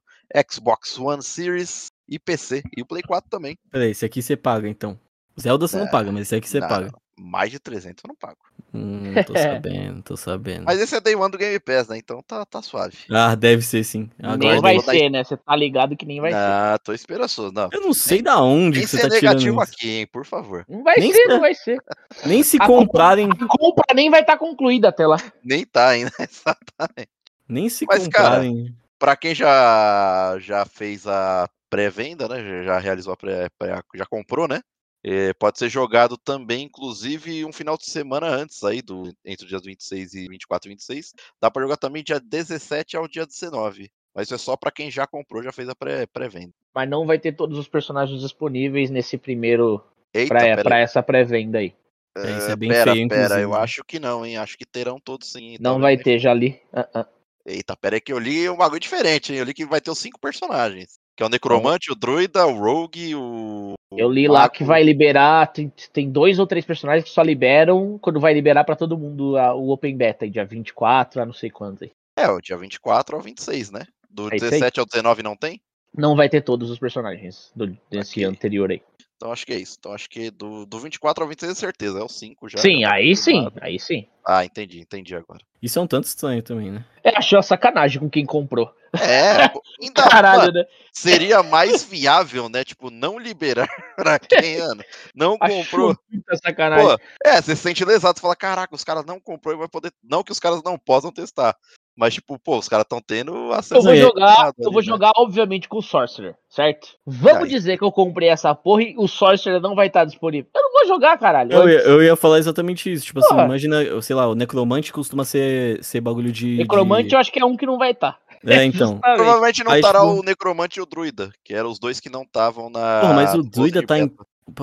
[0.51, 3.57] Xbox One Series e PC, e o Play 4 também.
[3.71, 4.99] Peraí, esse aqui você paga então.
[5.39, 5.91] Zelda você não É.
[5.91, 6.91] paga, mas esse aqui você Não, paga.
[7.17, 8.37] Mais de 300 eu não pago.
[8.73, 10.65] Hum, tô sabendo, tô sabendo.
[10.65, 11.97] Mas esse é Day One do Game Pass, né?
[11.97, 12.97] Então tá, tá suave.
[13.09, 14.09] Ah, deve ser sim.
[14.21, 15.23] Agora nem vai ser, né?
[15.23, 16.37] Você tá ligado que nem vai ser.
[16.37, 17.53] Ah, tô esperançoso.
[17.53, 19.73] Não, Eu não sei da onde que você tá tirando negativo isso.
[19.73, 20.07] aqui, hein?
[20.07, 20.65] Por favor.
[20.67, 21.81] Não vai Nem ser, se- não vai ser.
[22.25, 25.17] Nem se A comprarem, A compra nem vai estar concluída até lá.
[25.43, 27.09] Nem tá ainda, exatamente.
[27.47, 28.75] nem se Mas, cara, comprarem.
[28.99, 32.43] Pra quem já, já fez a pré-venda, né?
[32.43, 34.61] já- Já realizou a pré, pré- já comprou, né?
[35.07, 39.49] Eh, pode ser jogado também, inclusive, um final de semana antes aí, do, entre os
[39.49, 41.13] dias 26 e 24 e 26.
[41.39, 43.91] Dá pra jogar também dia 17 ao dia 19.
[44.15, 46.53] Mas isso é só pra quem já comprou, já fez a pré- pré-venda.
[46.73, 49.83] Mas não vai ter todos os personagens disponíveis nesse primeiro.
[50.27, 51.75] Pra essa pré-venda aí.
[52.17, 54.37] É, isso é bem pera, feio, pera, eu acho que não, hein?
[54.37, 55.49] Acho que terão todos sim.
[55.51, 55.57] hein?
[55.59, 56.59] Não Talvez vai ter, já li.
[56.73, 57.07] Ah, ah.
[57.45, 59.39] Eita, pera aí que eu li um bagulho diferente, hein?
[59.39, 60.97] Eu li que vai ter os cinco personagens.
[61.15, 63.73] Que é o Necromante, o Druida, o Rogue, o.
[63.95, 65.47] Eu li lá que vai liberar.
[65.47, 69.37] Tem, tem dois ou três personagens que só liberam quando vai liberar pra todo mundo
[69.37, 71.83] a- o Open Beta, aí, dia 24, a não sei quando.
[71.83, 71.91] aí.
[72.17, 73.85] É, o dia 24 ao 26, né?
[74.09, 74.39] Do É aí.
[74.39, 75.61] 17 ao 19 não tem?
[75.97, 78.25] Não vai ter todos os personagens do, desse Ok.
[78.25, 78.81] anterior aí.
[79.15, 79.77] Então acho que é isso.
[79.79, 82.57] Então acho que do, do 24 ao 26 é certeza, é o 5 já.
[82.57, 84.05] sim, já tá aí sim, aí sim.
[84.27, 85.39] Ah, entendi, entendi agora.
[85.61, 86.83] Isso é um tanto estranho também, né?
[87.01, 88.73] É, achei uma sacanagem com quem comprou.
[89.01, 90.65] É, ainda Caralho, mano, né?
[90.91, 92.63] seria mais viável, né?
[92.63, 94.83] Tipo, não liberar pra quem, Ana,
[95.15, 95.91] não comprou.
[95.91, 96.85] Achou muita sacanagem.
[96.85, 99.67] Pô, é, você se sente lesado, você fala, caraca, os caras não comprou e vai
[99.67, 99.91] poder.
[100.03, 101.55] Não que os caras não possam testar.
[101.97, 104.81] Mas, tipo, pô, os caras estão tendo acesso Eu vou Não, jogar, eu ali, vou
[104.81, 104.81] né?
[104.81, 106.89] jogar, obviamente, com o Sorcerer, certo?
[107.05, 107.49] Vamos Aí.
[107.49, 110.49] dizer que eu comprei essa porra e o Sorcerer não vai estar disponível.
[110.53, 111.53] Eu não vou jogar, caralho.
[111.53, 113.05] Eu ia, eu ia falar exatamente isso.
[113.05, 113.45] Tipo assim, Porra.
[113.45, 116.57] imagina, eu sei lá, o Necromante costuma ser, ser bagulho de.
[116.57, 117.15] Necromante de...
[117.15, 118.19] eu acho que é um que não vai estar.
[118.45, 118.99] É, então.
[118.99, 122.23] Provavelmente não estará tipo- o Necromante e o Druida, que eram os dois que não
[122.23, 123.01] estavam na.
[123.01, 124.11] Porra, mas o Druida tá em.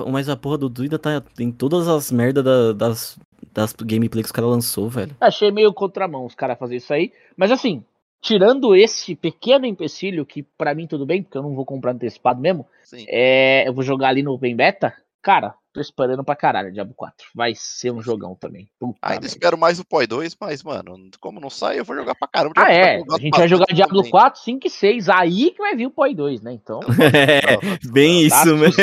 [0.09, 3.19] Mas a porra do Druida tá em todas as merdas da- das,
[3.51, 5.15] das gameplay que os caras lançou, velho.
[5.19, 7.11] Achei meio contramão os caras fazer isso aí.
[7.35, 7.83] Mas assim,
[8.21, 12.39] tirando esse pequeno empecilho, que pra mim tudo bem, porque eu não vou comprar antecipado
[12.39, 13.05] mesmo, Sim.
[13.09, 14.93] é, eu vou jogar ali no Open Beta.
[15.23, 17.27] Cara, tô esperando pra caralho Diablo 4.
[17.33, 18.69] Vai ser um jogão também.
[18.77, 19.25] Puta Ainda merda.
[19.27, 22.53] espero mais o POI 2, mas, mano, como não sai, eu vou jogar pra caramba.
[22.57, 22.97] Ah, Diablo é.
[22.97, 24.11] 4 eu A gente vai jogar Diablo também.
[24.11, 25.07] 4, 5 e 6.
[25.09, 26.51] Aí que vai vir o POI 2, né?
[26.51, 27.57] Então, É,
[27.89, 28.73] bem Tá isso mesmo.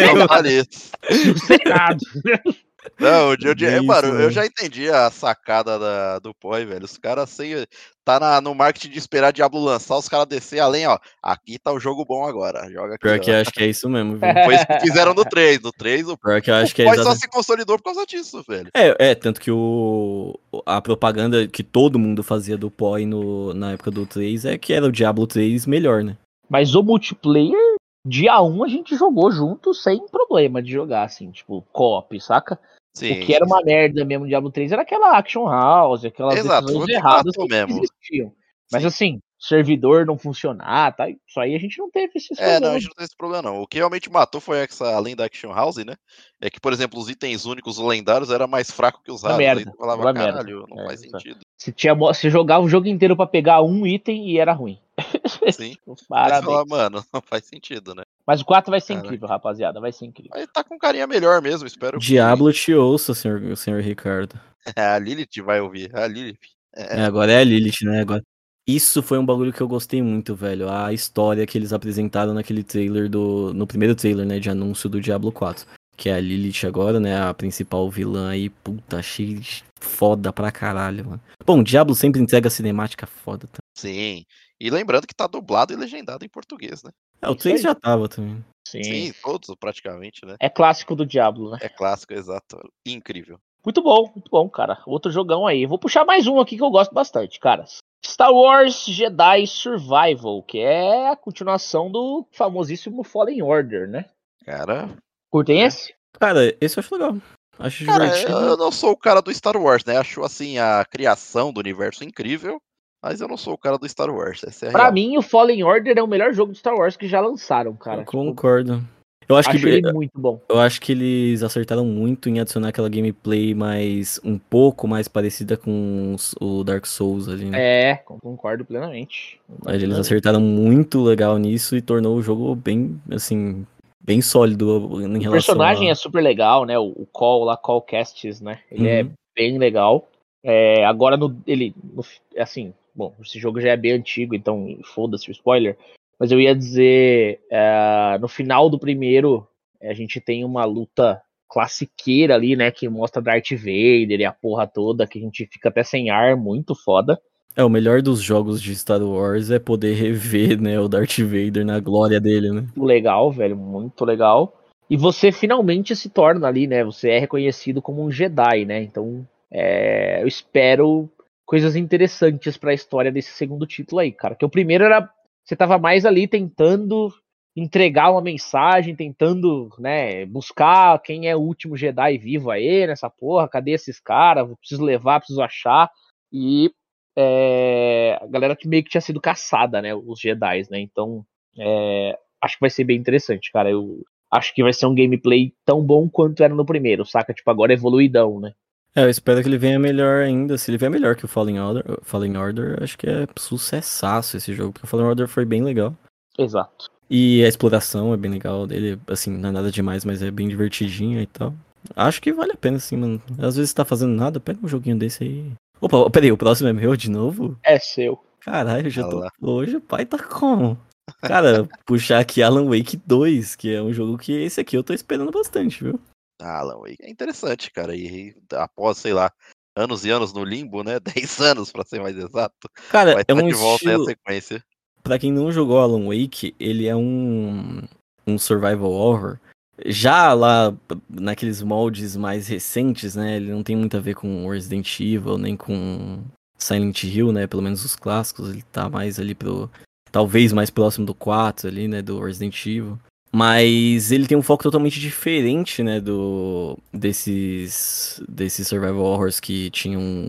[1.39, 1.99] sossegado.
[2.99, 4.31] Não dia, dia, Bem mano, isso, eu né?
[4.31, 6.85] já entendi a sacada da- do Poi, velho.
[6.85, 7.67] Os caras sem.
[8.05, 10.99] Tá na- no marketing de esperar Diablo lançar, os caras descer além, ó.
[11.23, 12.69] Aqui tá o jogo bom agora.
[12.71, 13.03] Joga aqui.
[13.03, 13.35] Pior que ó.
[13.35, 14.21] eu acho que é isso mesmo, viu?
[14.45, 15.61] Foi isso que fizeram no 3.
[15.61, 18.05] No 3, o Pior que eu acho que é Poi só se consolidou por causa
[18.07, 18.69] disso, velho.
[18.75, 23.73] É, é, tanto que o a propaganda que todo mundo fazia do POI no, na
[23.73, 26.17] época do 3 é que era o Diablo 3 melhor, né?
[26.49, 27.70] Mas o multiplayer,
[28.05, 32.59] dia 1 a gente jogou junto sem problema de jogar, assim, tipo, co-op, saca?
[32.95, 33.13] Sim.
[33.13, 36.67] O que era uma merda mesmo no Diablo 3 era aquela Action House, aquelas Exato,
[36.67, 37.79] decisões que erradas que mesmo.
[37.79, 38.33] existiam.
[38.73, 38.89] Mas Sim.
[38.89, 41.09] assim, servidor não funcionar, tá?
[41.09, 42.83] Isso aí a gente não teve esses É, não, a problemas.
[42.83, 43.63] gente não tem esse problema, não.
[43.63, 45.95] O que realmente matou foi essa, além da Action House, né?
[46.41, 49.39] É que, por exemplo, os itens únicos, os lendários, era mais fraco que os raros.
[49.39, 50.33] merda, falava, uma merda.
[50.33, 51.39] caralho, não É, faz sentido.
[51.57, 54.79] Se tinha, se jogava o jogo inteiro pra pegar um item e era ruim.
[55.53, 55.77] Sim.
[56.09, 56.45] Parabéns.
[56.45, 58.03] falar, mano, não faz sentido, né?
[58.27, 59.07] Mas o 4 vai ser Caraca.
[59.07, 59.81] incrível, rapaziada.
[59.81, 60.33] Vai ser incrível.
[60.35, 61.99] Aí tá com carinha melhor mesmo, espero.
[61.99, 64.39] que- Diablo te ouça, senhor, senhor Ricardo.
[64.77, 65.95] a Lilith vai ouvir.
[65.97, 66.39] A Lilith.
[66.75, 68.01] É, agora é a Lilith, né?
[68.01, 68.23] Agora.
[68.67, 70.69] Isso foi um bagulho que eu gostei muito, velho.
[70.69, 73.53] A história que eles apresentaram naquele trailer do.
[73.53, 74.39] No primeiro trailer, né?
[74.39, 75.67] De anúncio do Diablo 4.
[75.97, 77.21] Que é a Lilith agora, né?
[77.21, 78.49] A principal vilã aí.
[78.49, 79.41] Puta, achei
[79.81, 81.21] foda pra caralho, mano.
[81.45, 83.49] Bom, Diablo sempre entrega cinemática foda.
[83.49, 83.59] Tá?
[83.77, 84.25] Sim.
[84.61, 86.91] E lembrando que tá dublado e legendado em português, né?
[87.23, 87.63] É, o Isso 3 aí.
[87.63, 88.45] já tava também.
[88.69, 88.83] Sim.
[88.85, 90.37] Sim, todos praticamente, né?
[90.39, 91.59] É clássico do Diablo, né?
[91.63, 92.59] É clássico, exato.
[92.87, 93.39] Incrível.
[93.65, 94.81] Muito bom, muito bom, cara.
[94.87, 95.67] Outro jogão aí.
[95.67, 97.65] Vou puxar mais um aqui que eu gosto bastante, cara.
[98.05, 104.07] Star Wars Jedi Survival, que é a continuação do famosíssimo Fallen Order, né?
[104.45, 104.89] Cara,
[105.31, 105.67] Curtem É.
[105.67, 105.95] esse?
[106.19, 107.17] Cara, esse eu acho legal.
[107.59, 108.39] Acho cara divertido.
[108.39, 109.97] eu não sou o cara do Star Wars, né?
[109.99, 112.61] Acho assim a criação do universo incrível,
[113.03, 114.43] mas eu não sou o cara do Star Wars.
[114.45, 114.93] Essa é Pra real.
[114.93, 118.03] mim, o Fallen Order é o melhor jogo de Star Wars que já lançaram, cara.
[118.03, 118.83] eu concordo.
[119.29, 120.41] Eu acho, acho que ele muito bom.
[120.49, 125.57] Eu acho que eles acertaram muito em adicionar aquela gameplay mais um pouco mais parecida
[125.57, 127.59] com os- o Dark Souls ali, né?
[127.91, 129.41] É, concordo plenamente.
[129.47, 130.01] Concordo Eles plenamente.
[130.01, 133.65] acertaram muito legal nisso e tornou o jogo bem, assim,
[134.03, 134.67] bem sólido
[135.01, 135.93] em O relação personagem a...
[135.93, 136.77] é super legal, né?
[136.77, 138.59] O, o Call lá, Call Casts, né?
[138.69, 139.11] Ele é Uhum.
[139.37, 140.09] bem legal.
[140.43, 142.03] É, agora no ele no-
[142.37, 145.77] assim, bom, esse jogo já é bem antigo, então foda-se o spoiler.
[146.19, 149.49] Mas eu ia dizer, é, no final do primeiro,
[149.83, 152.71] a gente tem uma luta classiqueira ali, né?
[152.71, 156.37] Que mostra Darth Vader e a porra toda, que a gente fica até sem ar,
[156.37, 157.19] muito foda.
[157.57, 161.65] É, o melhor dos jogos de Star Wars é poder rever, né, o Darth Vader
[161.65, 162.65] na glória dele, né?
[162.77, 164.61] Legal, velho, muito legal.
[164.89, 166.85] E você finalmente se torna ali, né?
[166.85, 168.83] Você é reconhecido como um Jedi, né?
[168.83, 171.09] Então, é, eu espero
[171.51, 174.37] coisas interessantes pra história desse segundo título aí, cara.
[174.37, 175.11] Que o primeiro era
[175.45, 177.13] você tava mais ali tentando
[177.57, 183.49] entregar uma mensagem, tentando, né, buscar quem é o último Jedi vivo aí nessa porra,
[183.49, 184.49] cadê esses caras?
[184.61, 185.91] Preciso levar, preciso achar.
[186.33, 186.71] E
[187.19, 190.79] é, a galera que meio que tinha sido caçada, né, os Jedi, né?
[190.79, 191.27] Então,
[191.59, 193.69] é, acho que vai ser bem interessante, cara.
[193.69, 197.35] Eu acho que vai ser um gameplay tão bom quanto era no primeiro, saca?
[197.35, 198.53] Tipo, agora evoluidão, né?
[198.95, 200.59] É, eu espero que ele venha melhor ainda.
[200.59, 204.53] Se ele vier melhor que o Fallen Order, Fallen Order, acho que é sucessaço esse
[204.53, 205.95] jogo, porque o Fallen Order foi bem legal.
[206.39, 206.91] Exato.
[207.09, 210.49] E a exploração é bem legal dele, assim, não é nada demais, mas é bem
[210.49, 211.55] divertidinho e tal.
[211.97, 213.23] Acho que vale a pena, sim, mano.
[213.39, 215.53] Às vezes tá fazendo nada, pega um joguinho desse aí.
[215.81, 217.59] Opa, peraí, o próximo é meu de novo?
[217.63, 218.23] É seu.
[218.41, 219.27] Caralho, eu já tô.
[219.41, 220.79] Hoje o pai tá como?
[221.23, 224.93] Cara, puxar aqui Alan Wake 2, que é um jogo que esse aqui eu tô
[224.93, 226.01] esperando bastante, viu?
[226.41, 227.95] Ah, Alan Wake é interessante, cara.
[227.95, 229.31] E após, sei lá,
[229.77, 230.99] anos e anos no limbo, né?
[231.15, 232.69] 10 anos pra ser mais exato.
[232.91, 234.05] Cara, Vai é um de volta aí a estilo...
[234.05, 234.65] sequência.
[235.03, 237.83] Pra quem não jogou Alan Wake, ele é um,
[238.27, 239.39] um survival horror.
[239.87, 240.77] Já lá
[241.09, 243.37] naqueles moldes mais recentes, né?
[243.37, 246.23] Ele não tem muito a ver com Resident Evil, nem com
[246.59, 247.47] Silent Hill, né?
[247.47, 248.51] Pelo menos os clássicos.
[248.51, 249.71] Ele tá mais ali pro.
[250.13, 252.03] Talvez mais próximo do 4 ali, né?
[252.03, 252.99] Do Resident Evil.
[253.33, 256.01] Mas ele tem um foco totalmente diferente, né?
[256.01, 256.77] Do.
[256.93, 258.21] Desses.
[258.29, 260.29] Desses survival horrors que tinham.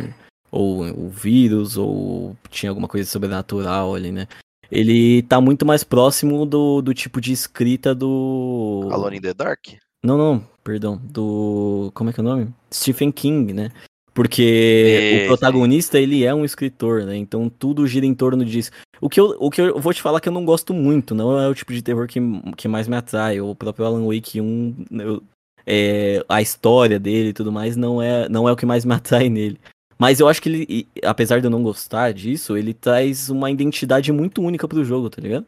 [0.52, 4.28] Ou o vírus, ou tinha alguma coisa sobrenatural ali, né?
[4.70, 8.88] Ele tá muito mais próximo do, do tipo de escrita do.
[8.92, 9.60] Alone in the Dark?
[10.04, 11.00] Não, não, perdão.
[11.04, 11.92] Do.
[11.94, 12.54] Como é que é o nome?
[12.72, 13.72] Stephen King, né?
[14.14, 17.16] Porque o protagonista, ele é um escritor, né?
[17.16, 18.72] Então tudo gira em torno disso.
[19.00, 21.40] O que, eu, o que eu vou te falar que eu não gosto muito, não
[21.40, 22.20] é o tipo de terror que,
[22.58, 23.40] que mais me atrai.
[23.40, 25.24] O próprio Alan Wake 1, eu-
[25.66, 28.94] é, a história dele e tudo mais, não é, não é o que mais me
[28.94, 29.60] atrai nele.
[29.98, 33.50] Mas eu acho que ele, e- apesar de eu não gostar disso, ele traz uma
[33.52, 35.46] identidade muito única pro jogo, tá ligado?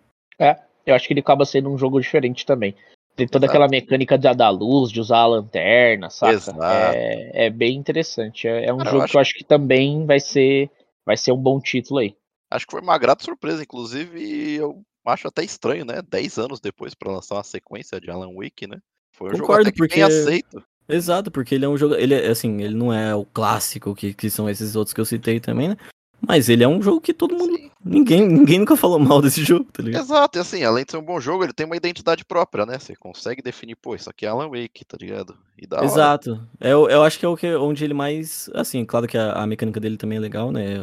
[0.86, 2.76] Eu acho que ele acaba sendo um jogo diferente também.
[3.16, 3.57] Tem toda Exato.
[3.57, 6.51] aquela mecânica de dar luz, de usar a lanterna, saca?
[6.72, 8.47] É, é bem interessante.
[8.47, 10.70] É, é um Cara, eu jogo acho que eu acho que também vai ser,
[11.05, 12.16] vai ser um bom título aí.
[12.49, 16.01] Acho que foi uma grata surpresa, inclusive, e eu acho até estranho, né?
[16.07, 18.78] 10 anos depois pra lançar uma sequência de Alan Wake, né?
[19.11, 20.64] Foi um Concordo, jogo até que porque- bem aceito.
[20.89, 21.95] Exato, porque ele é um jogo.
[21.95, 25.05] Ele é assim, ele não é o clássico que, que são esses outros que eu
[25.05, 25.78] citei também, né?
[26.26, 27.55] Mas ele é um jogo que todo mundo.
[27.55, 27.69] Sim.
[27.84, 30.03] Ninguém, ninguém nunca falou mal desse jogo, tá ligado?
[30.03, 32.80] Exato, e assim, além de ser um bom jogo, ele tem uma identidade própria, né?
[32.80, 35.36] Você consegue definir, pô, isso aqui é Alan Wake, tá ligado?
[35.61, 35.86] E hora.
[35.86, 36.47] Exato.
[36.61, 38.49] Eu, eu acho que é o que, onde ele mais.
[38.53, 40.82] Assim, claro que a, a mecânica dele também é legal, né?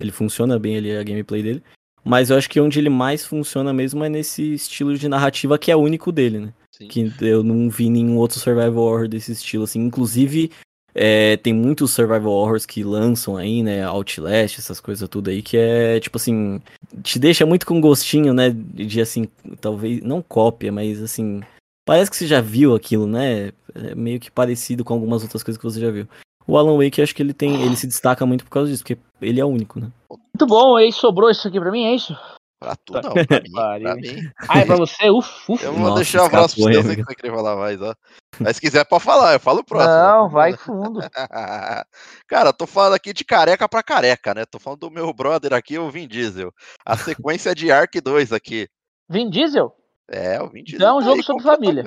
[0.00, 1.62] Ele funciona bem ali, a gameplay dele.
[2.04, 5.70] Mas eu acho que onde ele mais funciona mesmo é nesse estilo de narrativa que
[5.70, 6.52] é único dele, né?
[6.72, 6.88] Sim.
[6.88, 9.80] Que eu não vi nenhum outro survival horror desse estilo, assim.
[9.80, 10.50] Inclusive,
[10.94, 13.84] é, tem muitos survival horrors que lançam aí, né?
[13.84, 16.60] Outlast, essas coisas tudo aí, que é, tipo assim,
[17.02, 18.50] te deixa muito com gostinho, né?
[18.50, 19.26] De, assim,
[19.60, 21.40] talvez, não cópia, mas assim,
[21.86, 23.52] parece que você já viu aquilo, né?
[23.74, 26.06] É meio que parecido com algumas outras coisas que você já viu.
[26.46, 28.98] O Alan Wake, acho que ele tem, ele se destaca muito por causa disso, porque
[29.20, 29.90] ele é único, né?
[30.10, 32.14] Muito bom, aí sobrou isso aqui pra mim, é isso?
[32.62, 33.50] Pra tu não, pra mim.
[33.82, 34.30] Pra mim.
[34.48, 35.10] Ah, é pra você?
[35.10, 35.64] Uf, uf.
[35.64, 37.92] Eu vou Nossa, deixar o próximo pra hein, você que você querer falar mais, ó.
[38.38, 39.92] Mas se quiser, pode falar, eu falo o próximo.
[39.92, 41.00] Não, vai fundo.
[42.28, 44.44] Cara, tô falando aqui de careca pra careca, né?
[44.44, 46.52] Tô falando do meu brother aqui, o Vin Diesel.
[46.86, 48.68] A sequência de Ark 2 aqui.
[49.10, 49.74] Vin Diesel?
[50.08, 50.76] É, o Vin Diesel.
[50.76, 51.84] Então é um jogo sobre família.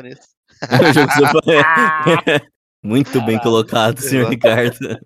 [0.94, 1.40] jogo
[2.84, 4.34] Muito bem colocado, senhor Exato.
[4.34, 5.00] Ricardo.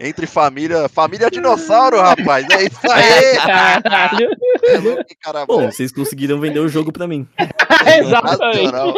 [0.00, 0.88] Entre família.
[0.88, 2.46] Família dinossauro, rapaz.
[2.50, 3.36] É isso aí!
[3.82, 4.30] Caralho.
[4.64, 7.28] É louco, que cara Bom, vocês conseguiram vender o jogo pra mim.
[7.98, 8.62] Exatamente.
[8.64, 8.94] Nacional.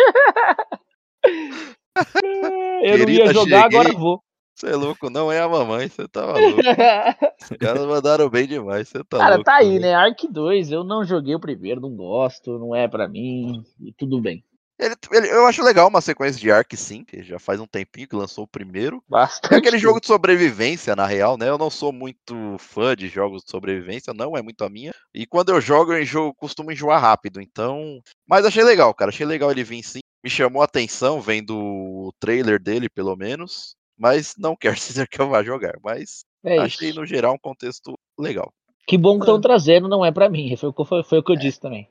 [2.84, 3.78] Eu não ia jogar, cheguei.
[3.78, 4.22] agora vou.
[4.54, 6.60] Você é louco, não é a mamãe, você tá maluco.
[6.60, 9.44] Os caras mandaram bem demais, você tá Cara, louco.
[9.44, 9.94] tá aí, né?
[9.94, 14.20] Ark 2, eu não joguei o primeiro, não gosto, não é pra mim, e tudo
[14.20, 14.44] bem.
[14.84, 18.08] Ele- ele- eu acho legal uma sequência de Ark sim, que já faz um tempinho
[18.08, 19.02] que lançou o primeiro.
[19.08, 19.54] Bastante.
[19.54, 21.48] É aquele jogo de sobrevivência, na real, né?
[21.48, 24.92] Eu não sou muito fã de jogos de sobrevivência, não é muito a minha.
[25.14, 28.00] E quando eu jogo, eu enjoo, costumo enjoar rápido, então.
[28.26, 29.10] Mas achei legal, cara.
[29.10, 30.00] Achei legal ele vir sim.
[30.24, 33.74] Me chamou a atenção vendo o trailer dele, pelo menos.
[33.98, 35.74] Mas não quer dizer que eu vá jogar.
[35.82, 36.98] Mas É achei isso.
[37.00, 38.52] no geral um contexto legal.
[38.86, 40.56] Que bom que estão trazendo, não é pra mim.
[40.56, 41.88] Foi, o que- foi, foi o que eu disse também.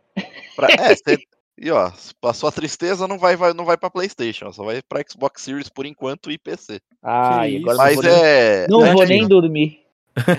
[0.57, 1.17] Pra- é, cê-
[1.57, 5.03] e ó, passou a tristeza, não vai, vai, não vai pra PlayStation, só vai pra
[5.07, 6.79] Xbox Series por enquanto e PC.
[7.03, 7.75] Ah, e agora isso.
[7.75, 8.67] não Mas vou, nem, é.
[8.69, 9.79] não é, vou nem dormir.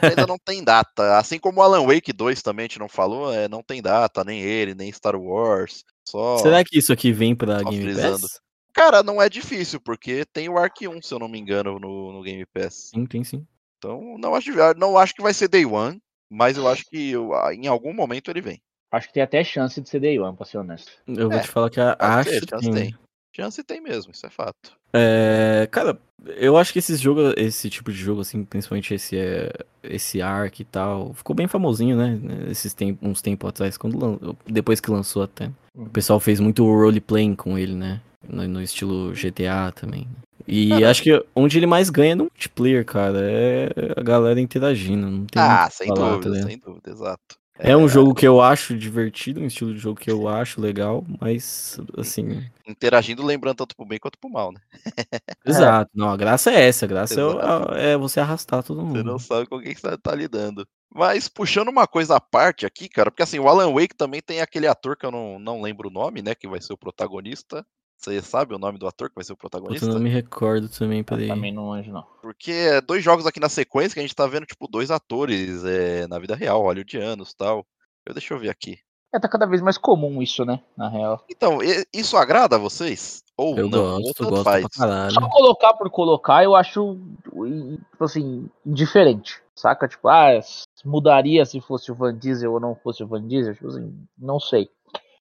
[0.02, 1.16] ainda não tem data.
[1.16, 4.22] Assim como o Alan Wake 2 também a gente não falou, é, não tem data,
[4.24, 5.84] nem ele, nem Star Wars.
[6.06, 6.38] Só.
[6.38, 8.20] Será que isso aqui vem pra Só Game frisando.
[8.20, 8.40] Pass?
[8.74, 12.12] Cara, não é difícil, porque tem o Ark 1, se eu não me engano, no,
[12.12, 12.90] no Game Pass.
[12.94, 13.46] Sim, tem sim.
[13.78, 16.00] Então, não acho, não acho que vai ser Day One,
[16.30, 18.62] mas eu acho que eu- em algum momento ele vem.
[18.92, 20.92] Acho que tem até chance de ser Day One, pra ser honesto.
[21.06, 22.90] Eu vou É, te falar que a- acho ter, que chance tem.
[22.90, 22.94] tem.
[23.34, 24.72] Chance tem mesmo, isso é fato.
[24.92, 25.98] É, cara,
[26.36, 29.50] eu acho que esses jogos, esse tipo de jogo, assim, principalmente esse, é,
[29.82, 32.20] esse Ark e tal, ficou bem famosinho, né?
[32.50, 35.46] Esses tempos, uns tempos atrás, quando depois que lançou até.
[35.74, 35.88] O Uhum.
[35.88, 38.02] pessoal fez muito roleplaying com ele, né?
[38.28, 40.06] No, no estilo GTA também.
[40.46, 45.10] E acho que onde ele mais ganha é no multiplayer, cara, é a galera interagindo.
[45.10, 46.48] Não tem Ah, sem falar, tá dúvida, ligado?
[46.50, 47.41] sem dúvida, exato.
[47.64, 51.04] É um jogo que eu acho divertido, um estilo de jogo que eu acho legal,
[51.20, 52.44] mas assim.
[52.66, 54.60] Interagindo, lembrando tanto pro bem quanto pro mal, né?
[55.46, 55.90] Exato.
[55.94, 56.86] Não, a graça é essa.
[56.86, 59.04] A graça é é, você arrastar todo Você mundo.
[59.04, 60.66] não sabe com quem você tá lidando.
[60.92, 64.40] Mas puxando uma coisa à parte aqui, cara, porque assim, o Alan Wake também tem
[64.40, 66.34] aquele ator que eu não, não lembro o nome, né?
[66.34, 67.64] Que vai ser o protagonista.
[68.02, 69.86] Você sabe o nome do ator que vai ser o protagonista?
[69.86, 71.28] eu não me recordo também, Eu peraí.
[71.28, 72.04] também não anjo, não.
[72.20, 75.64] Porque é dois jogos aqui na sequência que a gente tá vendo, tipo, dois atores
[75.64, 77.64] é, na vida real, hollywoodianos e tal.
[78.04, 78.78] Eu, deixa eu ver aqui.
[79.14, 80.60] É, tá cada vez mais comum isso, né?
[80.76, 81.24] Na real.
[81.30, 81.58] Então,
[81.94, 83.22] isso agrada a vocês?
[83.36, 84.00] Ou Eu não?
[84.00, 84.66] Gosto, tanto gosto faz?
[84.66, 85.12] pra caralho.
[85.12, 89.40] Só colocar por colocar, eu acho, tipo assim, indiferente.
[89.54, 89.86] Saca?
[89.86, 90.40] Tipo, ah,
[90.84, 93.54] mudaria se fosse o Van Diesel ou não fosse o Van Diesel?
[93.54, 94.68] Tipo assim, não sei.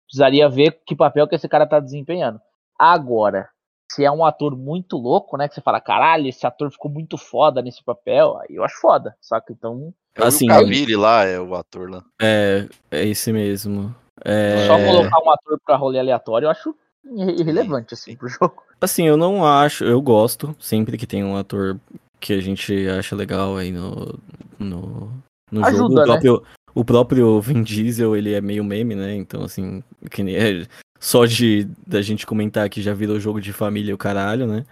[0.05, 2.39] Precisaria ver que papel que esse cara tá desempenhando.
[2.81, 3.47] Agora,
[3.91, 5.47] se é um ator muito louco, né?
[5.47, 9.15] Que você fala, caralho, esse ator ficou muito foda nesse papel, aí eu acho foda,
[9.21, 9.53] saca?
[9.53, 12.03] Então, É o Assim, Will Cavill lá, é o ator lá.
[12.19, 13.95] É, é esse mesmo.
[14.25, 16.75] É, só colocar um ator pra rolê aleatório, eu acho
[17.05, 18.63] irre- irrelevante, assim, pro jogo.
[18.81, 21.79] Assim, eu não acho, eu gosto sempre que tem um ator
[22.19, 24.17] que a gente acha legal aí no,
[24.57, 25.11] no,
[25.51, 25.95] no Ajuda, jogo.
[25.95, 26.01] né?
[26.01, 29.13] O próprio, o próprio Vin Diesel, ele é meio meme, né?
[29.13, 30.65] Então, assim, que nem é,
[31.01, 34.63] só de da gente comentar que já virou jogo de família o caralho, né?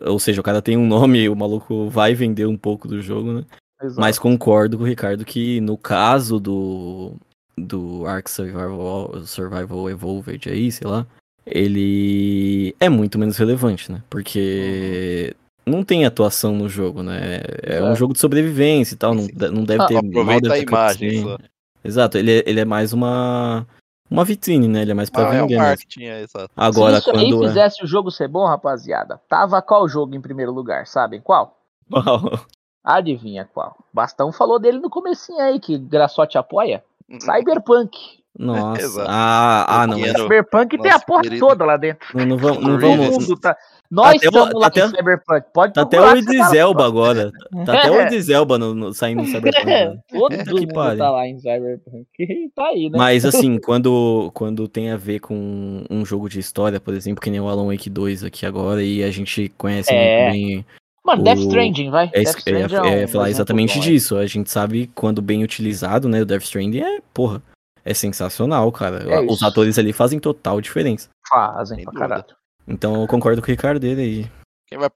[0.00, 3.32] Ou seja, o cara tem um nome, o maluco vai vender um pouco do jogo,
[3.32, 3.44] né?
[3.80, 4.00] Exato.
[4.00, 7.12] Mas concordo com o Ricardo que no caso do,
[7.56, 11.06] do Ark Survival, Survival Evolved aí, sei lá,
[11.46, 14.02] ele é muito menos relevante, né?
[14.10, 15.34] Porque
[15.64, 17.42] não tem atuação no jogo, né?
[17.62, 17.94] É um É.
[17.94, 21.36] jogo de sobrevivência e tal, não, não deve Ah, ter mal aproveita a imagem.
[21.84, 23.66] Exato, ele, é- ele é mais uma
[24.10, 24.82] uma vitrine, né?
[24.82, 25.62] Ele é mais pra Ah, é vender mesmo.
[25.62, 26.50] marketing, é exato.
[26.56, 27.48] Agora, Se isso aí quando é...
[27.48, 31.58] fizesse o jogo ser bom, rapaziada, tava qual jogo em primeiro lugar, sabem qual?
[31.92, 32.38] Uau.
[32.84, 33.76] Adivinha qual?
[33.92, 36.84] Bastão falou dele no comecinho aí, que Graçote apoia.
[37.20, 37.96] Cyberpunk.
[38.38, 38.80] Nossa.
[38.82, 39.08] Exato.
[39.10, 39.98] Ah, ah, não.
[39.98, 42.06] Cyberpunk tem a porra querido- toda lá dentro.
[42.16, 43.56] não, não vamos, não Todo vamos, Mundo tá-
[43.90, 45.46] Nós até o- estamos lá até- com Cyberpunk.
[45.54, 47.30] Pode Tá até o Idris tá- agora.
[47.64, 49.64] Tá até o Idris Elba no, no- saindo no Cyberpunk.
[49.66, 49.96] né?
[50.10, 50.98] Todo Que mundo pariu.
[50.98, 52.06] tá lá em Cyberpunk.
[52.54, 52.98] tá aí, né?
[52.98, 57.30] Mas assim, quando, quando tem a ver com um jogo de história, por exemplo, que
[57.30, 60.28] nem o Alan Wake 2 aqui agora, e a gente conhece É.
[60.30, 60.66] muito bem.
[61.04, 62.06] Mano, o- Death Stranding, vai.
[62.06, 63.86] É, Death isso- é, Stranding é um falar exatamente bom aí.
[63.90, 64.16] disso.
[64.16, 66.20] A gente sabe quando bem utilizado, né?
[66.22, 67.40] O Death Stranding é, porra,
[67.84, 69.04] é sensacional, cara.
[69.08, 69.46] É Os isso.
[69.46, 71.08] atores ali fazem total diferença.
[71.28, 72.24] Fazem pra caralho.
[72.66, 74.30] Então eu concordo com o Ricardo dele aí.
[74.66, 74.90] Quem vai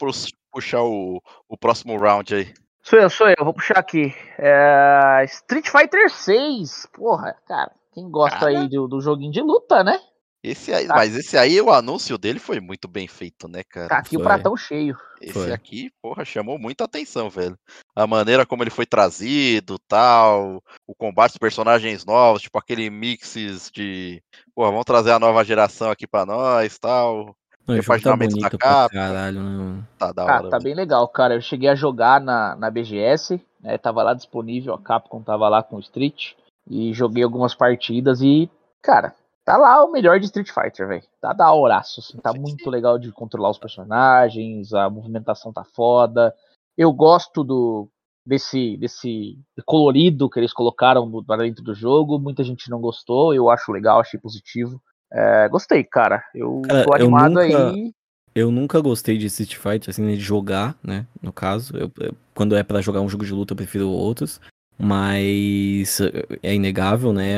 [0.52, 2.52] puxar o, o próximo round aí?
[2.82, 3.44] Sou eu, sou eu.
[3.44, 4.12] Vou puxar aqui.
[4.38, 6.88] É, Street Fighter 6.
[6.92, 7.70] Porra, cara.
[7.92, 8.50] Quem gosta Cara.
[8.60, 9.98] aí do, do joguinho de luta, né?
[10.42, 10.94] Esse aí, Tá.
[10.94, 13.88] mas esse aí, o anúncio dele foi muito bem feito, né, cara?
[13.88, 14.26] Tá aqui o foi.
[14.26, 14.96] pratão cheio.
[15.20, 15.52] Esse Foi.
[15.52, 17.58] aqui, porra, chamou muita atenção, velho.
[17.94, 23.70] A maneira como ele foi trazido, tal, o combate dos personagens novos, tipo aquele mixes
[23.70, 24.22] de,
[24.54, 27.36] porra, vamos trazer a nova geração aqui pra nós, tal.
[27.74, 28.94] Não, o jogo tá bonito pra capa.
[28.94, 29.48] caralho, né?
[29.58, 29.88] mano?
[29.98, 30.42] Tá da Ah, hora.
[30.50, 30.62] tá velho.
[30.64, 31.34] bem legal, cara.
[31.34, 33.76] Eu cheguei a jogar na, na BGS, né?
[33.78, 36.32] Tava lá disponível, a Capcom tava lá com o Street.
[36.68, 38.48] E joguei algumas partidas e,
[38.82, 39.14] cara,
[39.44, 41.02] tá lá o melhor de Street Fighter, velho.
[41.20, 42.18] Tá da horaço, assim.
[42.18, 46.34] Tá muito legal de controlar os personagens, a movimentação tá foda.
[46.76, 47.88] Eu gosto do
[48.24, 52.18] desse, desse colorido que eles colocaram no- pra dentro do jogo.
[52.18, 54.80] Muita gente não gostou, eu acho legal, achei positivo.
[55.12, 56.22] É, gostei, cara.
[56.34, 57.92] Eu Cara, tô eu animado nunca- aí.
[58.32, 61.04] Eu nunca gostei de Street Fighter, assim, de jogar, né?
[61.20, 64.40] No caso, eu, eu- quando é pra jogar um jogo de luta, eu prefiro outros.
[64.78, 67.36] Mas eh, é inegável, né?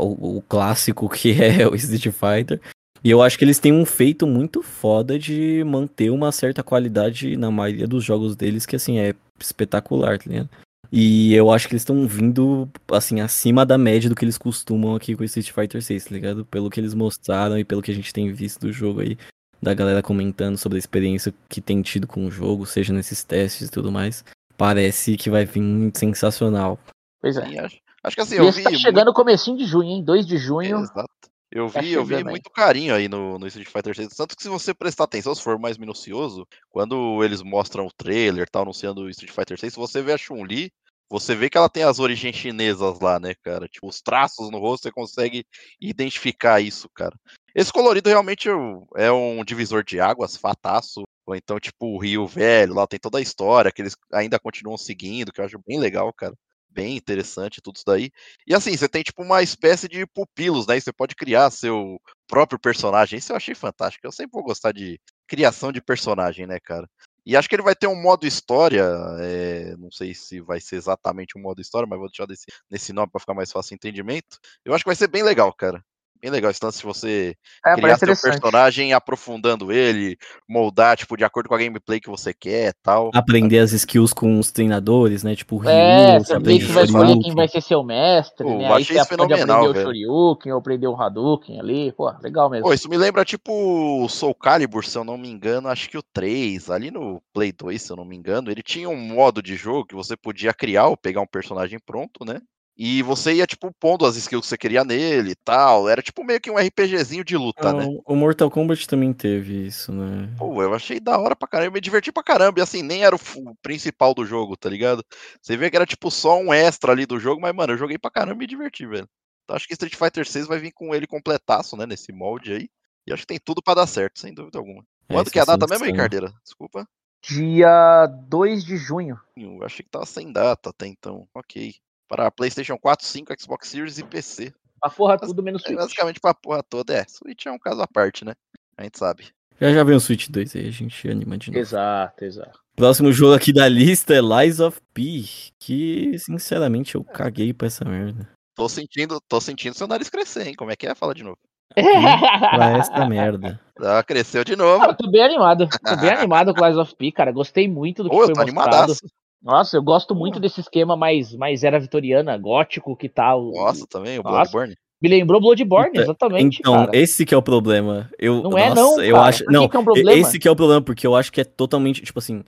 [0.00, 2.60] o, o clássico que é o Street Fighter.
[3.02, 7.36] E eu acho que eles têm um feito muito foda de manter uma certa qualidade
[7.36, 10.48] na maioria dos jogos deles, que assim, é espetacular, tá ligado?
[10.96, 14.94] E eu acho que eles estão vindo, assim, acima da média do que eles costumam
[14.94, 16.44] aqui com o Street Fighter 6, tá ligado?
[16.44, 19.18] Pelo que eles mostraram e pelo que a gente tem visto do jogo aí
[19.60, 23.66] da galera comentando sobre a experiência que tem tido com o jogo, seja nesses testes
[23.66, 24.24] e tudo mais.
[24.56, 26.78] Parece que vai vir sensacional.
[27.20, 27.44] Pois é.
[27.44, 28.64] Sim, acho, acho que assim, E eu esse vi.
[28.64, 30.04] tá chegando no comecinho de junho, hein?
[30.04, 30.78] 2 de junho.
[30.78, 31.08] Exato.
[31.50, 34.08] Eu Tá vi, eu vi muito carinho aí no, no Street Fighter 6.
[34.16, 38.48] Tanto que se você prestar atenção, se for mais minucioso, quando eles mostram o trailer
[38.50, 40.70] tal, anunciando o Street Fighter 6, se você vê a Chun-Li,
[41.08, 43.68] você vê que ela tem as origens chinesas lá, né, cara?
[43.68, 45.46] Tipo, os traços no rosto, você consegue
[45.80, 47.14] identificar isso, cara.
[47.54, 48.48] Esse colorido realmente
[48.96, 51.04] é um divisor de águas, fataço.
[51.26, 54.76] Ou então, tipo, o Rio Velho, lá tem toda a história que eles ainda continuam
[54.76, 56.34] seguindo, que eu acho bem legal, cara.
[56.68, 58.10] Bem interessante tudo isso daí.
[58.46, 60.76] E assim, você tem tipo uma espécie de pupilos, né?
[60.76, 63.18] E você pode criar seu próprio personagem.
[63.18, 64.04] Isso eu achei fantástico.
[64.04, 66.88] Eu sempre vou gostar de criação de personagem, né, cara?
[67.26, 68.84] E acho que ele vai ter um modo história.
[69.20, 72.92] é, não sei se vai ser exatamente um modo história, mas vou deixar desse, nesse
[72.92, 74.38] nome para ficar mais fácil o entendimento.
[74.64, 75.84] Eu acho que vai ser bem legal, cara.
[76.20, 77.36] Bem legal esse lance de você
[77.66, 80.16] É, criar seu personagem aprofundando ele,
[80.48, 83.10] moldar, tipo, de acordo com a gameplay que você quer tal.
[83.12, 85.36] Aprender as skills com os treinadores, né?
[85.36, 88.44] Tipo o Ryu, É, você aprende que o vai escolher quem vai ser seu mestre,
[88.44, 88.68] Pô, né?
[88.68, 89.86] eu Aí achei você fenomenal, aprender o velho.
[89.86, 91.92] Shoryuken ou aprender o Hadouken ali.
[91.92, 92.64] Pô, legal mesmo.
[92.66, 95.98] Pô, isso me lembra tipo o Soul Calibur, se eu não me engano, acho que
[95.98, 99.42] o 3, ali no Play 2, se eu não me engano, ele tinha um modo
[99.42, 102.40] de jogo que você podia criar ou pegar um personagem pronto, né?
[102.76, 105.88] E você ia, tipo, pondo as skills que você queria nele e tal.
[105.88, 107.84] Era tipo meio que um RPGzinho de luta, né?
[107.84, 110.28] Ah, O Mortal Kombat também teve isso, né?
[110.36, 113.04] Pô, eu achei da hora pra caramba, eu me diverti pra caramba, e assim, nem
[113.04, 113.20] era o
[113.62, 115.04] principal do jogo, tá ligado?
[115.40, 117.96] Você vê que era tipo só um extra ali do jogo, mas, mano, eu joguei
[117.96, 119.08] pra caramba e me diverti, velho.
[119.44, 122.68] Então acho que Street Fighter 6 vai vir com ele completaço, né, nesse molde aí.
[123.06, 124.82] E acho que tem tudo pra dar certo, sem dúvida alguma.
[125.08, 125.92] É, Quando que é a data mesmo aí.
[125.92, 126.32] Cardeira?
[126.42, 126.88] Desculpa.
[127.22, 129.18] Dia 2 de junho.
[129.36, 131.28] Eu achei que tava sem data até então.
[131.34, 131.74] Ok.
[132.08, 134.52] Para PlayStation 4, 5, Xbox Series e PC.
[134.82, 135.78] A porra tudo menos É Switch.
[135.78, 136.94] basicamente pra porra toda.
[136.94, 138.34] É, Switch é um caso à parte, né?
[138.76, 139.28] A gente sabe.
[139.60, 141.58] Já já vem o Switch 2 aí, a gente anima de novo.
[141.60, 142.58] Exato, exato.
[142.76, 145.24] Próximo jogo aqui da lista é Lies of P,
[145.60, 148.28] que sinceramente eu caguei pra essa merda.
[148.56, 150.54] Tô sentindo, tô sentindo seu nariz crescer, hein?
[150.54, 150.94] Como é que é?
[150.94, 151.38] Fala de novo.
[151.74, 153.60] Pra essa merda.
[153.80, 154.84] Ah, cresceu de novo.
[154.84, 155.68] Eu tô bem animado.
[155.84, 157.32] Tô bem animado com Lies of P, cara.
[157.32, 158.74] Gostei muito do que Pô, eu foi tô mostrado.
[158.76, 159.06] animadaço.
[159.44, 163.50] Nossa, eu gosto muito desse esquema mais, mais era vitoriana, gótico que tal.
[163.52, 164.36] Nossa, também, o Nossa.
[164.50, 164.74] Bloodborne.
[165.02, 166.96] Me lembrou Bloodborne, Então- exatamente, Então, cara.
[166.96, 168.08] esse que é o problema.
[168.18, 169.28] Eu, Não é nossa, não, eu cara.
[169.28, 170.12] acho, não, que é um problema?
[170.12, 172.42] esse que é o problema porque eu acho que é totalmente, tipo assim,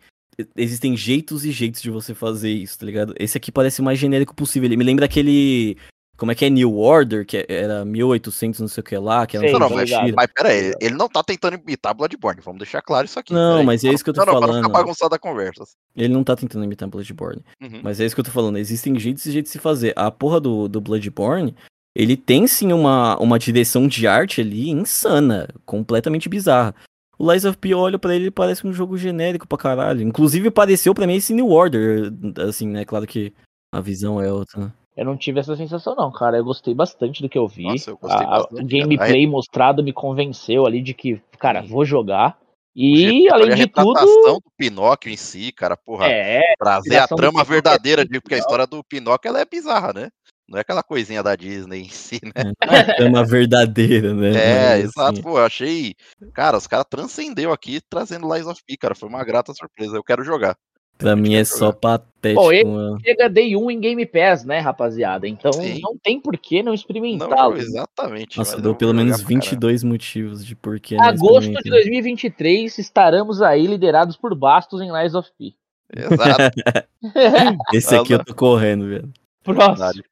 [0.57, 3.15] existem jeitos e jeitos de você fazer isso, tá ligado?
[3.19, 4.67] Esse aqui parece o mais genérico possível.
[4.67, 5.77] Ele me lembra aquele
[6.17, 9.37] como é que é New Order, que era 1800 não sei o que lá, que
[9.37, 12.41] era um Sei, Não, não, mas, mas pera aí, ele não tá tentando imitar Bloodborne,
[12.43, 13.35] vamos deixar claro isso aqui.
[13.35, 14.64] Não, mas é isso que eu tô não, não, pra não falando.
[14.64, 15.64] ficar bagunçada a conversa.
[15.95, 17.43] Ele não tá tentando imitar Bloodborne.
[17.61, 17.81] Uhum.
[17.83, 18.57] Mas é isso que eu tô falando.
[18.59, 19.93] Existem jeitos e jeitos de se fazer.
[19.95, 21.55] A porra do, do Bloodborne,
[21.95, 26.75] ele tem sim uma, uma direção de arte ali insana, completamente bizarra.
[27.19, 30.03] O Lies of P, eu olho pra ele, ele parece um jogo genérico pra caralho.
[30.03, 32.12] Inclusive, pareceu pra mim esse New Order,
[32.47, 32.85] assim, né?
[32.85, 33.33] Claro que
[33.73, 34.73] a visão é outra, né?
[34.97, 36.39] Eu não tive essa sensação, não, cara.
[36.39, 37.65] Eu gostei bastante do que eu vi.
[37.65, 38.67] Nossa, eu gostei A- bastante, o cara.
[38.69, 42.39] gameplay mostrado me convenceu ali de que, cara, vou jogar.
[42.75, 46.99] E, jeito- além a de tudo, retratação do Pinóquio em si, cara, porra, é, trazer
[46.99, 50.09] a trama é verdadeira, de, porque a história do Pinóquio ela é bizarra, né?
[50.49, 52.53] Não é aquela coisinha da Disney em si, né?
[53.03, 54.29] É uma verdadeira, né?
[54.35, 55.95] É, Mas, exato, assim, pô, eu achei.
[56.33, 58.95] Cara, os caras transcendeu aqui trazendo Lies of P, cara.
[58.95, 59.97] Foi uma grata surpresa.
[59.97, 60.57] Eu quero jogar.
[60.99, 62.43] Pra mim é só patético.
[62.43, 62.69] Pô, ele-
[63.05, 65.29] chega Day 1 em Game Pass, né, rapaziada?
[65.29, 65.81] Então Sim.
[65.81, 67.57] não tem por que não Não, experimentá-lo.
[67.57, 68.39] exatamente.
[68.39, 69.41] Nossa, mas deu eu pelo menos jogar pra caralho.
[69.51, 70.97] 22 motivos de porquê.
[70.97, 71.71] não Agosto de experimentei.
[71.73, 75.55] 2023 estaremos aí liderados por Bastos em Lies of P.
[75.95, 76.57] Exato.
[77.73, 79.13] Esse aqui eu tô correndo, velho.
[79.45, 80.03] Próximo.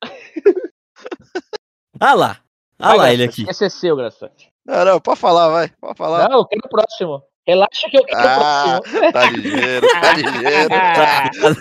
[2.01, 2.39] Ah lá!
[2.79, 3.45] Ah Vai, lá ele aqui.
[3.49, 4.49] Esse é seu, Graçante.
[4.67, 5.71] Não, não, pode falar, vai.
[5.81, 6.29] Pode falar.
[6.29, 7.23] Não, eu quero o próximo.
[7.47, 8.81] Relaxa que eu quero Ah,
[9.13, 10.69] tá ligeiro, tá ligeiro.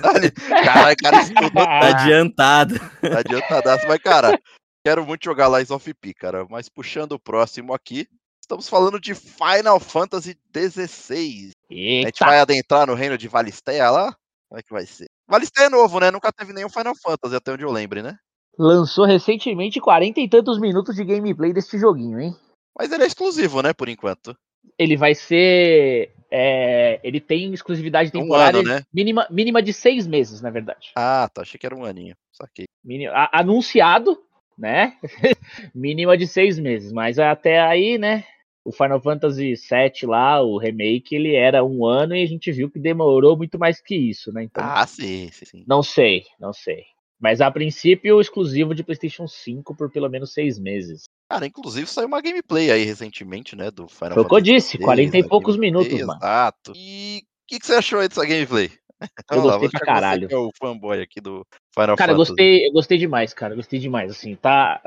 [0.01, 0.31] Tá li...
[0.31, 2.79] Caralho, cara, estudou Tá adiantado.
[2.79, 3.87] Tá adiantadaço.
[3.87, 4.39] Mas, cara,
[4.85, 6.45] quero muito jogar Lies of P, cara.
[6.49, 8.07] Mas puxando o próximo aqui,
[8.41, 11.51] estamos falando de Final Fantasy XVI.
[11.69, 14.15] A gente vai adentrar no reino de Valistea lá?
[14.49, 15.07] Como é que vai ser?
[15.27, 16.11] Valistea é novo, né?
[16.11, 18.17] Nunca teve nenhum Final Fantasy, até onde eu lembre, né?
[18.57, 22.35] lançou recentemente 40 e tantos minutos de gameplay deste joguinho, hein?
[22.77, 24.35] Mas ele é exclusivo, né, por enquanto.
[24.77, 26.11] Ele vai ser.
[26.31, 28.83] é, ele tem exclusividade Um temporária ano, né?
[28.93, 30.91] mínima, mínima de seis meses, na verdade.
[30.95, 31.41] Ah, tá.
[31.41, 32.15] Achei que era um aninho.
[32.31, 32.65] Saquei.
[33.31, 34.17] Anunciado,
[34.57, 34.97] né?
[35.73, 36.91] mínima de seis meses.
[36.91, 38.23] Mas até aí, né?
[38.65, 42.71] O Final Fantasy VII lá, o remake, ele era um ano e a gente viu
[42.71, 44.43] que demorou muito mais que isso, né?
[44.43, 45.63] Então, Ah, sim, sim, sim.
[45.67, 46.83] não sei, não sei.
[47.23, 51.03] Mas a princípio, exclusivo de PlayStation 5 por pelo menos seis meses.
[51.31, 53.71] Cara, inclusive saiu uma gameplay aí recentemente, né?
[53.71, 56.19] Do Final Foi o que eu disse, 40 e poucos minutos, mano.
[56.19, 56.73] Exato.
[56.75, 58.69] E o que, que você achou aí dessa gameplay?
[59.31, 60.27] Eu lá, gostei você- pra caralho.
[60.27, 62.31] Você é o fanboy aqui do Final Cara, eu Fantasy.
[62.31, 63.55] gostei, eu gostei demais, cara.
[63.55, 64.81] Gostei demais, assim, tá.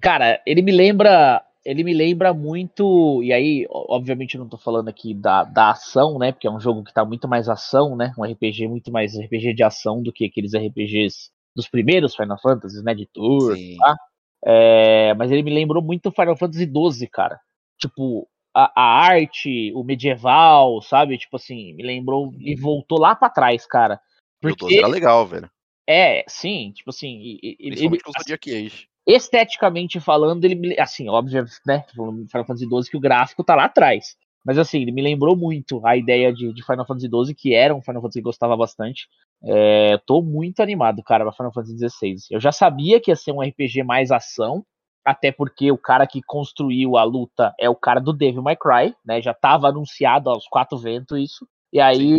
[0.00, 1.44] Cara, ele me lembra.
[1.64, 3.20] Ele me lembra muito.
[3.22, 6.30] E aí, obviamente, eu não tô falando aqui da, da ação, né?
[6.32, 8.12] Porque é um jogo que tá muito mais ação, né?
[8.16, 12.82] Um RPG muito mais RPG de ação do que aqueles RPGs dos primeiros Final Fantasy,
[12.82, 12.94] né?
[12.94, 13.08] De.
[13.54, 13.76] Sim.
[13.78, 13.96] tá?
[14.44, 17.38] É, mas ele me lembrou muito Final Fantasy XII, cara.
[17.78, 21.18] Tipo, a, a arte, o medieval, sabe?
[21.18, 23.96] Tipo assim, me lembrou e voltou lá pra trás, cara.
[23.96, 25.50] O Porque 12 era legal, velho.
[25.88, 28.88] é, sim, tipo assim, e- ele, Principalmente o Zodiac Age.
[29.06, 31.84] esteticamente falando, ele, me- assim, óbvio, né?
[31.94, 34.16] falando de Final Fantasy XII que o gráfico tá lá atrás.
[34.44, 37.74] Mas assim, ele me lembrou muito a ideia de, de Final Fantasy XII, que era
[37.74, 39.06] um Final Fantasy que eu gostava bastante.
[39.44, 42.16] É, tô muito animado, cara, pra Final Fantasy XVI.
[42.30, 44.64] Eu já sabia que ia ser um RPG mais ação,
[45.04, 48.94] até porque o cara que construiu a luta é o cara do Devil May Cry,
[49.04, 49.20] né?
[49.20, 51.46] Já tava anunciado aos quatro ventos isso.
[51.72, 52.18] E aí,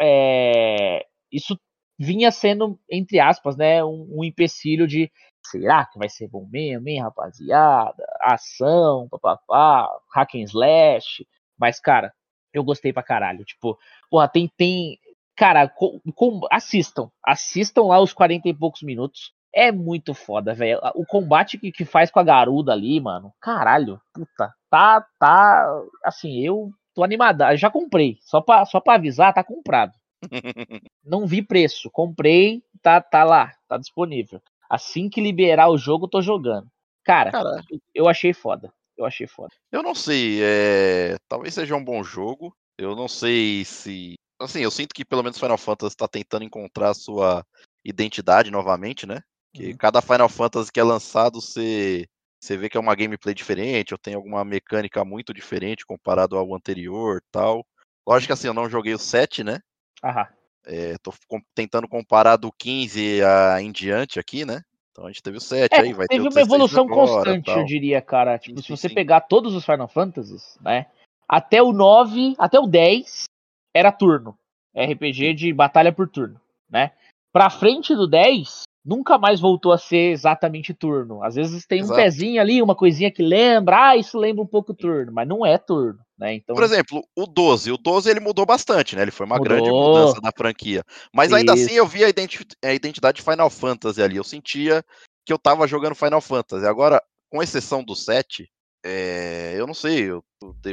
[0.00, 1.58] é, isso
[1.98, 5.10] vinha sendo, entre aspas, né, um, um empecilho de
[5.42, 8.04] será que vai ser bom mesmo, hein, rapaziada?
[8.20, 11.26] Ação, papapá, hack and slash.
[11.58, 12.12] Mas, cara,
[12.52, 13.44] eu gostei pra caralho.
[13.44, 13.78] Tipo,
[14.10, 14.50] porra, tem.
[14.56, 14.98] tem
[15.36, 17.10] cara, com, com- assistam.
[17.24, 19.32] Assistam lá os 40 e poucos minutos.
[19.54, 20.78] É muito foda, velho.
[20.94, 23.32] O combate que, que faz com a garuda ali, mano.
[23.40, 24.52] Caralho, puta.
[24.70, 25.80] Tá, tá.
[26.04, 27.56] Assim, eu tô animada.
[27.56, 28.18] Já comprei.
[28.20, 29.92] Só pra, só pra avisar, tá comprado.
[31.04, 31.90] Não vi preço.
[31.90, 34.40] Comprei, tá, tá lá, tá disponível.
[34.68, 36.68] Assim que liberar o jogo, tô jogando.
[37.04, 37.62] Cara, Cara,
[37.94, 38.70] eu achei foda.
[38.98, 39.54] Eu achei foda.
[39.70, 40.40] eu não sei.
[40.42, 41.16] É...
[41.28, 42.52] Talvez seja um bom jogo.
[42.76, 44.14] Eu não sei se.
[44.40, 47.44] Assim, eu sinto que pelo menos Final Fantasy tá tentando encontrar sua
[47.84, 49.20] identidade novamente, né?
[49.54, 49.76] Que Uhum.
[49.76, 52.06] cada Final Fantasy que é lançado, você,
[52.40, 56.54] você vê que é uma gameplay diferente, ou tem alguma mecânica muito diferente comparado ao
[56.54, 57.66] anterior tal.
[58.06, 59.58] Lógico que assim, eu não joguei o 7, né?
[60.04, 60.28] Aham.
[60.64, 61.12] É, tô
[61.54, 64.62] tentando comparar do 15 a, em diante aqui, né?
[64.98, 66.84] Então a gente teve o 7 É, aí, vai ter teve o uma 16 evolução
[66.84, 67.58] agora, constante, tal.
[67.58, 68.36] eu diria, cara.
[68.36, 68.94] Tipo, Sim, se você sim.
[68.96, 70.86] pegar todos os Final Fantasies, né?
[71.28, 73.24] Até o 9, até o 10
[73.72, 74.36] era turno.
[74.76, 76.90] RPG de batalha por turno, né?
[77.32, 81.22] Pra frente do 10, nunca mais voltou a ser exatamente turno.
[81.22, 82.00] Às vezes tem um Exato.
[82.00, 85.58] pezinho ali, uma coisinha que lembra, ah, isso lembra um pouco turno, mas não é
[85.58, 86.34] turno, né?
[86.34, 87.70] Então, Por exemplo, o 12.
[87.70, 89.02] O 12 ele mudou bastante, né?
[89.02, 89.48] Ele foi uma Mudou.
[89.56, 90.82] grande mudança na franquia.
[91.14, 94.16] Mas ainda assim eu vi a, identi- a identidade Final Fantasy ali.
[94.16, 94.82] Eu sentia
[95.26, 96.64] que eu tava jogando Final Fantasy.
[96.66, 98.48] Agora, com exceção do 7,
[98.82, 100.10] é, eu não sei.
[100.10, 100.24] Eu,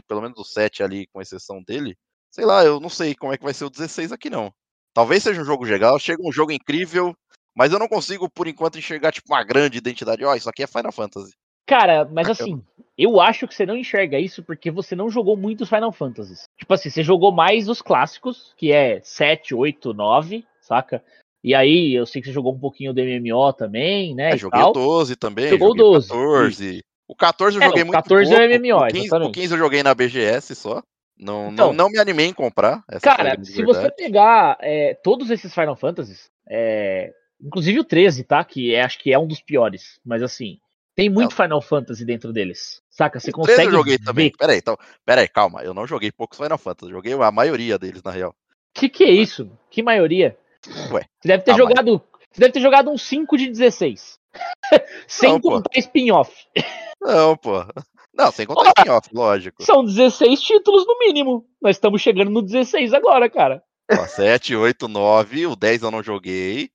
[0.08, 1.98] pelo menos o 7 ali, com exceção dele.
[2.32, 4.54] Sei lá, eu não sei como é que vai ser o 16 aqui, não.
[4.94, 7.14] Talvez seja um jogo legal, chega um jogo incrível,
[7.56, 10.24] mas eu não consigo, por enquanto, enxergar tipo uma grande identidade.
[10.26, 11.34] Ó, isso aqui é Final Fantasy.
[11.66, 12.62] Cara, mas assim,
[12.96, 16.44] eu acho que você não enxerga isso porque você não jogou muitos Final Fantasies.
[16.58, 21.04] Tipo assim, você jogou mais os clássicos, que é 7, 8, 9, saca?
[21.44, 24.32] E aí, eu sei que você jogou um pouquinho do MMO também, né?
[24.34, 24.72] É, joguei tal.
[24.72, 26.84] o 12 também, Jogou o joguei 12, o 14.
[27.08, 29.34] O 14 eu É, joguei o muito 14 é pouco, MMO, o 15, o exatamente.
[29.34, 30.82] 15 eu joguei na BGS só.
[31.18, 32.84] Não, Então, não, não me animei em comprar.
[33.02, 37.14] Cara, se você pegar é, todos esses Final Fantasies, é,
[37.46, 38.44] inclusive o 13, tá?
[38.44, 40.58] Que é, acho que é um dos piores, mas assim,
[40.96, 43.20] tem muito Final Fantasy dentro deles, saca?
[43.20, 44.04] Você O 13 consegue eu joguei ver.
[44.04, 44.32] também.
[44.38, 45.62] Peraí, então, peraí, calma.
[45.64, 48.34] Eu não joguei poucos Final Fantasy, joguei a maioria deles, na real.
[48.74, 49.50] Que que é isso?
[49.70, 50.38] Que maioria?
[50.92, 54.18] Ué, Você deve ter jogado, você deve ter jogado um 5 de 16.
[55.08, 56.34] Sem Não, contar spin-off.
[57.02, 57.64] Não, pô.
[58.14, 59.64] Não, sem contar spin-off, lógico.
[59.64, 61.46] São 16 títulos no mínimo.
[61.62, 63.62] Nós estamos chegando no 16 agora, cara.
[63.92, 66.70] Ó, 7, 8, 9, o 10 eu não joguei.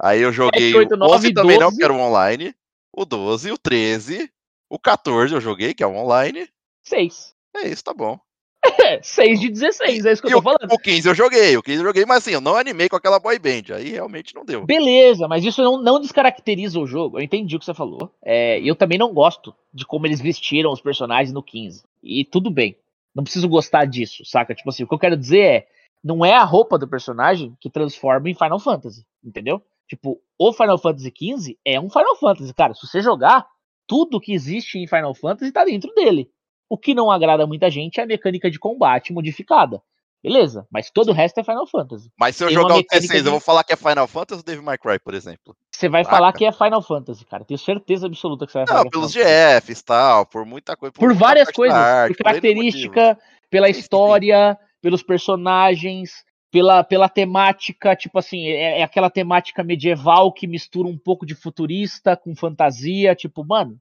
[0.00, 1.76] Aí eu joguei 8, o 9, 11 também não, 12.
[1.76, 2.54] porque era o online.
[2.92, 4.30] O 12, o 13,
[4.70, 6.48] o 14 eu joguei, que é o online.
[6.82, 7.34] 6.
[7.56, 8.18] É isso, tá bom.
[8.80, 10.72] É, 6 de 16, é isso que E eu o, tô falando.
[10.72, 13.18] o 15 eu joguei, o 15 eu joguei, mas assim, eu não animei com aquela
[13.18, 13.74] boy band.
[13.74, 14.64] Aí realmente não deu.
[14.64, 17.18] Beleza, mas isso não, não descaracteriza o jogo.
[17.18, 18.10] Eu entendi o que você falou.
[18.22, 21.82] É, eu também não gosto de como eles vestiram os personagens no 15.
[22.02, 22.76] E tudo bem.
[23.14, 24.54] Não preciso gostar disso, saca?
[24.54, 25.66] Tipo assim, o que eu quero dizer é.
[26.02, 29.60] Não é a roupa do personagem que transforma em Final Fantasy, entendeu?
[29.88, 32.74] Tipo, o Final Fantasy XV é um Final Fantasy, cara.
[32.74, 33.46] Se você jogar,
[33.86, 36.30] tudo que existe em Final Fantasy tá dentro dele.
[36.68, 39.82] O que não agrada muita gente é a mecânica de combate modificada.
[40.22, 42.10] Beleza, mas todo o resto é Final Fantasy.
[42.18, 44.06] Mas se eu Tem jogar o mecânica 16, de- eu vou falar que é Final
[44.08, 45.56] Fantasy ou Devil May Cry, por exemplo.
[45.72, 46.16] Você vai Saca?
[46.16, 47.44] falar que é Final Fantasy, cara.
[47.44, 48.80] Tenho certeza absoluta que você vai falar.
[48.80, 49.60] Não, é pelos Final Fantasy.
[49.62, 50.92] GFs e tal, por muita coisa.
[50.92, 51.78] Por muita várias coisas.
[51.78, 53.18] arte, por por característica,
[53.48, 57.94] pela história, pelos personagens, pela, pela temática.
[57.96, 63.14] Tipo assim, é, é aquela temática medieval que mistura um pouco de futurista com fantasia.
[63.14, 63.78] Tipo, mano,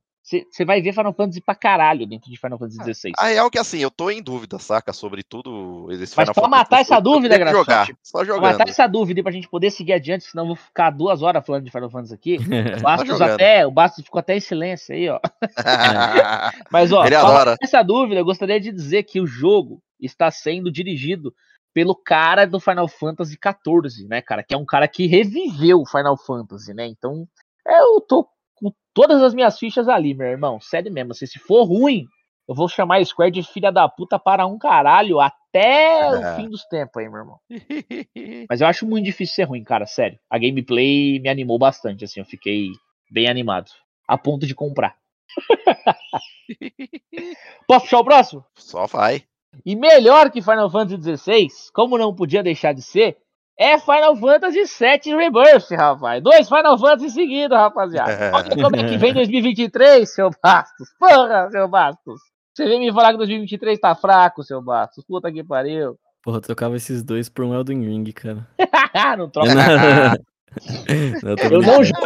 [0.52, 3.12] você vai ver Final Fantasy pra caralho dentro de Final Fantasy XVI.
[3.18, 4.92] A real é que assim, eu tô em dúvida, saca?
[4.92, 8.52] Sobre tudo esse Mas Final pra Fantasy matar essa dúvida, Graçote, jogar, só Pra jogando.
[8.52, 11.46] matar essa dúvida e pra gente poder seguir adiante, senão eu vou ficar duas horas
[11.46, 12.38] falando de Final Fantasy aqui.
[12.78, 15.18] O Bastos até, o Bastos ficou até em silêncio aí, ó.
[16.70, 17.52] Mas, ó, Ele pra adora.
[17.52, 21.34] matar essa dúvida, eu gostaria de dizer que o jogo está sendo dirigido
[21.78, 24.42] pelo cara do Final Fantasy XIV, né, cara?
[24.42, 26.88] Que é um cara que reviveu o Final Fantasy, né?
[26.88, 27.28] Então,
[27.68, 30.60] eu tô com todas as minhas fichas ali, meu irmão.
[30.60, 31.14] Sério mesmo.
[31.14, 32.08] Se, se for ruim,
[32.48, 36.10] eu vou chamar a Square de filha da puta para um caralho até É.
[36.10, 37.40] o fim dos tempos aí, meu irmão.
[38.50, 40.18] Mas eu acho muito difícil ser ruim, cara, sério.
[40.32, 42.70] A gameplay me animou bastante, assim, eu fiquei
[43.12, 43.70] bem animado.
[44.08, 44.96] A ponto de comprar.
[47.68, 48.44] Posso puxar o próximo?
[48.56, 49.24] Só vai.
[49.66, 53.18] E melhor que Final Fantasy XVI, como não podia deixar de ser,
[53.58, 56.22] é Final Fantasy VII Rebirth, rapaz.
[56.22, 58.32] Dois Final Fantasy seguidos, rapaziada.
[58.34, 60.90] Olha como é que vem 2023, seu Bastos.
[61.00, 62.22] Porra, seu Bastos.
[62.56, 65.04] Você vem me falar que 2023 tá fraco, seu Bastos.
[65.06, 65.98] Puta que pariu.
[66.24, 68.48] Porra, eu trocava esses dois por um Elden Ring, cara.
[69.18, 69.50] não troca
[71.24, 72.02] não, Eu não jogo.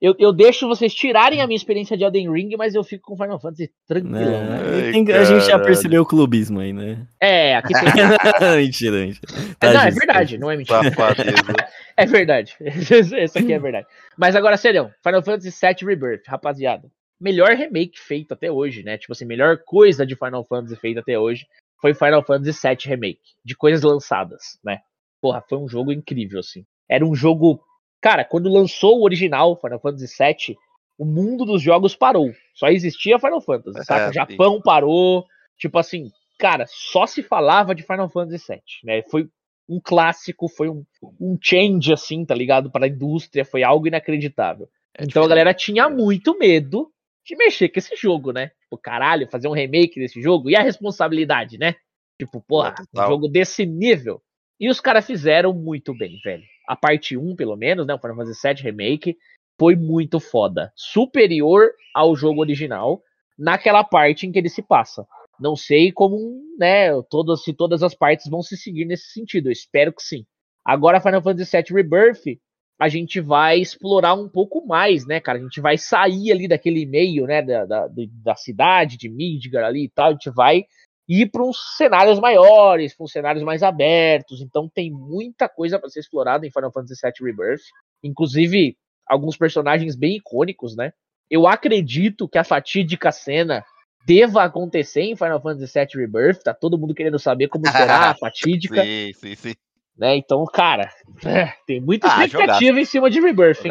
[0.00, 3.16] Eu, eu, deixo vocês tirarem a minha experiência de Elden Ring, mas eu fico com
[3.16, 4.44] Final Fantasy tranquilão.
[4.44, 4.92] né?
[4.92, 5.18] Né?
[5.18, 7.04] A gente já percebeu o clubismo aí, né?
[7.20, 7.82] É, aqui tem.
[8.62, 9.32] mentira, mentira.
[9.60, 10.84] É, Tá não, é justo, verdade, não é mentira.
[10.84, 11.32] Safadeza.
[11.96, 12.56] É verdade.
[12.60, 13.88] Isso aqui é verdade.
[14.16, 16.88] Mas agora, sério, Final Fantasy VII Rebirth, rapaziada.
[17.20, 18.96] Melhor remake feito até hoje, né?
[18.96, 21.44] Tipo assim, melhor coisa de Final Fantasy feita até hoje
[21.80, 23.18] foi Final Fantasy VII Remake.
[23.44, 24.78] De coisas lançadas, né?
[25.20, 26.64] Porra, foi um jogo incrível, assim.
[26.88, 27.60] Era um jogo.
[28.00, 30.56] Cara, quando lançou o original, Final Fantasy VII,
[30.98, 32.32] o mundo dos jogos parou.
[32.54, 34.06] Só existia Final Fantasy, saca?
[34.06, 35.24] É, O Japão parou.
[35.56, 39.02] Tipo assim, cara, só se falava de Final Fantasy VII, né?
[39.10, 39.28] Foi
[39.68, 40.84] um clássico, foi um,
[41.20, 42.70] um change, assim, tá ligado?
[42.70, 44.68] Para a indústria, foi algo inacreditável.
[44.96, 46.02] É então a galera tinha diferente.
[46.02, 46.90] muito medo
[47.24, 48.50] de mexer com esse jogo, né?
[48.62, 51.74] Tipo, caralho, fazer um remake desse jogo e a responsabilidade, né?
[52.18, 54.20] Tipo, porra, Pô, um jogo desse nível.
[54.58, 56.42] E os caras fizeram muito bem, velho.
[56.68, 57.94] A parte 1, pelo menos, né?
[57.94, 59.16] O Final Fantasy VII Remake
[59.58, 60.70] foi muito foda.
[60.76, 63.02] Superior ao jogo original
[63.38, 65.06] naquela parte em que ele se passa.
[65.40, 69.48] Não sei como, né, todas, se todas as partes vão se seguir nesse sentido.
[69.48, 70.26] Eu espero que sim.
[70.64, 72.38] Agora, Final Fantasy VII Rebirth
[72.80, 75.38] a gente vai explorar um pouco mais, né, cara?
[75.38, 77.88] A gente vai sair ali daquele meio, né, da, da,
[78.22, 80.64] da cidade, de Midgar ali e tal, a gente vai
[81.08, 84.42] ir para uns cenários maiores, para uns cenários mais abertos.
[84.42, 87.62] Então tem muita coisa para ser explorada em Final Fantasy VII Rebirth,
[88.02, 88.76] inclusive
[89.06, 90.92] alguns personagens bem icônicos, né?
[91.30, 93.64] Eu acredito que a fatídica cena
[94.06, 96.42] deva acontecer em Final Fantasy VII Rebirth.
[96.42, 98.82] Tá todo mundo querendo saber como será a fatídica.
[98.82, 99.54] sim, sim, sim.
[99.96, 100.16] Né?
[100.16, 100.90] Então, cara,
[101.66, 103.62] tem muita ah, expectativa em cima de Rebirth.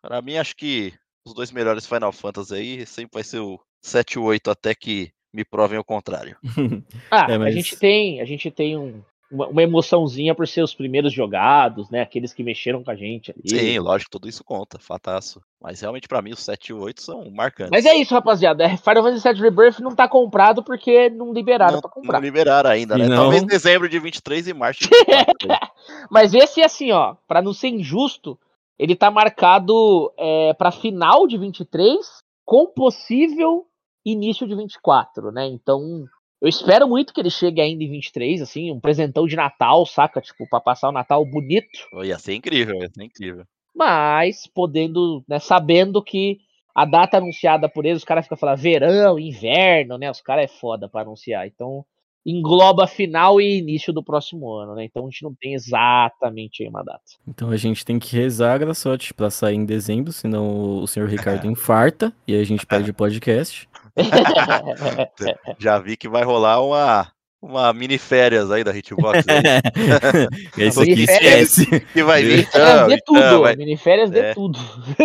[0.00, 0.92] Pra mim, acho que
[1.24, 5.12] os dois melhores Final Fantasy aí sempre vai ser o 7 e 8 até que
[5.36, 6.34] me provem o contrário.
[7.10, 7.48] ah, é, mas...
[7.48, 11.90] a gente tem, a gente tem um, uma, uma, emoçãozinha por ser os primeiros jogados,
[11.90, 12.00] né?
[12.00, 13.42] Aqueles que mexeram com a gente ali.
[13.46, 15.42] Sim, lógico, tudo isso conta, fataço.
[15.60, 17.70] Mas realmente para mim os 7 e 8 são marcantes.
[17.70, 18.64] Mas é isso, rapaziada.
[18.64, 22.18] É, Final Fantasy VII Rebirth não tá comprado porque não liberaram não, pra comprar.
[22.18, 23.06] Não liberaram ainda, né?
[23.06, 23.16] Não.
[23.16, 25.36] Talvez dezembro de 23 e março de 24.
[26.10, 28.38] Mas esse assim, ó, para não ser injusto,
[28.78, 31.98] ele tá marcado é, para final de 23
[32.42, 33.66] com possível
[34.10, 35.46] início de 24, né?
[35.46, 36.04] Então,
[36.40, 40.20] eu espero muito que ele chegue ainda em 23, assim, um presentão de Natal, saca?
[40.20, 41.86] Tipo, pra passar o Natal bonito.
[41.92, 43.44] Oh, ia ser incrível, ia ser incrível.
[43.74, 46.38] Mas, podendo, né, sabendo que
[46.74, 50.10] a data anunciada por eles, os caras ficam falando verão, inverno, né?
[50.10, 51.46] Os caras é foda pra anunciar.
[51.46, 51.84] Então,
[52.26, 54.84] engloba final e início do próximo ano, né?
[54.84, 57.04] Então a gente não tem exatamente aí uma data.
[57.26, 61.46] Então a gente tem que rezar, Graçote, pra sair em dezembro, senão o senhor Ricardo
[61.48, 63.68] infarta e a gente perde o podcast.
[65.58, 67.10] Já vi que vai rolar uma,
[67.40, 69.24] uma mini férias aí da Hitbox.
[70.58, 71.80] Esse aqui esquece.
[71.92, 72.48] Que vai vir.
[72.48, 74.58] Então, de tudo, então, vai, mini férias de é, tudo.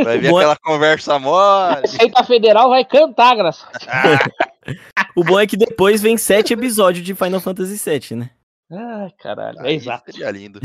[0.03, 1.81] Vai vir aquela conversa mole.
[1.81, 3.67] Receita Federal vai cantar, graça.
[5.15, 8.29] o bom é que depois vem sete episódios de Final Fantasy VII, né?
[8.71, 9.65] Ai, caralho.
[9.65, 10.11] É exato.
[10.11, 10.59] Seria lindo.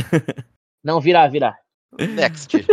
[0.82, 1.56] Não, virar, virar.
[1.98, 2.64] Next.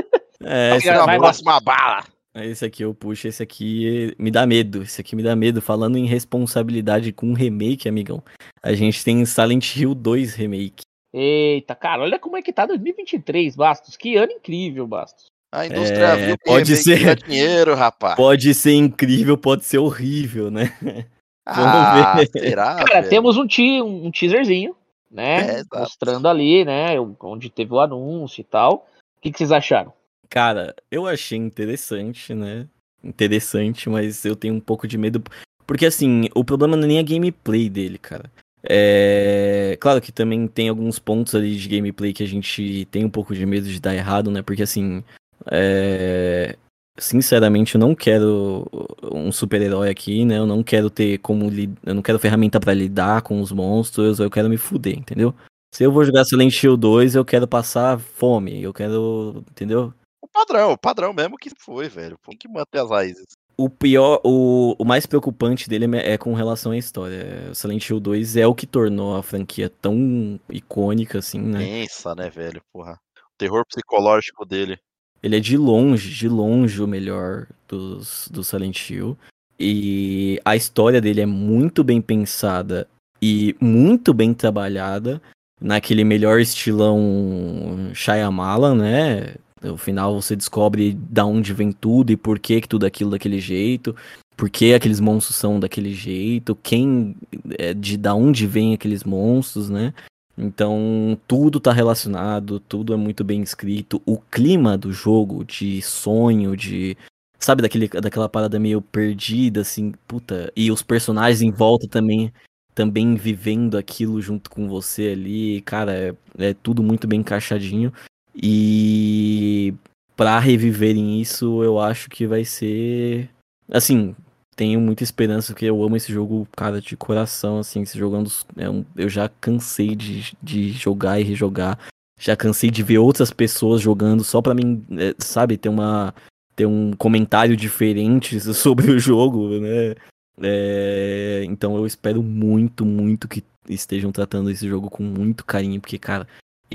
[0.44, 2.04] É, essa vai, próxima bala.
[2.36, 4.82] Esse aqui eu puxo, esse aqui me dá medo.
[4.82, 5.62] Esse aqui me dá medo.
[5.62, 8.24] Falando em responsabilidade com remake, amigão.
[8.62, 10.84] A gente tem Silent Hill 2 Remake.
[11.14, 13.96] Eita, cara, olha como é que tá 2023, Bastos.
[13.96, 15.26] Que ano incrível, Bastos.
[15.52, 17.16] A indústria É, viu que pode ser.
[17.24, 18.16] dinheiro, rapaz.
[18.16, 20.76] Pode ser incrível, pode ser horrível, né?
[21.46, 22.28] ah, ver.
[22.32, 22.76] será?
[22.78, 23.10] Cara, velho?
[23.10, 24.76] temos um, te um teaserzinho,
[25.12, 25.60] né?
[25.60, 27.00] É, mostrando ali, né?
[27.22, 28.88] Onde teve o anúncio e tal.
[29.16, 29.94] O que, que vocês acharam?
[30.34, 32.68] Cara, eu achei interessante, né?
[33.04, 35.22] Interessante, mas eu tenho um pouco de medo.
[35.68, 38.32] Porque assim, o problema não é nem a gameplay dele, cara.
[38.68, 39.78] É.
[39.80, 43.36] Claro que também tem alguns pontos ali de gameplay que a gente tem um pouco
[43.36, 44.42] de medo de dar errado, né?
[44.42, 45.04] Porque assim.
[45.52, 46.56] É...
[47.00, 48.66] Sinceramente, eu não quero
[49.12, 50.40] um super-herói aqui, né?
[50.40, 51.48] Eu não quero ter como.
[51.48, 55.36] li- Eu não quero ferramenta pra lidar com os monstros, eu quero me fuder, entendeu?
[55.76, 59.44] Se eu vou jogar Silent Hill 2, eu quero passar fome, eu quero.
[59.52, 59.94] Entendeu?
[60.34, 62.18] Padrão, o padrão mesmo que foi, velho.
[62.26, 63.26] Tem que manter as raízes.
[63.56, 67.50] O pior, o, o mais preocupante dele é, é com relação à história.
[67.52, 71.60] O Silent Hill 2 é o que tornou a franquia tão icônica, assim, né?
[71.60, 72.62] Pensa, né, velho?
[72.74, 73.00] Porra.
[73.16, 74.80] O terror psicológico dele.
[75.22, 79.16] Ele é de longe, de longe o melhor dos, do Silent Hill.
[79.60, 82.88] E a história dele é muito bem pensada
[83.22, 85.22] e muito bem trabalhada.
[85.62, 89.36] Naquele melhor estilão Shyamala, né?
[89.64, 93.40] No final você descobre da onde vem tudo e por que, que tudo aquilo daquele
[93.40, 93.96] jeito.
[94.36, 96.56] Por que aqueles monstros são daquele jeito.
[96.62, 97.16] Quem.
[97.58, 99.94] é, de da onde vem aqueles monstros, né?
[100.38, 104.02] Então, tudo tá relacionado, tudo é muito bem escrito.
[104.06, 106.98] O clima do jogo, de sonho, de.
[107.40, 110.52] Sabe, daquele, daquela parada meio perdida, assim, puta.
[110.56, 112.34] E os personagens em volta também,
[112.74, 115.62] também vivendo aquilo junto com você ali.
[115.62, 117.94] Cara, é, é tudo muito bem encaixadinho.
[118.36, 119.74] E
[120.16, 123.30] pra reviverem isso, eu acho que vai ser.
[123.72, 124.16] Assim,
[124.56, 128.20] tenho muita esperança, porque eu amo esse jogo, cara, de coração, assim, esse jogo é
[128.20, 131.80] um dos, é um- eu já cansei de, de jogar e rejogar,
[132.20, 136.14] já cansei de ver outras pessoas jogando só pra mim, é, sabe, ter uma,
[136.56, 139.96] ter um comentário diferente sobre o jogo, né,
[140.42, 145.98] É, então eu espero muito, muito que estejam tratando esse jogo com muito carinho, porque,
[145.98, 146.28] cara,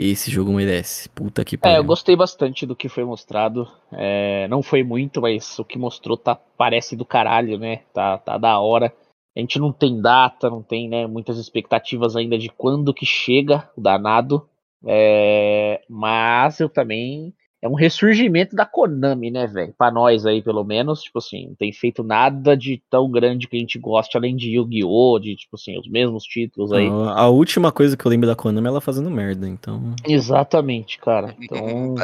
[0.07, 1.77] esse jogo merece, puta que É, pariu.
[1.77, 3.69] eu gostei bastante do que foi mostrado.
[3.93, 7.79] É, não foi muito, mas o que mostrou tá, parece do caralho, né?
[7.93, 8.95] Tá, tá da hora.
[9.37, 13.71] A gente não tem data, não tem né, muitas expectativas ainda de quando que chega
[13.77, 14.49] o danado.
[14.87, 17.35] É, mas eu também.
[17.61, 19.75] É um ressurgimento da Konami, né, velho?
[19.77, 21.03] Pra nós aí, pelo menos.
[21.03, 24.51] Tipo assim, não tem feito nada de tão grande que a gente goste, além de
[24.51, 26.89] Yu-Gi-Oh!, de, tipo assim, os mesmos títulos aí.
[26.89, 29.95] Não, a última coisa que eu lembro da Konami é ela fazendo merda, então.
[30.07, 31.35] Exatamente, cara.
[31.41, 31.97] Então.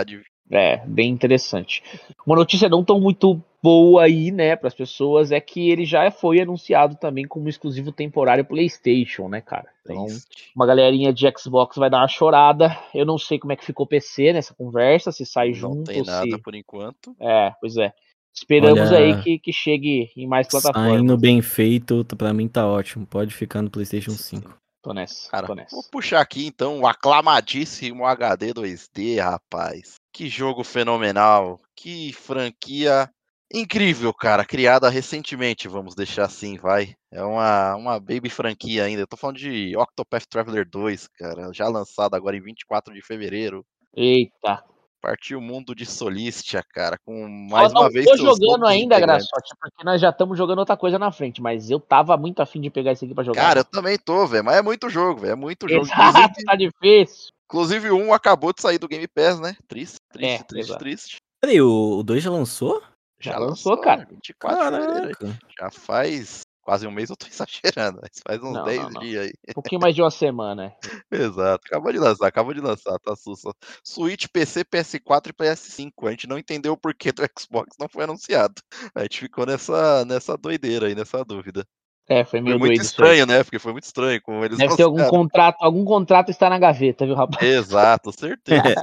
[0.50, 1.82] É, bem interessante.
[2.26, 6.10] Uma notícia não tão muito boa aí, né, para as pessoas é que ele já
[6.10, 9.68] foi anunciado também como exclusivo temporário PlayStation, né, cara?
[9.82, 10.06] Então,
[10.54, 12.76] uma galerinha de Xbox vai dar uma chorada.
[12.94, 15.84] Eu não sei como é que ficou o PC nessa conversa, se sai Não junto
[15.84, 16.42] tem ou nada se...
[16.42, 17.16] por enquanto.
[17.18, 17.92] É, pois é.
[18.34, 20.92] Esperamos Olha, aí que, que chegue em mais plataformas.
[20.92, 23.06] Saindo bem feito, pra mim tá ótimo.
[23.06, 24.63] Pode ficar no PlayStation 5.
[24.84, 25.74] Tô nessa, Cara, tô nessa.
[25.74, 29.94] vou puxar aqui então o aclamadíssimo HD 2D, rapaz.
[30.12, 31.58] Que jogo fenomenal.
[31.74, 33.10] Que franquia
[33.50, 34.44] incrível, cara.
[34.44, 36.94] Criada recentemente, vamos deixar assim, vai.
[37.10, 39.00] É uma, uma baby franquia ainda.
[39.00, 41.50] Eu tô falando de Octopath Traveler 2, cara.
[41.50, 43.64] Já lançado agora em 24 de fevereiro.
[43.96, 44.62] Eita.
[45.04, 46.96] Partiu o mundo de Solistia, cara.
[47.04, 48.06] Com mais não uma vez.
[48.06, 48.98] tô seus jogando ainda.
[48.98, 52.58] Graçote, porque nós já estamos jogando outra coisa na frente, mas eu tava muito afim
[52.58, 53.42] de pegar esse aqui pra jogar.
[53.42, 54.42] Cara, eu também tô, velho.
[54.42, 55.32] Mas é muito jogo, velho.
[55.32, 55.84] É muito jogo.
[55.84, 57.32] Exato, Inclusive, tá difícil.
[57.44, 59.54] inclusive, um acabou de sair do Game Pass, né?
[59.68, 60.78] Triste, triste, É, triste, exato.
[60.82, 61.16] triste.
[61.38, 62.82] Peraí, o 2 já lançou?
[63.20, 64.08] Já lançou, cara.
[64.10, 65.38] 24 de fevereiro.
[65.60, 69.00] Já faz quase um mês, eu tô exagerando, mas faz uns Não, 10 não, não.
[69.02, 69.32] dias aí.
[69.50, 70.74] Um pouquinho mais de uma semana.
[71.12, 73.52] Exato, acabou de lançar, acabou de lançar, tá sussa.
[73.84, 75.92] Switch, PC, PS4 e PS5.
[76.06, 78.54] A gente não entendeu o porquê do Xbox não foi anunciado.
[78.94, 81.64] A gente ficou nessa, nessa doideira aí, nessa dúvida.
[82.06, 83.08] É, foi Foi meio muito doido isso aí.
[83.08, 83.42] estranho, né?
[83.42, 87.06] Porque foi muito estranho como eles Deve ter algum contrato, algum contrato está na gaveta,
[87.06, 87.42] viu, rapaz?
[87.42, 88.74] Exato, certeza.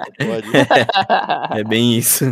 [1.52, 2.26] É bem isso.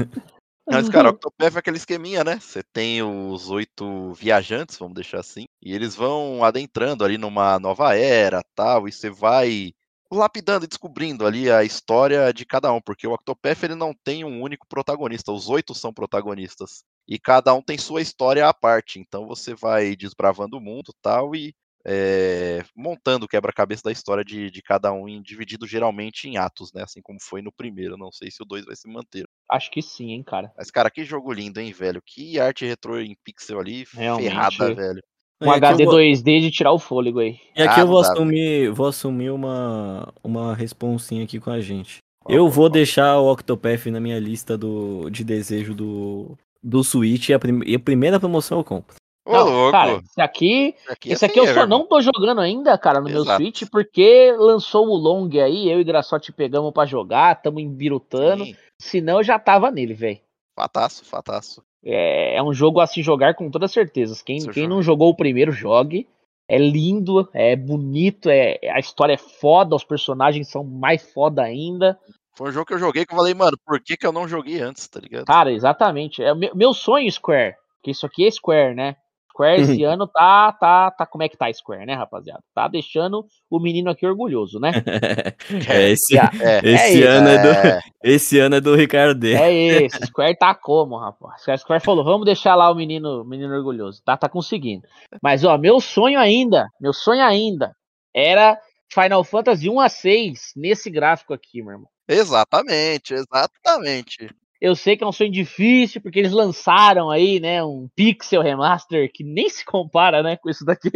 [0.71, 2.39] Mas, cara, Octopath é aquele esqueminha, né?
[2.39, 7.95] Você tem os oito viajantes, vamos deixar assim, e eles vão adentrando ali numa nova
[7.95, 9.73] era tal, e você vai
[10.11, 14.23] lapidando e descobrindo ali a história de cada um, porque o Octopath ele não tem
[14.23, 18.99] um único protagonista, os oito são protagonistas, e cada um tem sua história à parte,
[18.99, 21.53] então você vai desbravando o mundo tal, e
[21.85, 26.83] é, montando o quebra-cabeça da história de, de cada um, dividido geralmente em atos, né?
[26.83, 29.25] Assim como foi no primeiro, não sei se o dois vai se manter.
[29.49, 30.51] Acho que sim, hein, cara.
[30.57, 32.01] Mas, cara, que jogo lindo, hein, velho?
[32.05, 34.30] Que arte retrô em pixel ali, Realmente.
[34.30, 35.01] ferrada, velho.
[35.41, 37.39] Um É, aqui HD vou- 2D de tirar o fôlego aí.
[37.55, 41.97] E aqui Ah, eu vou assumir, vou assumir uma, uma responsinha aqui com a gente.
[42.21, 42.69] Qual, Eu qual, vou qual?
[42.71, 47.63] deixar o Octopath na minha lista do, de desejo do, do Switch e a, prim-
[47.65, 48.95] e a primeira promoção eu compro.
[49.25, 49.71] Ô, Não, louco!
[49.71, 52.77] Cara, esse aqui, aqui é esse aqui sem eu só erro, não tô jogando ainda,
[52.77, 53.41] cara, no meu Exato.
[53.41, 58.45] Switch, porque lançou o Long aí, eu e Graçote pegamos pra jogar, tamo embirutando.
[58.45, 60.19] Sim, Senão eu já tava nele, velho.
[60.55, 61.61] Fataço, fataço.
[61.83, 64.21] É, é um jogo a se jogar com toda certeza.
[64.25, 66.07] Quem, Se quem não jogou o primeiro, jogue.
[66.47, 71.99] É lindo, é bonito, é, a história é foda, os personagens são mais foda ainda.
[72.35, 74.27] Foi um jogo que eu joguei que eu falei, mano, por que, que eu não
[74.27, 75.25] joguei antes, tá ligado?
[75.25, 76.23] Cara, exatamente.
[76.23, 77.55] É meu, meu sonho, Square.
[77.83, 78.95] Que isso aqui é Square, né?
[79.39, 81.05] Square esse ano tá, tá, tá.
[81.05, 82.43] Como é que tá Square, né, rapaziada?
[82.53, 84.71] Tá deixando o menino aqui orgulhoso, né?
[85.69, 89.33] É, esse, É, esse, isso, ano é do, é, esse ano é do Ricardo D.
[89.33, 91.47] É esse, Square tá como, rapaz?
[91.47, 94.01] A Square falou, vamos deixar lá o menino, menino orgulhoso.
[94.03, 94.83] Tá, tá conseguindo.
[95.21, 97.73] Mas, ó, meu sonho ainda, meu sonho ainda
[98.13, 98.59] era
[98.91, 101.87] Final Fantasy 1 a 6 nesse gráfico aqui, meu irmão.
[102.07, 104.29] exatamente, exatamente.
[104.61, 109.10] Eu sei que é um sonho difícil, porque eles lançaram aí, né, um pixel remaster
[109.14, 110.91] que nem se compara, né, com isso daqui.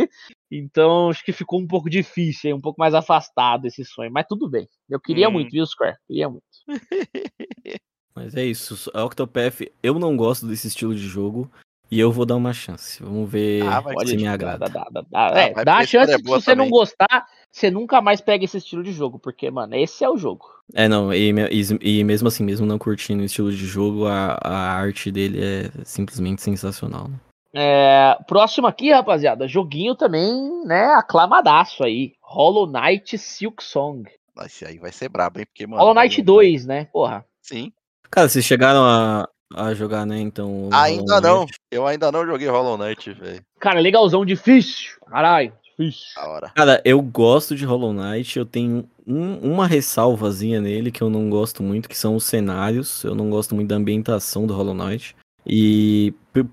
[0.51, 4.11] Então, acho que ficou um pouco difícil, um pouco mais afastado esse sonho.
[4.11, 4.67] Mas tudo bem.
[4.89, 5.33] Eu queria Hum.
[5.33, 5.95] muito, viu, Square?
[6.07, 6.43] Queria muito.
[8.15, 8.91] Mas é isso.
[8.93, 11.49] A Octopath, eu não gosto desse estilo de jogo
[11.89, 13.01] e eu vou dar uma chance.
[13.01, 14.69] Vamos ver Ah, se me Dá, agrada.
[14.69, 15.05] dá, dá, dá.
[15.13, 16.69] Ah, É, vai dá a chance é se você não também.
[16.69, 20.45] gostar, você nunca mais pega esse estilo de jogo, porque, mano, esse é o jogo.
[20.73, 24.37] É, não, e, e- e mesmo assim, mesmo não curtindo o estilo de jogo, a,
[24.41, 27.07] a arte dele é simplesmente sensacional.
[27.09, 27.15] né?
[27.55, 30.33] É, próximo aqui, rapaziada, joguinho também,
[30.65, 32.13] né, aclamadaço aí.
[32.21, 34.09] Hollow Knight Silk Song.
[34.45, 35.45] Esse aí vai ser brabo, hein?
[35.45, 35.79] Porque, mano.
[35.83, 37.23] Hollow Knight Hollow 2, né, porra.
[37.41, 37.71] Sim.
[38.09, 40.69] Cara, vocês chegaram a, a jogar, né, então...
[40.73, 41.45] Ainda não.
[41.69, 43.41] Eu ainda não joguei Hollow Knight, velho.
[43.59, 44.97] Cara, legalzão, difícil.
[45.07, 45.53] Caralho,
[46.15, 46.49] Da hora.
[46.55, 51.29] Cara, eu gosto de Hollow Knight, eu tenho um- uma ressalvazinha nele que eu não
[51.29, 53.03] gosto muito, que são os cenários.
[53.03, 55.15] Eu não gosto muito da ambientação do Hollow Knight.
[55.45, 56.45] E, p-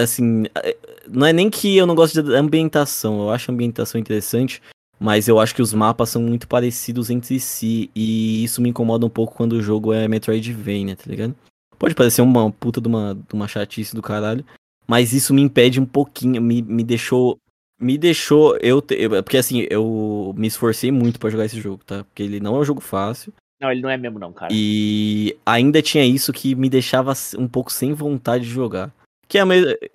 [0.00, 0.76] assim, é-
[1.08, 4.62] não é nem que eu não gosto da ambientação, eu acho a ambientação interessante,
[4.98, 9.04] mas eu acho que os mapas são muito parecidos entre si, e isso me incomoda
[9.06, 11.34] um pouco quando o jogo é Metroidvania, tá ligado?
[11.78, 14.44] Pode parecer uma puta de uma, de uma chatice do caralho,
[14.86, 17.38] mas isso me impede um pouquinho, me, me deixou
[17.80, 21.82] me deixou eu, te- eu- porque assim eu me esforcei muito pra jogar esse jogo
[21.84, 22.04] tá?
[22.04, 23.32] Porque ele não é um jogo fácil.
[23.60, 24.52] Não, ele não é mesmo não, cara.
[24.52, 28.92] e ainda tinha isso que me deixava um pouco sem vontade de jogar.
[29.28, 29.42] Que é,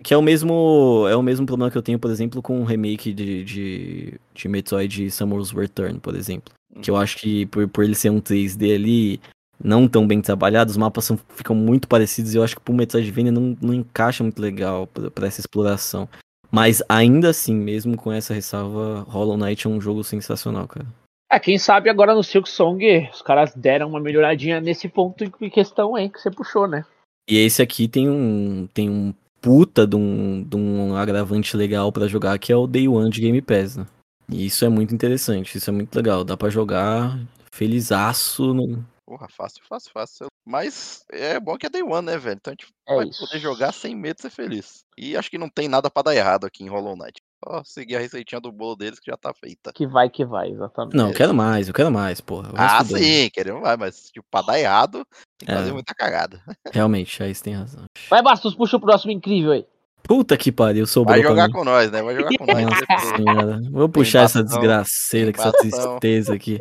[0.03, 2.65] que é o mesmo é o mesmo problema que eu tenho por exemplo com o
[2.65, 6.53] remake de, de, de Metroid Samus Return por exemplo.
[6.81, 9.19] Que eu acho que por, por ele ser um 3D ali
[9.63, 12.73] não tão bem trabalhados, os mapas são, ficam muito parecidos e eu acho que pro
[12.73, 16.07] Metroidvania não, não encaixa muito legal para essa exploração.
[16.53, 20.85] Mas ainda assim, mesmo com essa ressalva, Hollow Knight é um jogo sensacional, cara.
[21.31, 25.49] É, quem sabe agora no Silk Song os caras deram uma melhoradinha nesse ponto em
[25.49, 26.85] questão aí que você puxou, né?
[27.27, 32.07] E esse aqui tem um, tem um puta de um, de um agravante legal para
[32.07, 33.87] jogar, que é o Day One de Game Pass, né?
[34.29, 36.23] E isso é muito interessante, isso é muito legal.
[36.23, 37.19] Dá para jogar
[37.51, 38.53] felizaço.
[38.53, 38.85] No...
[39.05, 40.27] Porra, fácil, fácil, fácil.
[40.45, 42.37] Mas é bom que é Day One, né, velho?
[42.39, 43.19] Então a gente É vai isso.
[43.25, 44.83] poder jogar sem medo de ser feliz.
[44.97, 47.21] E acho que não tem nada pra dar errado aqui em Hollow Knight.
[47.45, 49.71] Só seguir a receitinha do bolo deles que já tá feita.
[49.73, 50.95] Que vai que vai, exatamente.
[50.95, 52.49] Não, eu quero mais, eu quero mais, porra.
[52.55, 55.05] Ah, do- sim, queremos mais, mas tipo, pra dar errado,
[55.37, 55.55] tem que É.
[55.57, 56.41] fazer muita cagada.
[56.73, 57.83] Realmente, aí você tem razão.
[58.09, 59.65] Vai, Bastos, puxa o próximo incrível aí.
[60.03, 62.01] Puta que pariu, sobrou Vai jogar com nós, né?
[62.01, 62.65] Vai jogar com nós.
[62.65, 63.59] Nossa senhora.
[63.71, 66.59] Vou puxar essa desgraceira, tem com essa tristeza aqui.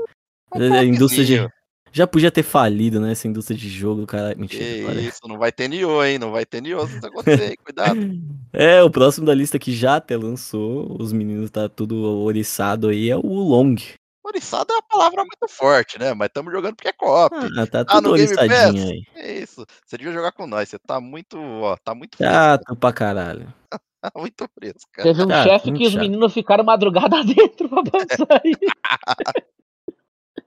[0.54, 1.48] Um A indústria de.
[1.92, 3.12] Já podia ter falido, né?
[3.12, 4.34] Essa indústria de jogo, cara.
[4.34, 4.64] Mentira.
[4.64, 5.00] Que olha.
[5.00, 6.18] isso, não vai ter Nioh, hein?
[6.18, 7.56] Não vai ter Nioh se isso acontecer, hein?
[7.64, 7.98] Cuidado.
[8.54, 13.08] É, o próximo da lista que já até lançou, os meninos tá tudo oriçado aí,
[13.08, 13.76] é o Long.
[14.22, 16.12] Oriçado é uma palavra muito forte, né?
[16.12, 17.34] Mas estamos jogando porque é co-op.
[17.34, 18.90] Ah, tá Ah, tudo no Game oriçadinho Pass?
[18.90, 19.02] aí.
[19.16, 19.64] É isso.
[19.86, 20.68] Você devia jogar com nós.
[20.68, 22.34] Você tá muito, ó, tá muito fresco.
[22.34, 23.52] Chato pra caralho.
[24.02, 25.08] Tá muito fresco, cara.
[25.14, 26.00] Teve um chefe que os chato.
[26.02, 28.52] meninos ficaram madrugada dentro pra avançar aí.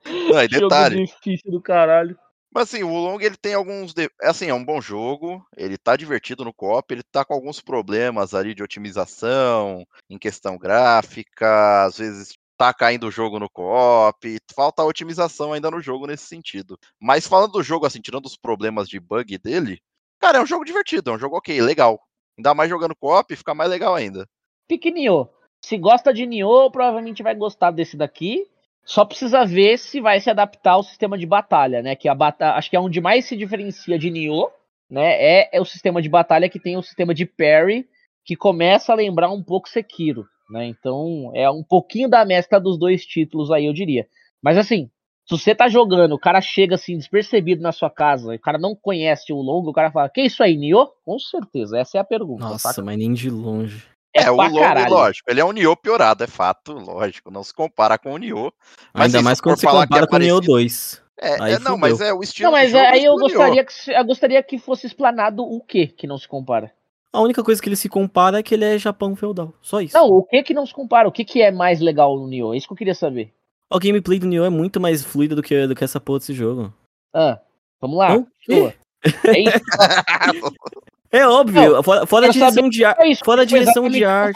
[0.05, 1.05] Não, e Jogo detalhe.
[1.05, 2.17] difícil do caralho.
[2.53, 3.93] Mas assim, o Long ele tem alguns.
[3.93, 5.45] de- é Assim, é um bom jogo.
[5.57, 6.89] Ele tá divertido no co-op.
[6.93, 11.83] Ele tá com alguns problemas ali de otimização, em questão gráfica.
[11.85, 14.37] Às vezes tá caindo o jogo no co-op.
[14.55, 16.77] Falta otimização ainda no jogo nesse sentido.
[16.97, 19.79] Mas falando do jogo, assim, tirando os problemas de bug dele,
[20.21, 21.11] cara, é um jogo divertido.
[21.11, 21.99] É um jogo ok, legal.
[22.37, 24.25] Ainda mais jogando co-op, fica mais legal ainda.
[24.67, 25.27] Pique Nioh.
[25.63, 28.47] Se gosta de Nioh, provavelmente vai gostar desse daqui.
[28.85, 31.95] Só precisa ver se vai se adaptar ao sistema de batalha, né?
[31.95, 32.53] Que a bata...
[32.53, 34.51] acho que é onde mais se diferencia de Nioh,
[34.89, 35.13] né?
[35.15, 37.87] É, é o sistema de batalha que tem o sistema de parry,
[38.23, 40.67] que começa a lembrar um pouco Sekiro, né?
[40.67, 44.07] Então é um pouquinho da mescla dos dois títulos aí, eu diria.
[44.39, 44.91] Mas assim,
[45.27, 48.75] se você tá jogando, o cara chega assim despercebido na sua casa, o cara não
[48.75, 52.05] conhece o longo, o cara fala: "Que isso aí, Nioh?" Com certeza, essa é a
[52.05, 52.43] pergunta.
[52.43, 52.83] Nossa, saca?
[52.83, 53.83] mas nem de longe.
[54.15, 54.89] É, o pra Long, caralho.
[54.93, 57.29] lógico, ele é um Nioh piorado, é fato, lógico.
[57.29, 58.51] Não se compara com o Nioh.
[58.93, 61.01] Mas, Ainda mais se quando que compara é com o Neo parecido- 2.
[61.17, 63.21] É, Aí é, não, mas é o estilo Não, mas jogo aí eu Nioh.
[63.27, 66.71] gostaria, que, se- eu gostaria que fosse explanado o que que não se compara.
[67.13, 69.53] A única coisa que ele se compara é que ele é Japão feudal.
[69.61, 69.95] Só isso.
[69.97, 71.07] Não, o que que não se compara?
[71.07, 72.53] O que que é mais legal no Nioh?
[72.53, 73.33] É isso que eu queria saber.
[73.71, 76.33] O gameplay do Neo é muito mais fluido do que, do que essa porra desse
[76.33, 76.73] jogo.
[77.13, 77.39] Ah,
[77.81, 78.15] vamos lá.
[78.17, 78.27] O?
[78.45, 78.73] Sua.
[79.27, 79.59] É isso,
[81.17, 83.01] É óbvio, fora, fora a direção de arte.
[83.11, 83.15] é.
[83.23, 84.35] Fora a direção de arte.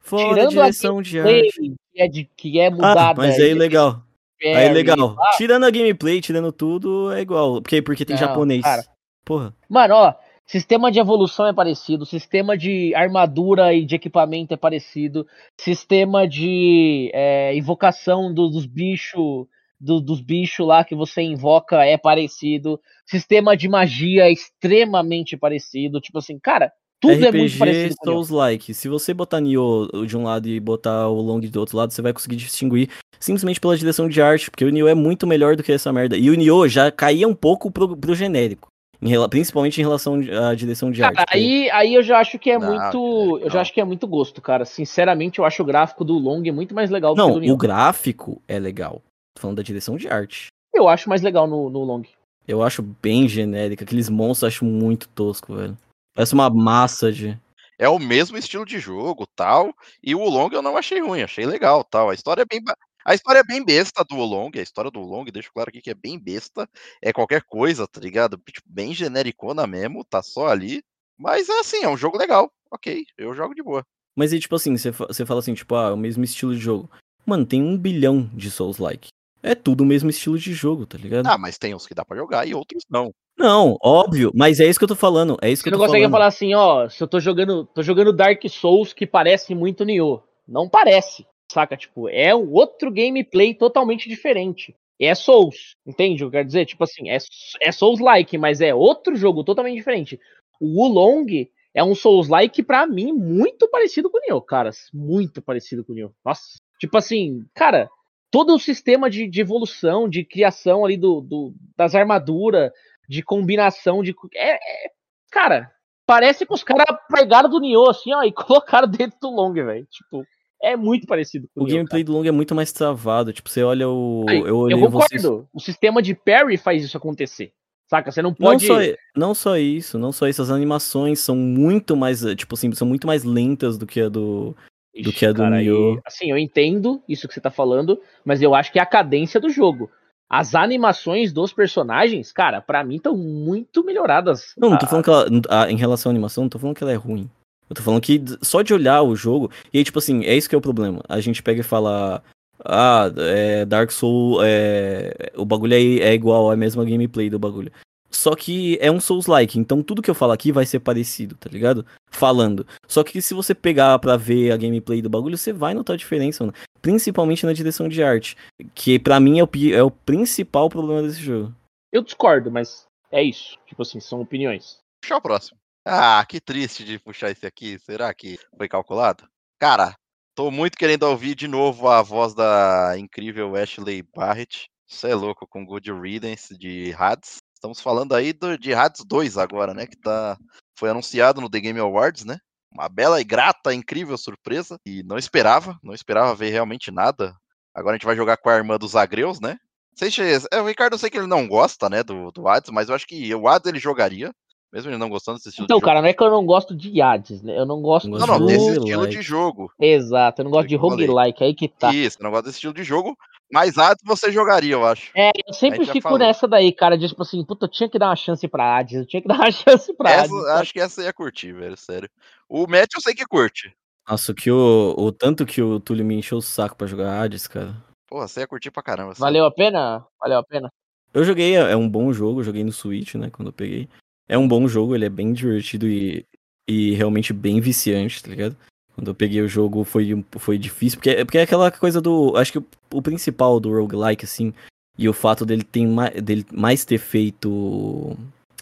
[0.00, 1.74] Fora a Tirando a direção de arte.
[1.92, 3.00] Que é, de, que é mudada.
[3.10, 4.02] Ah, mas aí e legal.
[4.42, 5.16] Aí parry, legal.
[5.18, 7.62] ah, Tirando a gameplay, tirando tudo, é igual.
[7.62, 8.62] Porque, porque tem Não, japonês.
[8.62, 8.84] cara.
[9.24, 9.54] Porra.
[9.70, 10.14] Mano, ó,
[10.44, 15.26] sistema de evolução é parecido, sistema de armadura e de equipamento é parecido,
[15.56, 19.46] sistema de é, invocação do- dos bichos
[19.80, 26.00] do- dos bichos lá que você invoca é parecido, sistema de magia é extremamente parecido,
[26.00, 28.24] tipo assim, cara, tudo é muito RPG parecido com o Nioh.
[28.24, 28.72] Souls-like.
[28.74, 32.00] Se você botar Nioh de um lado e botar o Long do outro lado, você
[32.00, 32.88] vai conseguir distinguir
[33.20, 36.16] simplesmente pela direção de arte, porque o Nioh é muito melhor do que essa merda.
[36.16, 38.68] E o Nioh já caía um pouco pro, pro genérico.
[39.02, 40.18] em principalmente em relação
[40.48, 41.14] à direção de arte.
[41.16, 43.38] Cara, porque- aí, aí eu já acho que é Não, muito.
[43.38, 43.60] é, Eu já não.
[43.60, 44.64] acho que é muito gosto, cara.
[44.64, 47.54] Sinceramente, eu acho o gráfico do Long muito mais legal do Não, que do Nioh.
[47.54, 49.02] o gráfico é legal.
[49.34, 50.48] Tô falando da direção de arte.
[50.72, 52.02] Eu acho mais legal no, no Long.
[52.46, 53.84] Eu acho bem genérica.
[53.84, 55.76] Aqueles monstros eu acho muito tosco, velho.
[56.14, 57.38] Parece uma massa de.
[57.78, 59.74] É o mesmo estilo de jogo, tal.
[60.02, 62.10] E o Long eu não achei ruim, achei legal, tal.
[62.10, 62.62] A história é bem
[63.04, 65.90] a história é bem besta do Long, a história do Long, deixo claro aqui que
[65.90, 66.66] é bem besta,
[67.02, 68.40] é qualquer coisa, tá ligado?
[68.50, 70.82] Tipo, bem genericona mesmo, tá só ali.
[71.18, 72.50] Mas é assim, é um jogo legal.
[72.70, 73.84] OK, eu jogo de boa.
[74.16, 74.92] Mas aí, tipo assim, você
[75.26, 76.90] fala assim, tipo, ah, é o mesmo estilo de jogo.
[77.26, 79.08] Mano, tem um bilhão de Souls-like.
[79.44, 81.26] É tudo o mesmo estilo de jogo, tá ligado?
[81.26, 83.12] Ah, mas tem uns que dá pra jogar e outros não.
[83.38, 85.36] Não, óbvio, mas é isso que eu tô falando.
[85.42, 86.12] É isso Você que eu não tô consegue falando.
[86.12, 90.22] falar assim, ó, se eu tô jogando, tô jogando Dark Souls que parece muito Nioh.
[90.48, 91.76] Não parece, saca?
[91.76, 94.74] Tipo, é um outro gameplay totalmente diferente.
[94.98, 96.64] É Souls, entende o que eu quero dizer?
[96.64, 97.18] Tipo assim, é,
[97.60, 100.18] é Souls-like, mas é outro jogo totalmente diferente.
[100.58, 105.84] O Wulong é um Souls-like pra mim muito parecido com o Nioh, cara, muito parecido
[105.84, 106.12] com o Nioh.
[106.24, 106.42] Nossa,
[106.78, 107.90] tipo assim, cara,
[108.34, 112.72] todo o sistema de, de evolução, de criação ali do, do- das armaduras,
[113.08, 114.90] de combinação de é, é-
[115.30, 115.70] cara,
[116.04, 119.86] parece que os caras pegaram do Nioh assim, ó, e colocaram dentro do Long, velho.
[119.88, 120.24] Tipo,
[120.60, 122.12] é muito parecido com o Nioh, gameplay cara.
[122.12, 123.32] do Long é muito mais travado.
[123.32, 124.24] Tipo, você olha o.
[124.28, 125.06] Aí, eu olhei eu concordo.
[125.08, 125.24] vocês.
[125.52, 127.52] O sistema de parry faz isso acontecer.
[127.88, 128.10] Saca?
[128.10, 128.66] Você não Não pode.
[128.66, 128.74] só,
[129.14, 130.40] não só isso, não só isso.
[130.42, 132.24] As animações são muito mais.
[132.24, 134.56] eh, Tipo assim, são muito mais lentas do que a do.
[135.02, 136.00] Do que a do cara, aí- Nioh.
[136.04, 139.40] assim, eu entendo isso que você tá falando, mas eu acho que é a cadência
[139.40, 139.90] do jogo.
[140.30, 144.54] As animações dos personagens, cara, pra mim estão muito melhoradas.
[144.56, 145.26] Não, não tô Ah, falando que ela.
[145.48, 147.28] ah, Em relação à animação, não tô falando que ela é ruim.
[147.68, 149.50] Eu tô falando que só de olhar o jogo.
[149.72, 151.02] E aí, tipo assim, é isso que é o problema.
[151.08, 152.22] A gente pega e fala.
[152.64, 154.42] Ah, é, Dark Souls.
[154.44, 157.70] É, o bagulho é, é igual, é a mesma gameplay do bagulho.
[158.14, 161.50] Só que é um Souls-like, então tudo que eu falo aqui vai ser parecido, tá
[161.50, 161.84] ligado?
[162.10, 162.64] Falando.
[162.86, 165.98] Só que se você pegar pra ver a gameplay do bagulho, você vai notar a
[165.98, 166.56] diferença, mano.
[166.80, 168.36] Principalmente na direção de arte.
[168.72, 171.52] Que pra mim é o, é o principal problema desse jogo.
[171.92, 173.58] Eu discordo, mas é isso.
[173.66, 174.78] Tipo assim, são opiniões.
[175.02, 175.58] Puxar o próximo.
[175.84, 177.78] Ah, que triste de puxar esse aqui.
[177.80, 179.28] Será que foi calculado?
[179.58, 179.96] Cara,
[180.36, 184.68] tô muito querendo ouvir de novo a voz da incrível Ashley Barrett.
[184.86, 187.38] Você é louco com Good Riddance de Hades.
[187.64, 189.86] Estamos falando aí do, de Hades 2 agora, né?
[189.86, 190.36] Que tá,
[190.78, 192.36] foi anunciado no The Game Awards, né?
[192.70, 194.78] Uma bela e grata, incrível surpresa.
[194.84, 197.34] E não esperava, não esperava ver realmente nada.
[197.74, 199.56] Agora a gente vai jogar com a irmã dos Agreus, né?
[199.96, 200.20] Sei se,
[200.52, 202.94] é, o Ricardo eu sei que ele não gosta, né, do, do Hades, mas eu
[202.94, 204.30] acho que o Hades ele jogaria,
[204.74, 205.86] mesmo ele não gostando desse estilo Então, de jogo.
[205.86, 207.56] cara, não é que eu não gosto de Hades, né?
[207.56, 208.78] Eu não gosto Não Não, desse Roguelike.
[208.80, 209.72] estilo de jogo.
[209.80, 211.94] Exato, eu não gosto Foi de roguelike, aí que tá.
[211.94, 213.16] Isso, eu não gosto desse estilo de jogo,
[213.52, 215.10] mas Hades você jogaria, eu acho.
[215.14, 218.08] É, eu sempre fico nessa daí, cara, de tipo assim, puta, eu tinha que dar
[218.08, 220.46] uma chance pra Hades, eu tinha que dar uma chance pra Essa, Hades.
[220.48, 222.10] acho que essa eu ia curtir, velho, sério.
[222.48, 223.72] O Matt eu sei que curte.
[224.08, 227.46] Nossa, que o, o tanto que o Túlio me encheu o saco pra jogar Hades,
[227.46, 227.74] cara.
[228.06, 229.14] Porra, você ia curtir pra caramba.
[229.16, 230.04] Valeu a pena?
[230.20, 230.70] Valeu a pena?
[231.14, 233.88] Eu joguei, é é um bom jogo, joguei no Switch, né, quando eu peguei.
[234.28, 236.24] É um bom jogo, ele é bem divertido e,
[236.68, 238.56] e realmente bem viciante, tá ligado?
[238.94, 242.36] Quando eu peguei o jogo foi, foi difícil, porque, porque é aquela coisa do.
[242.36, 244.54] Acho que o, o principal do roguelike, assim,
[244.96, 245.88] e o fato dele, tem
[246.22, 248.16] dele mais ter feito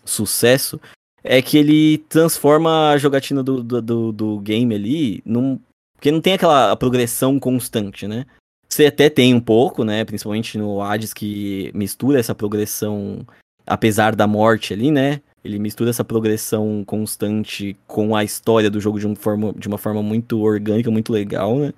[0.04, 0.80] sucesso,
[1.22, 5.60] é que ele transforma a jogatina do, do, do, do game ali num.
[5.94, 8.26] Porque não tem aquela progressão constante, né?
[8.68, 10.04] Você até tem um pouco, né?
[10.04, 13.24] Principalmente no Hades, que mistura essa progressão,
[13.66, 15.20] apesar da morte ali, né?
[15.44, 19.78] Ele mistura essa progressão constante com a história do jogo de, um forma, de uma
[19.78, 21.72] forma muito orgânica, muito legal, né?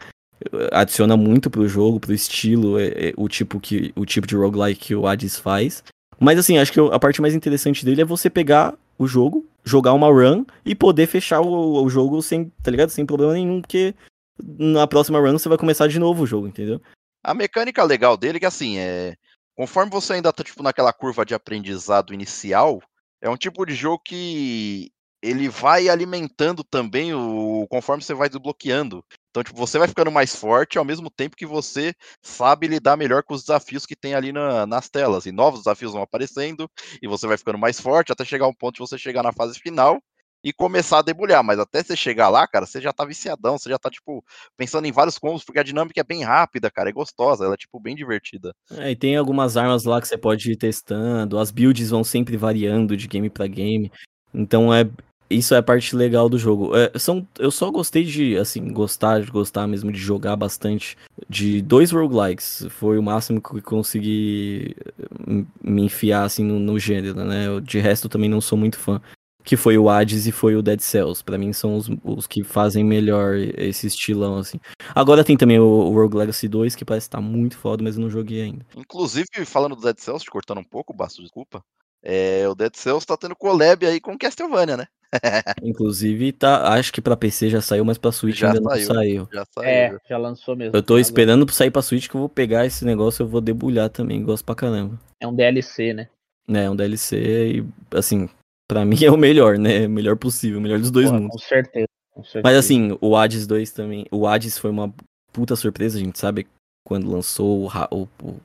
[0.73, 4.81] Adiciona muito pro jogo, pro estilo, é- é o, tipo que, o tipo de roguelike
[4.89, 5.83] que o Hades faz.
[6.21, 9.95] Mas assim, acho que a parte mais interessante dele é você pegar o jogo, jogar
[9.95, 12.91] uma run e poder fechar o, o jogo sem, tá ligado?
[12.91, 13.95] Sem problema nenhum, porque
[14.39, 16.81] na próxima run você vai começar de novo o jogo, entendeu?
[17.23, 19.17] A mecânica legal dele é que assim, é.
[19.57, 22.83] Conforme você ainda tá, tipo, naquela curva de aprendizado inicial,
[23.25, 24.93] é um tipo de jogo que
[25.23, 27.67] ele vai alimentando também o.
[27.71, 29.05] conforme você vai desbloqueando.
[29.31, 33.23] Então, tipo, você vai ficando mais forte ao mesmo tempo que você sabe lidar melhor
[33.25, 35.27] com os desafios que tem ali na- nas telas.
[35.27, 36.71] E novos desafios vão aparecendo,
[37.03, 39.59] e você vai ficando mais forte até chegar um ponto de você chegar na fase
[39.61, 40.01] final
[40.45, 41.43] e começar a debulhar.
[41.43, 44.23] Mas até você chegar lá, cara, você já tá viciadão, você já tá, tipo,
[44.57, 47.57] pensando em vários combos, porque a dinâmica é bem rápida, cara, é gostosa, ela é,
[47.57, 48.55] tipo, bem divertida.
[48.73, 52.37] É, e tem algumas armas lá que você pode ir testando, as builds vão sempre
[52.37, 53.91] variando de game pra game.
[54.35, 54.85] Então é
[55.31, 56.77] isso é a parte legal do jogo.
[56.77, 60.97] É, são, eu só gostei de, assim, gostar, de gostar mesmo de jogar bastante
[61.29, 62.67] de dois roguelikes.
[62.71, 67.47] Foi o máximo que consegui eh, me enfiar assim no, no gênero, né?
[67.47, 69.01] Eu, De resto também não sou muito fã.
[69.45, 71.23] Que foi o Hades e foi o Dead Cells.
[71.23, 74.59] Pra mim são os, os que fazem melhor esse estilão, assim.
[74.95, 78.03] Agora tem também o, o Rogue Legacy 2, que parece estar muito foda, mas eu
[78.03, 78.65] não joguei ainda.
[78.75, 81.63] Inclusive, falando do Dead Cells, te cortando um pouco, Basto, desculpa,
[82.07, 84.87] é, o Dead Cells tá tendo collab aí com Castlevania, né?
[85.63, 88.87] Inclusive, tá, acho que pra PC já saiu, mas pra Switch Já ainda não saiu.
[88.87, 89.29] saiu.
[89.33, 89.69] Já saiu.
[89.69, 90.19] É, já.
[90.19, 90.77] lançou mesmo.
[90.77, 93.29] Eu tô Já esperando pra sair pra Switch que eu vou pegar esse negócio eu
[93.29, 95.01] vou debulhar também, gosto pra caramba.
[95.19, 96.09] É um DLC, né?
[96.47, 97.17] É, um DLC
[97.59, 97.65] e,
[97.97, 98.29] assim,
[98.69, 99.87] pra mim é o melhor, né?
[99.87, 101.43] O melhor possível, o melhor dos dois Porra, mundos.
[101.43, 101.87] Com certeza.
[102.13, 102.43] com certeza.
[102.45, 104.07] Mas assim, o Hades 2 também.
[104.11, 104.93] O Hades foi uma
[105.33, 106.47] puta surpresa, a gente sabe
[106.85, 108.41] quando lançou o, o, o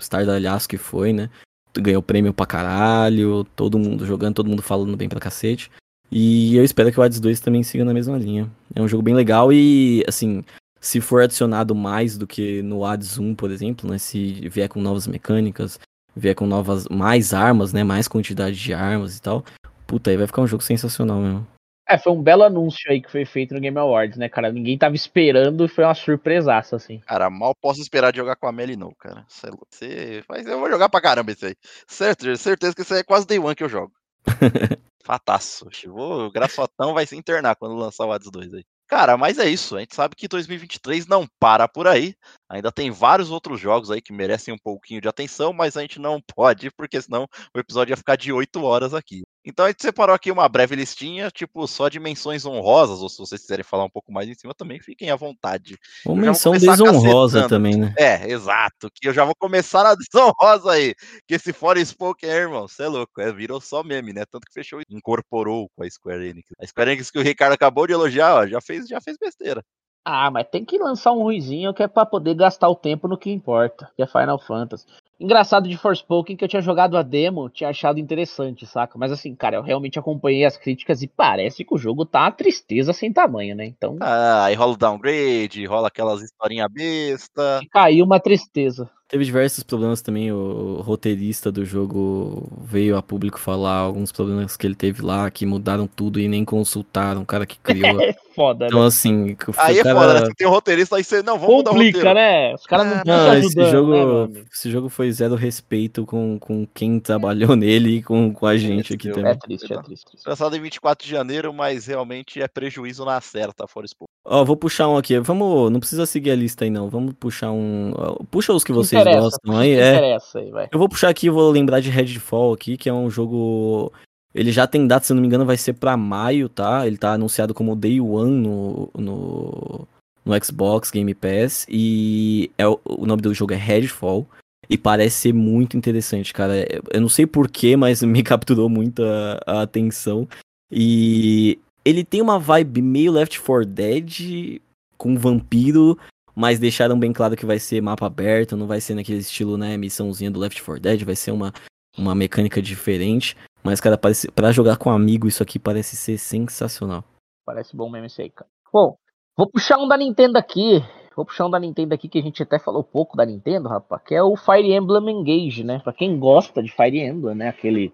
[0.00, 1.30] Stardalhaço que foi, né?
[1.74, 5.70] Ganhou prêmio pra caralho, todo mundo jogando, todo mundo falando bem pra cacete.
[6.10, 8.50] E eu espero que o Hades 2 também siga na mesma linha.
[8.74, 10.44] É um jogo bem legal e, assim,
[10.78, 13.96] se for adicionado mais do que no Hades 1, por exemplo, né?
[13.96, 15.80] Se vier com novas mecânicas,
[16.14, 17.82] vier com novas, mais armas, né?
[17.84, 19.44] Mais quantidade de armas e tal.
[19.86, 21.46] Puta, aí vai ficar um jogo sensacional mesmo.
[21.88, 24.52] É, foi um belo anúncio aí que foi feito no Game Awards, né, cara?
[24.52, 27.00] Ninguém tava esperando e foi uma surpresaça, assim.
[27.00, 29.26] Cara, mal posso esperar de jogar com a Melly, não, cara.
[29.28, 29.48] Cê
[29.86, 31.56] é Mas eu vou jogar pra caramba esse aí.
[31.86, 33.92] Certo, certeza que esse aí é quase Day One que eu jogo.
[35.04, 35.68] Fataço.
[35.86, 38.64] Vou, o Graçotão vai se internar quando lançar o Hades 2 aí.
[38.92, 39.74] Cara, mas é isso.
[39.74, 42.14] A gente sabe que 2023 não para por aí.
[42.48, 45.98] Ainda tem vários outros jogos aí que merecem um pouquinho de atenção, mas a gente
[45.98, 49.22] não pode, porque senão o episódio ia ficar de 8 horas aqui.
[49.44, 53.18] Então a gente separou aqui uma breve listinha, tipo, só de menções honrosas, ou se
[53.18, 55.76] vocês quiserem falar um pouco mais em cima também, fiquem à vontade.
[56.06, 57.92] Uma menção desonrosa também, né?
[57.98, 58.88] É, exato.
[58.94, 60.94] Que eu já vou começar na desonrosa aí.
[61.26, 63.20] Que esse fora Spoke é, irmão, você é louco.
[63.20, 64.24] É, virou só meme, né?
[64.30, 66.48] Tanto que fechou e incorporou com a Square Enix.
[66.60, 69.62] A Square Enix que o Ricardo acabou de elogiar, ó, já fez, já fez besteira.
[70.04, 73.16] Ah, mas tem que lançar um ruizinho que é pra poder gastar o tempo no
[73.16, 74.84] que importa, que é Final Fantasy.
[75.20, 78.98] Engraçado de Forspoken que eu tinha jogado a demo, tinha achado interessante, saca?
[78.98, 82.32] Mas assim, cara, eu realmente acompanhei as críticas e parece que o jogo tá uma
[82.32, 83.64] tristeza sem tamanho, né?
[83.64, 83.96] Então.
[84.00, 87.60] Ah, aí rola o downgrade, rola aquelas historinhas besta.
[87.70, 88.90] Caiu uma tristeza.
[89.12, 90.32] Teve diversos problemas também.
[90.32, 95.44] O roteirista do jogo veio a público falar alguns problemas que ele teve lá, que
[95.44, 98.00] mudaram tudo e nem consultaram o cara que criou.
[98.32, 98.86] É foda, então, né?
[98.86, 99.36] assim.
[99.58, 99.94] Aí é cara...
[99.94, 100.20] foda, né?
[100.20, 101.22] Você tem um roteirista, aí você.
[101.22, 102.18] Não, vamos mudar o Complica, roteiro.
[102.18, 102.54] né?
[102.54, 106.38] Os caras não Não, estão esse ajudando, jogo, né, esse jogo foi zero respeito com,
[106.38, 109.32] com quem trabalhou nele e com, com a gente aqui Esse também.
[109.32, 110.06] É triste, é triste.
[110.26, 114.08] Lançado em 24 de janeiro, mas realmente é prejuízo na certa, Forspoken.
[114.24, 115.18] Ó, vou puxar um aqui.
[115.18, 116.88] Vamos, não precisa seguir a lista aí não.
[116.88, 117.92] Vamos puxar um.
[118.30, 119.94] Puxa os que vocês gostam aí, é.
[119.94, 120.68] interessa aí, vai.
[120.70, 123.92] Eu vou puxar aqui, vou lembrar de Redfall aqui, que é um jogo.
[124.34, 126.86] Ele já tem data, se eu não me engano, vai ser pra maio, tá?
[126.86, 129.88] Ele tá anunciado como Day One no, no,
[130.24, 131.66] no Xbox Game Pass.
[131.68, 134.26] E é, o o nome do jogo é Redfall.
[134.70, 136.66] E parece ser muito interessante, cara.
[136.90, 140.28] Eu não sei porquê, mas me capturou muito a, a atenção.
[140.70, 144.60] E ele tem uma vibe meio Left 4 Dead
[144.96, 145.98] com vampiro,
[146.34, 149.76] mas deixaram bem claro que vai ser mapa aberto, não vai ser naquele estilo, né,
[149.76, 151.52] missãozinha do Left 4 Dead, vai ser uma,
[151.96, 153.36] uma mecânica diferente.
[153.62, 157.04] Mas, cara, parece, pra jogar com amigo, isso aqui parece ser sensacional.
[157.44, 158.50] Parece bom mesmo esse aí, cara.
[158.72, 158.96] Bom,
[159.36, 160.82] vou puxar um da Nintendo aqui.
[161.14, 164.02] Vou puxar um da Nintendo aqui que a gente até falou pouco da Nintendo, rapaz,
[164.02, 165.78] que é o Fire Emblem Engage, né?
[165.80, 167.48] Pra quem gosta de Fire Emblem, né?
[167.48, 167.92] Aquele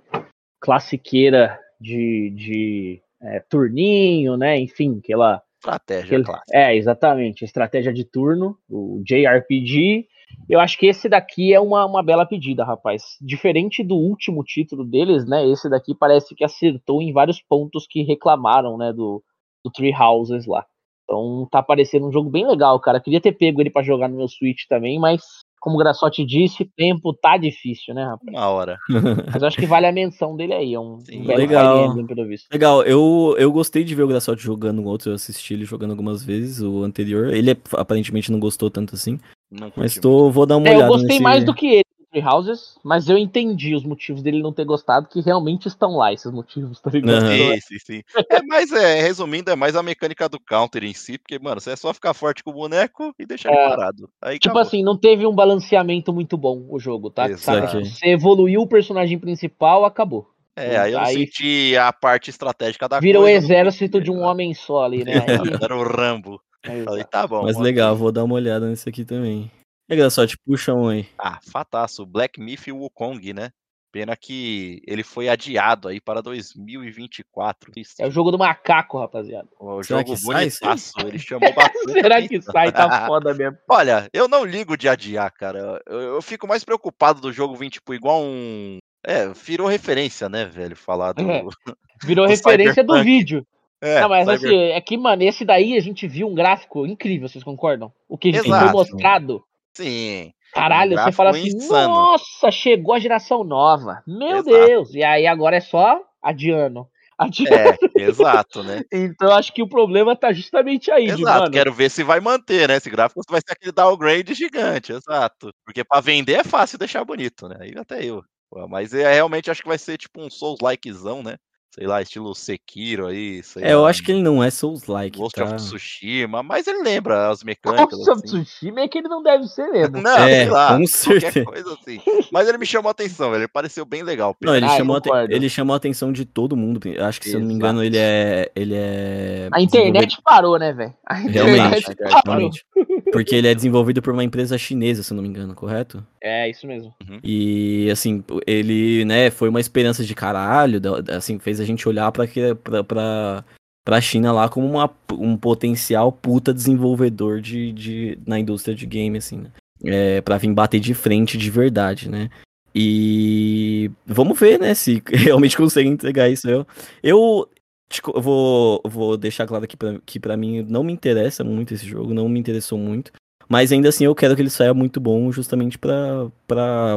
[0.61, 4.59] classiqueira de, de é, turninho, né?
[4.59, 6.39] Enfim, aquela Estratégia, Aquele-.
[6.53, 7.45] É, exatamente.
[7.45, 10.07] Estratégia de turno, o JRPG.
[10.49, 13.17] Eu acho que esse daqui é uma, uma bela pedida, rapaz.
[13.21, 15.47] Diferente do último título deles, né?
[15.47, 18.93] Esse daqui parece que acertou em vários pontos que reclamaram, né?
[18.93, 19.23] Do,
[19.65, 20.65] do Three Houses lá.
[21.05, 23.01] Então tá parecendo um jogo bem legal, cara.
[23.01, 25.23] Queria ter pego ele pra jogar no meu Switch também, mas
[25.61, 28.37] como o Graçote disse, tempo tá difícil, né, rapaz?
[28.37, 28.79] Uma hora.
[29.33, 30.75] Mas eu acho que vale a menção dele aí.
[30.75, 32.07] É um, Sim, um belo legal.
[32.07, 32.47] Pelo visto.
[32.53, 35.91] Legal, eu, eu gostei de ver o Graçote jogando um outro, eu assisti ele jogando
[35.91, 37.33] algumas vezes, o anterior.
[37.33, 39.19] Ele aparentemente não gostou tanto assim,
[39.51, 41.23] Não mas tô, vou dar uma É, eu olhada gostei nesse...
[41.23, 45.09] mais do que ele Three Houses, mas eu entendi os motivos dele não ter gostado,
[45.09, 47.25] que realmente estão lá, esses motivos, tá ligado?
[47.25, 47.53] Aham.
[47.55, 48.03] Sim, sim, sim.
[48.31, 51.73] É mais, é, resumindo, é mais a mecânica do counter em si, porque, mano, você
[51.73, 53.69] é só ficar forte com o boneco e deixar ele É.
[53.69, 54.09] parado.
[54.23, 54.63] Aí Tipo acabou.
[54.67, 57.29] assim, não teve um balanceamento muito bom o jogo, tá?
[57.29, 57.85] Exato.
[57.85, 60.31] Você evoluiu o personagem principal, acabou.
[60.57, 63.39] É, aí eu aí- senti a parte estratégica da Vira o coisa.
[63.39, 65.13] não exército de um homem só ali, né?
[65.53, 66.41] Aí- Era o Rambo.
[66.65, 67.43] é, Falei, tá bom.
[67.45, 67.63] Mas ok.
[67.65, 69.49] legal, vou dar uma olhada nesse aqui também.
[69.89, 71.07] E Graçote, puxa um aí.
[71.19, 72.05] Ah, fataço.
[72.05, 73.51] Black Myth Wukong, né?
[73.91, 77.73] Pena que ele foi adiado aí para 2024.
[77.99, 79.49] é o jogo do macaco, rapaziada.
[79.59, 81.93] O Será jogo que sai bonitaço, ele chamou bastante.
[82.03, 82.71] Será que sai?
[82.71, 83.57] Tá foda mesmo.
[83.67, 85.81] Olha, eu não ligo de adiar, cara.
[85.87, 88.77] Eu, eu fico mais preocupado do jogo vir, tipo, igual um.
[89.07, 90.77] É, virou referência, né, velho?
[90.77, 91.23] Falar do.
[91.31, 91.45] É.
[92.05, 93.05] Virou O referência do Cyberpunk.
[93.05, 93.47] vídeo.
[93.81, 96.87] É, não, mas Cyber- assim, é que, mano, esse daí a gente viu um gráfico
[96.87, 97.93] incrível, vocês concordam?
[98.09, 98.73] O que, que foi Exato.
[98.73, 99.43] mostrado.
[99.79, 100.33] Sim.
[100.53, 101.95] Caralho, você fala assim, insano.
[101.95, 104.03] nossa, chegou a geração nova.
[104.07, 104.67] Meu Exato.
[104.67, 104.95] Deus.
[104.95, 106.89] E aí agora é só adiando.
[107.19, 107.53] Adiando.
[107.97, 108.83] É, exato, né?
[108.93, 111.51] Então acho que o problema tá justamente aí, de, Exato, mano.
[111.51, 112.77] quero ver se vai manter, né?
[112.77, 115.53] Esse gráfico vai ser aquele downgrade gigante, exato.
[115.65, 117.57] Porque pra vender é fácil deixar bonito, né?
[117.59, 118.23] Aí até eu.
[118.69, 121.37] Mas é, realmente acho que vai ser tipo um Souls-likezão, né?
[121.71, 123.43] Sei lá, estilo Sekiro aí.
[123.43, 125.45] Sei É, eu lá, acho que ele não é Souls-like, Ghost tá?
[125.45, 127.99] of Tsushima, mas ele lembra as mecânicas.
[127.99, 128.43] Nossa, assim.
[128.43, 130.01] Tsushima é que ele não deve ser mesmo.
[130.01, 130.89] Não, É, sei lá, com qualquer
[131.33, 131.45] certeza.
[131.45, 132.01] coisa assim.
[132.33, 133.43] Mas ele me chamou a atenção, velho.
[133.43, 134.35] Ele pareceu bem legal.
[134.41, 136.81] Não, ele, Ah, chamou a te- ele chamou a atenção de todo mundo.
[137.01, 138.51] Acho que, se eu não me engano, ele é.
[138.57, 140.95] Ele é A internet parou, né, velho?
[141.29, 141.95] Realmente.
[142.27, 142.65] Realmente.
[143.13, 146.05] Porque ele é desenvolvido por uma empresa chinesa, se eu não me engano, correto?
[146.21, 146.95] É, isso mesmo.
[147.23, 150.81] E assim, ele, né, foi uma esperança de caralho,
[151.17, 153.45] assim, fez a gente olhar que- pra, pra,
[153.85, 159.19] pra China lá como uma, um potencial puta desenvolvedor de, de, na indústria de game,
[159.19, 159.51] assim, né?
[159.85, 162.29] É, pra vir bater de frente de verdade, né?
[162.75, 166.49] E vamos ver, né, se realmente consegue entregar isso.
[166.49, 166.67] Eu,
[167.03, 167.49] eu,
[167.91, 171.87] Tipo, vou, vou deixar claro aqui pra, que pra mim não me interessa muito esse
[171.87, 173.11] jogo, não me interessou muito.
[173.49, 176.31] Mas ainda assim eu quero que ele saia muito bom, justamente pra,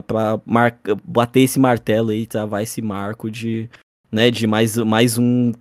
[0.06, 3.70] pra mar, bater esse martelo aí, travar esse marco de,
[4.12, 5.52] né, de mais, mais um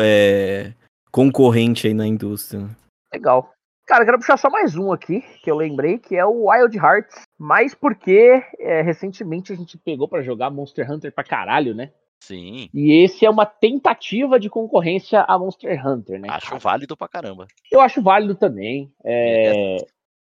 [0.00, 0.72] é,
[1.10, 2.68] concorrente aí na indústria.
[3.12, 3.52] Legal.
[3.86, 6.76] Cara, eu quero puxar só mais um aqui, que eu lembrei, que é o Wild
[6.78, 7.22] Hearts.
[7.38, 11.90] Mas porque é, recentemente a gente pegou pra jogar Monster Hunter pra caralho, né?
[12.22, 16.28] Sim, E esse é uma tentativa de concorrência a Monster Hunter, né?
[16.30, 16.60] acho cara?
[16.60, 17.48] válido pra caramba.
[17.70, 18.92] Eu acho válido também.
[19.04, 19.78] É,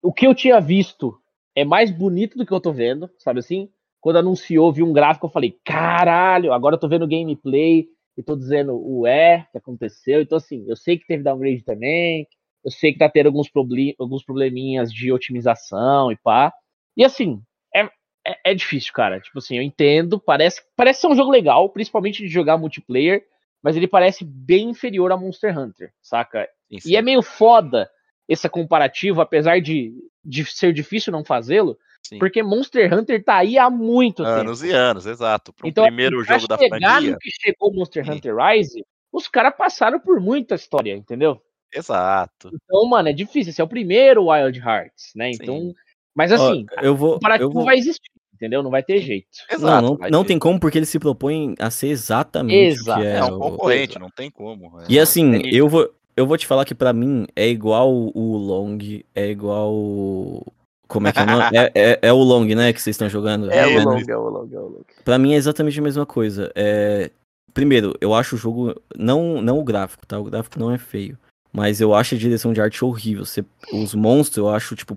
[0.02, 1.18] O que eu tinha visto
[1.54, 3.70] é mais bonito do que eu tô vendo, sabe assim?
[4.00, 8.36] Quando anunciou, vi um gráfico, eu falei, caralho, agora eu tô vendo gameplay e tô
[8.36, 10.20] dizendo, o que aconteceu?
[10.22, 12.26] Então, assim, eu sei que teve downgrade também,
[12.64, 16.52] eu sei que tá tendo alguns, proble alguns probleminhas de otimização e pá.
[16.96, 17.40] E assim,
[17.74, 17.82] é,
[18.26, 19.20] é, é difícil, cara.
[19.20, 23.24] Tipo assim, eu entendo, parece, parece ser um jogo legal, principalmente de jogar multiplayer,
[23.62, 26.48] mas ele parece bem inferior a Monster Hunter, saca?
[26.80, 27.88] Sim, E é meio foda
[28.28, 29.94] esse comparativo, apesar de,
[30.24, 32.18] de ser difícil não fazê-lo, sim.
[32.18, 34.72] porque Monster Hunter tá aí há muito Anos tempo.
[34.72, 35.52] e anos, exato.
[35.52, 37.10] Pro Então, primeiro pra jogo da chegar franquia.
[37.12, 38.12] no que chegou Monster Sim.
[38.12, 41.40] Hunter Rise, os caras passaram por muita história, entendeu?
[41.74, 42.50] Exato.
[42.54, 43.50] Então, mano, é difícil.
[43.50, 45.30] Esse é o primeiro Wild Hearts, né?
[45.30, 45.74] Então, Sim.
[46.14, 47.64] mas assim, Ó, eu o vou, eu vou...
[47.64, 48.62] vai existir, entendeu?
[48.62, 49.26] Não vai ter jeito.
[49.50, 49.82] Exato.
[49.86, 53.00] Não, não, não ter- tem como, porque ele se propõe a ser exatamente Exato.
[53.00, 53.16] o que é.
[53.16, 54.80] É um o- concorrente, não tem como.
[54.80, 54.84] É.
[54.88, 58.78] E assim, eu vou, eu vou te falar que pra mim é igual o Long,
[59.14, 60.46] é igual.
[60.88, 61.44] Como é que é o nome?
[61.56, 62.72] É, é, é o Long, né?
[62.72, 63.50] Que vocês estão jogando.
[63.50, 63.84] É, É, o né?
[63.84, 64.80] long, é o long, é o long.
[65.04, 66.50] Pra mim é exatamente a mesma coisa.
[66.54, 67.10] É...
[67.52, 68.74] Primeiro, eu acho o jogo.
[68.96, 70.18] Não, não o gráfico, tá?
[70.18, 71.18] O gráfico não é feio.
[71.52, 73.24] Mas eu acho a direção de arte horrível.
[73.24, 73.44] Você...
[73.72, 74.96] Os monstros eu acho, tipo,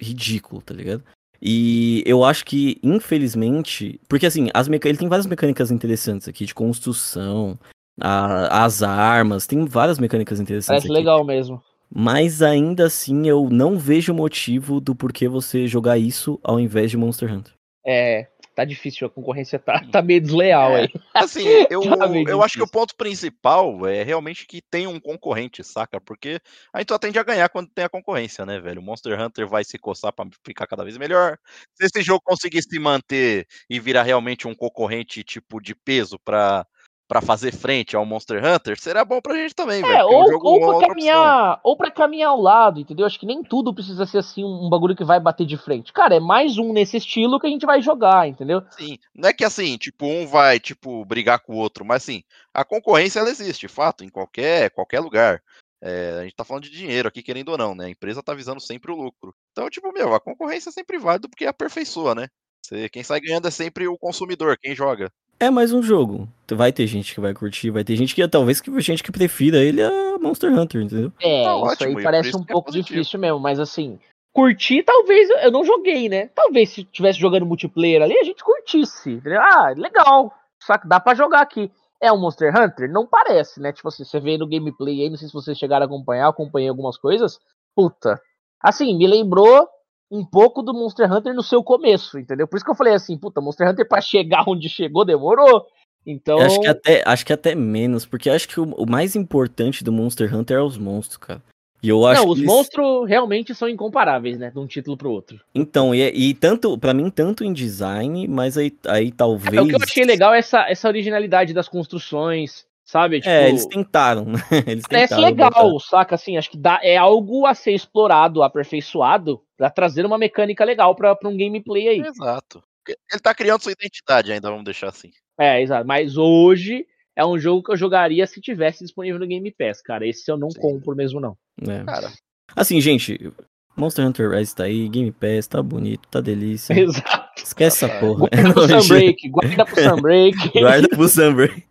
[0.00, 1.02] ridículo, tá ligado?
[1.40, 4.00] E eu acho que, infelizmente.
[4.08, 4.88] Porque assim, as meca...
[4.88, 7.58] ele tem várias mecânicas interessantes aqui, de construção,
[8.00, 10.94] a- as armas, tem várias mecânicas interessantes Parece aqui.
[10.94, 11.62] legal mesmo.
[11.94, 16.96] Mas ainda assim eu não vejo motivo do porquê você jogar isso ao invés de
[16.96, 17.52] Monster Hunter.
[17.84, 20.88] É, tá difícil, a concorrência tá, tá meio desleal aí.
[21.14, 25.64] Assim, eu, Tá eu acho que o ponto principal é realmente que tem um concorrente,
[25.64, 26.00] saca?
[26.00, 26.40] Porque
[26.72, 28.80] a gente só tende a ganhar quando tem a concorrência, né, velho?
[28.80, 31.36] O Monster Hunter vai se coçar pra ficar cada vez melhor.
[31.74, 36.64] Se esse jogo conseguir se manter e virar realmente um concorrente tipo de peso pra,
[37.12, 39.92] pra fazer frente ao Monster Hunter, será bom pra gente também, velho.
[39.92, 40.88] É, porque o ou, ou é pra opção.
[40.88, 43.04] caminhar, ou para caminhar ao lado, entendeu?
[43.04, 45.92] Acho que nem tudo precisa ser assim um, bagulho que vai bater de frente.
[45.92, 48.62] Cara, é mais um nesse estilo que a gente vai jogar, entendeu?
[48.70, 52.22] Sim, não é que assim, tipo, um vai, tipo, brigar com o outro, mas assim,
[52.54, 55.42] a concorrência ela existe, fato, em qualquer, qualquer lugar.
[55.82, 57.86] É, a gente tá falando de dinheiro aqui, querendo ou não, né?
[57.86, 59.34] A empresa tá visando sempre o lucro.
[59.50, 62.28] Então, tipo, meu, a concorrência é sempre válida porque aperfeiçoa, né?
[62.64, 65.12] Você, quem sai ganhando é sempre o consumidor, quem joga.
[65.38, 66.28] É mais um jogo.
[66.50, 69.58] Vai ter gente que vai curtir, vai ter gente que talvez que gente que prefira
[69.58, 71.12] ele a Monster Hunter, entendeu?
[71.20, 72.98] É, Tá isso ótimo, aí parece um que é pouco positivo.
[72.98, 73.98] difícil mesmo, mas assim,
[74.34, 76.26] curtir talvez eu não joguei, né?
[76.34, 79.12] Talvez se tivesse jogando multiplayer ali, a gente curtisse.
[79.12, 79.40] entendeu?
[79.40, 80.32] Ah, legal.
[80.60, 81.70] Saca, dá pra jogar aqui.
[82.00, 82.90] É um Monster Hunter?
[82.90, 83.72] Não parece, né?
[83.72, 86.68] Tipo assim, você vê no gameplay aí, não sei se vocês chegaram a acompanhar, acompanhei
[86.68, 87.38] algumas coisas.
[87.74, 88.20] Puta.
[88.60, 89.68] Assim, me lembrou
[90.12, 92.46] um pouco do Monster Hunter no seu começo, entendeu?
[92.46, 95.64] Por isso que eu falei assim, puta, Monster Hunter pra chegar onde chegou demorou.
[96.06, 99.16] Então, Eu Acho que até, acho que até menos, porque acho que o, o mais
[99.16, 101.42] importante do Monster Hunter é os monstros, cara.
[101.82, 104.50] E eu acho não, os eles- monstros realmente são incomparáveis, né?
[104.50, 105.40] De um título pro outro.
[105.54, 109.56] Então, e, e tanto, para mim, tanto em design, mas aí, aí talvez.
[109.56, 113.20] É, o que eu achei legal é essa, essa originalidade das construções, sabe?
[113.20, 114.38] Tipo, É, eles tentaram, né?
[114.66, 115.86] Eles parece tentaram legal, botar.
[115.86, 116.14] saca?
[116.14, 120.94] Assim, acho que dá, é algo a ser explorado, aperfeiçoado, pra trazer uma mecânica legal
[120.94, 122.00] pra, pra um gameplay aí.
[122.00, 122.62] Exato.
[122.86, 125.10] Ele tá criando sua identidade ainda, vamos deixar assim.
[125.40, 125.86] É, exato.
[125.86, 126.84] Mas hoje
[127.16, 130.06] é um jogo que eu jogaria se tivesse disponível no Game Pass, cara.
[130.06, 130.60] Esse eu não Sim.
[130.60, 131.36] compro mesmo, não.
[131.66, 131.84] É.
[131.84, 132.10] Cara,
[132.54, 133.32] Assim, gente,
[133.76, 136.74] Monster Hunter Rise tá aí, Game Pass, tá bonito, tá delícia.
[136.78, 137.30] Exato.
[137.42, 138.00] Esquece essa Rapaz.
[138.00, 138.28] porra.
[138.28, 138.68] Guarda pro.
[138.82, 140.60] Sunbreak, guarda pro Sunbreak.
[140.60, 141.64] Guarda pro Sunbreak.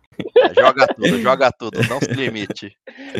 [0.58, 2.76] Joga tudo, joga tudo, não se limite.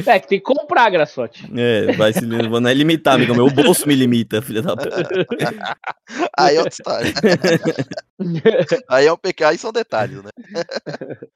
[0.07, 1.45] É, que tem que comprar, Graçote.
[1.57, 3.35] É, vai se vou não é limitar, amigo.
[3.35, 4.91] Meu bolso me limita, filha da puta.
[6.39, 7.13] Aí é outra história.
[8.89, 10.31] Aí é um pecado, aí são detalhes, né?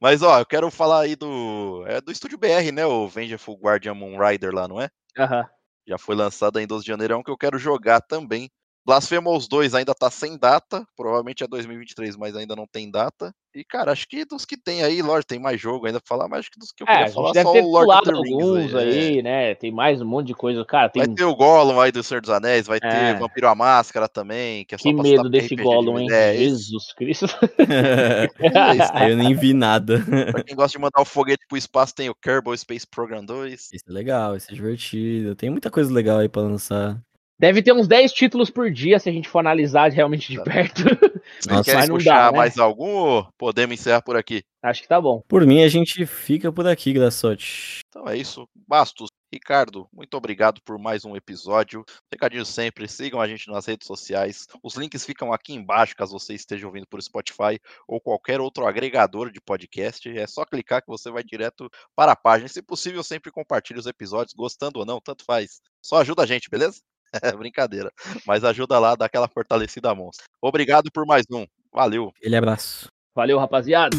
[0.00, 1.84] Mas ó, eu quero falar aí do.
[1.86, 2.84] É do estúdio BR, né?
[2.84, 4.88] O Vengeful Guardian Moon Rider lá, não é?
[5.18, 5.46] Aham.
[5.86, 8.50] Já foi lançado em 12 de janeiro, é um que eu quero jogar também.
[8.84, 13.32] Blasphemous 2 ainda tá sem data, provavelmente é 2023, mas ainda não tem data.
[13.54, 16.26] E, cara, acho que dos que tem aí, lógico, tem mais jogo ainda pra falar,
[16.26, 17.68] mas acho que dos que eu É, a queria gente falar, deve só ter o
[17.68, 19.22] Lord of the Rings aí, é.
[19.22, 19.54] né?
[19.54, 20.64] Tem mais um monte de coisa.
[20.64, 23.12] Cara, tem Vai ter o Gollum aí do Senhor dos Anéis, vai É.
[23.12, 26.08] ter Vampiro à Máscara também, que é só que medo desse RPG de Gollum, hein?
[26.10, 27.26] é, Jesus Cristo.
[28.98, 30.02] é eu nem vi nada.
[30.32, 33.68] Pra quem gosta de mandar o foguete pro espaço, tem o Kerbal Space Program 2.
[33.72, 35.36] Isso é legal, isso é divertido.
[35.36, 36.98] Tem muita coisa legal aí pra lançar.
[37.38, 40.82] Deve ter uns 10 títulos por dia se a gente for analisar realmente de perto.
[40.82, 42.38] Vocês Nossa, querem puxar dá, né?
[42.38, 44.42] mais algum ou podemos encerrar por aqui?
[44.62, 45.22] Acho que tá bom.
[45.26, 47.80] Por mim, a gente fica por aqui, Graçote.
[47.88, 48.48] Então é isso.
[48.66, 49.08] Bastos.
[49.32, 51.82] Ricardo, muito obrigado por mais um episódio.
[52.12, 54.46] Recadinho sempre, sigam a gente nas redes sociais.
[54.62, 59.32] Os links ficam aqui embaixo, caso você esteja ouvindo por Spotify ou qualquer outro agregador
[59.32, 60.06] de podcast.
[60.06, 62.46] É só clicar que você vai direto para a página.
[62.46, 65.62] Se possível, sempre compartilhe os episódios, gostando ou não, tanto faz.
[65.80, 66.82] Só ajuda a gente, beleza?
[67.22, 67.90] É brincadeira.
[68.26, 70.24] Mas ajuda lá, dá aquela fortalecida monstro.
[70.40, 71.46] Obrigado por mais um.
[71.72, 72.12] Valeu.
[72.16, 72.88] Aquele abraço.
[73.14, 73.96] Valeu, rapaziada.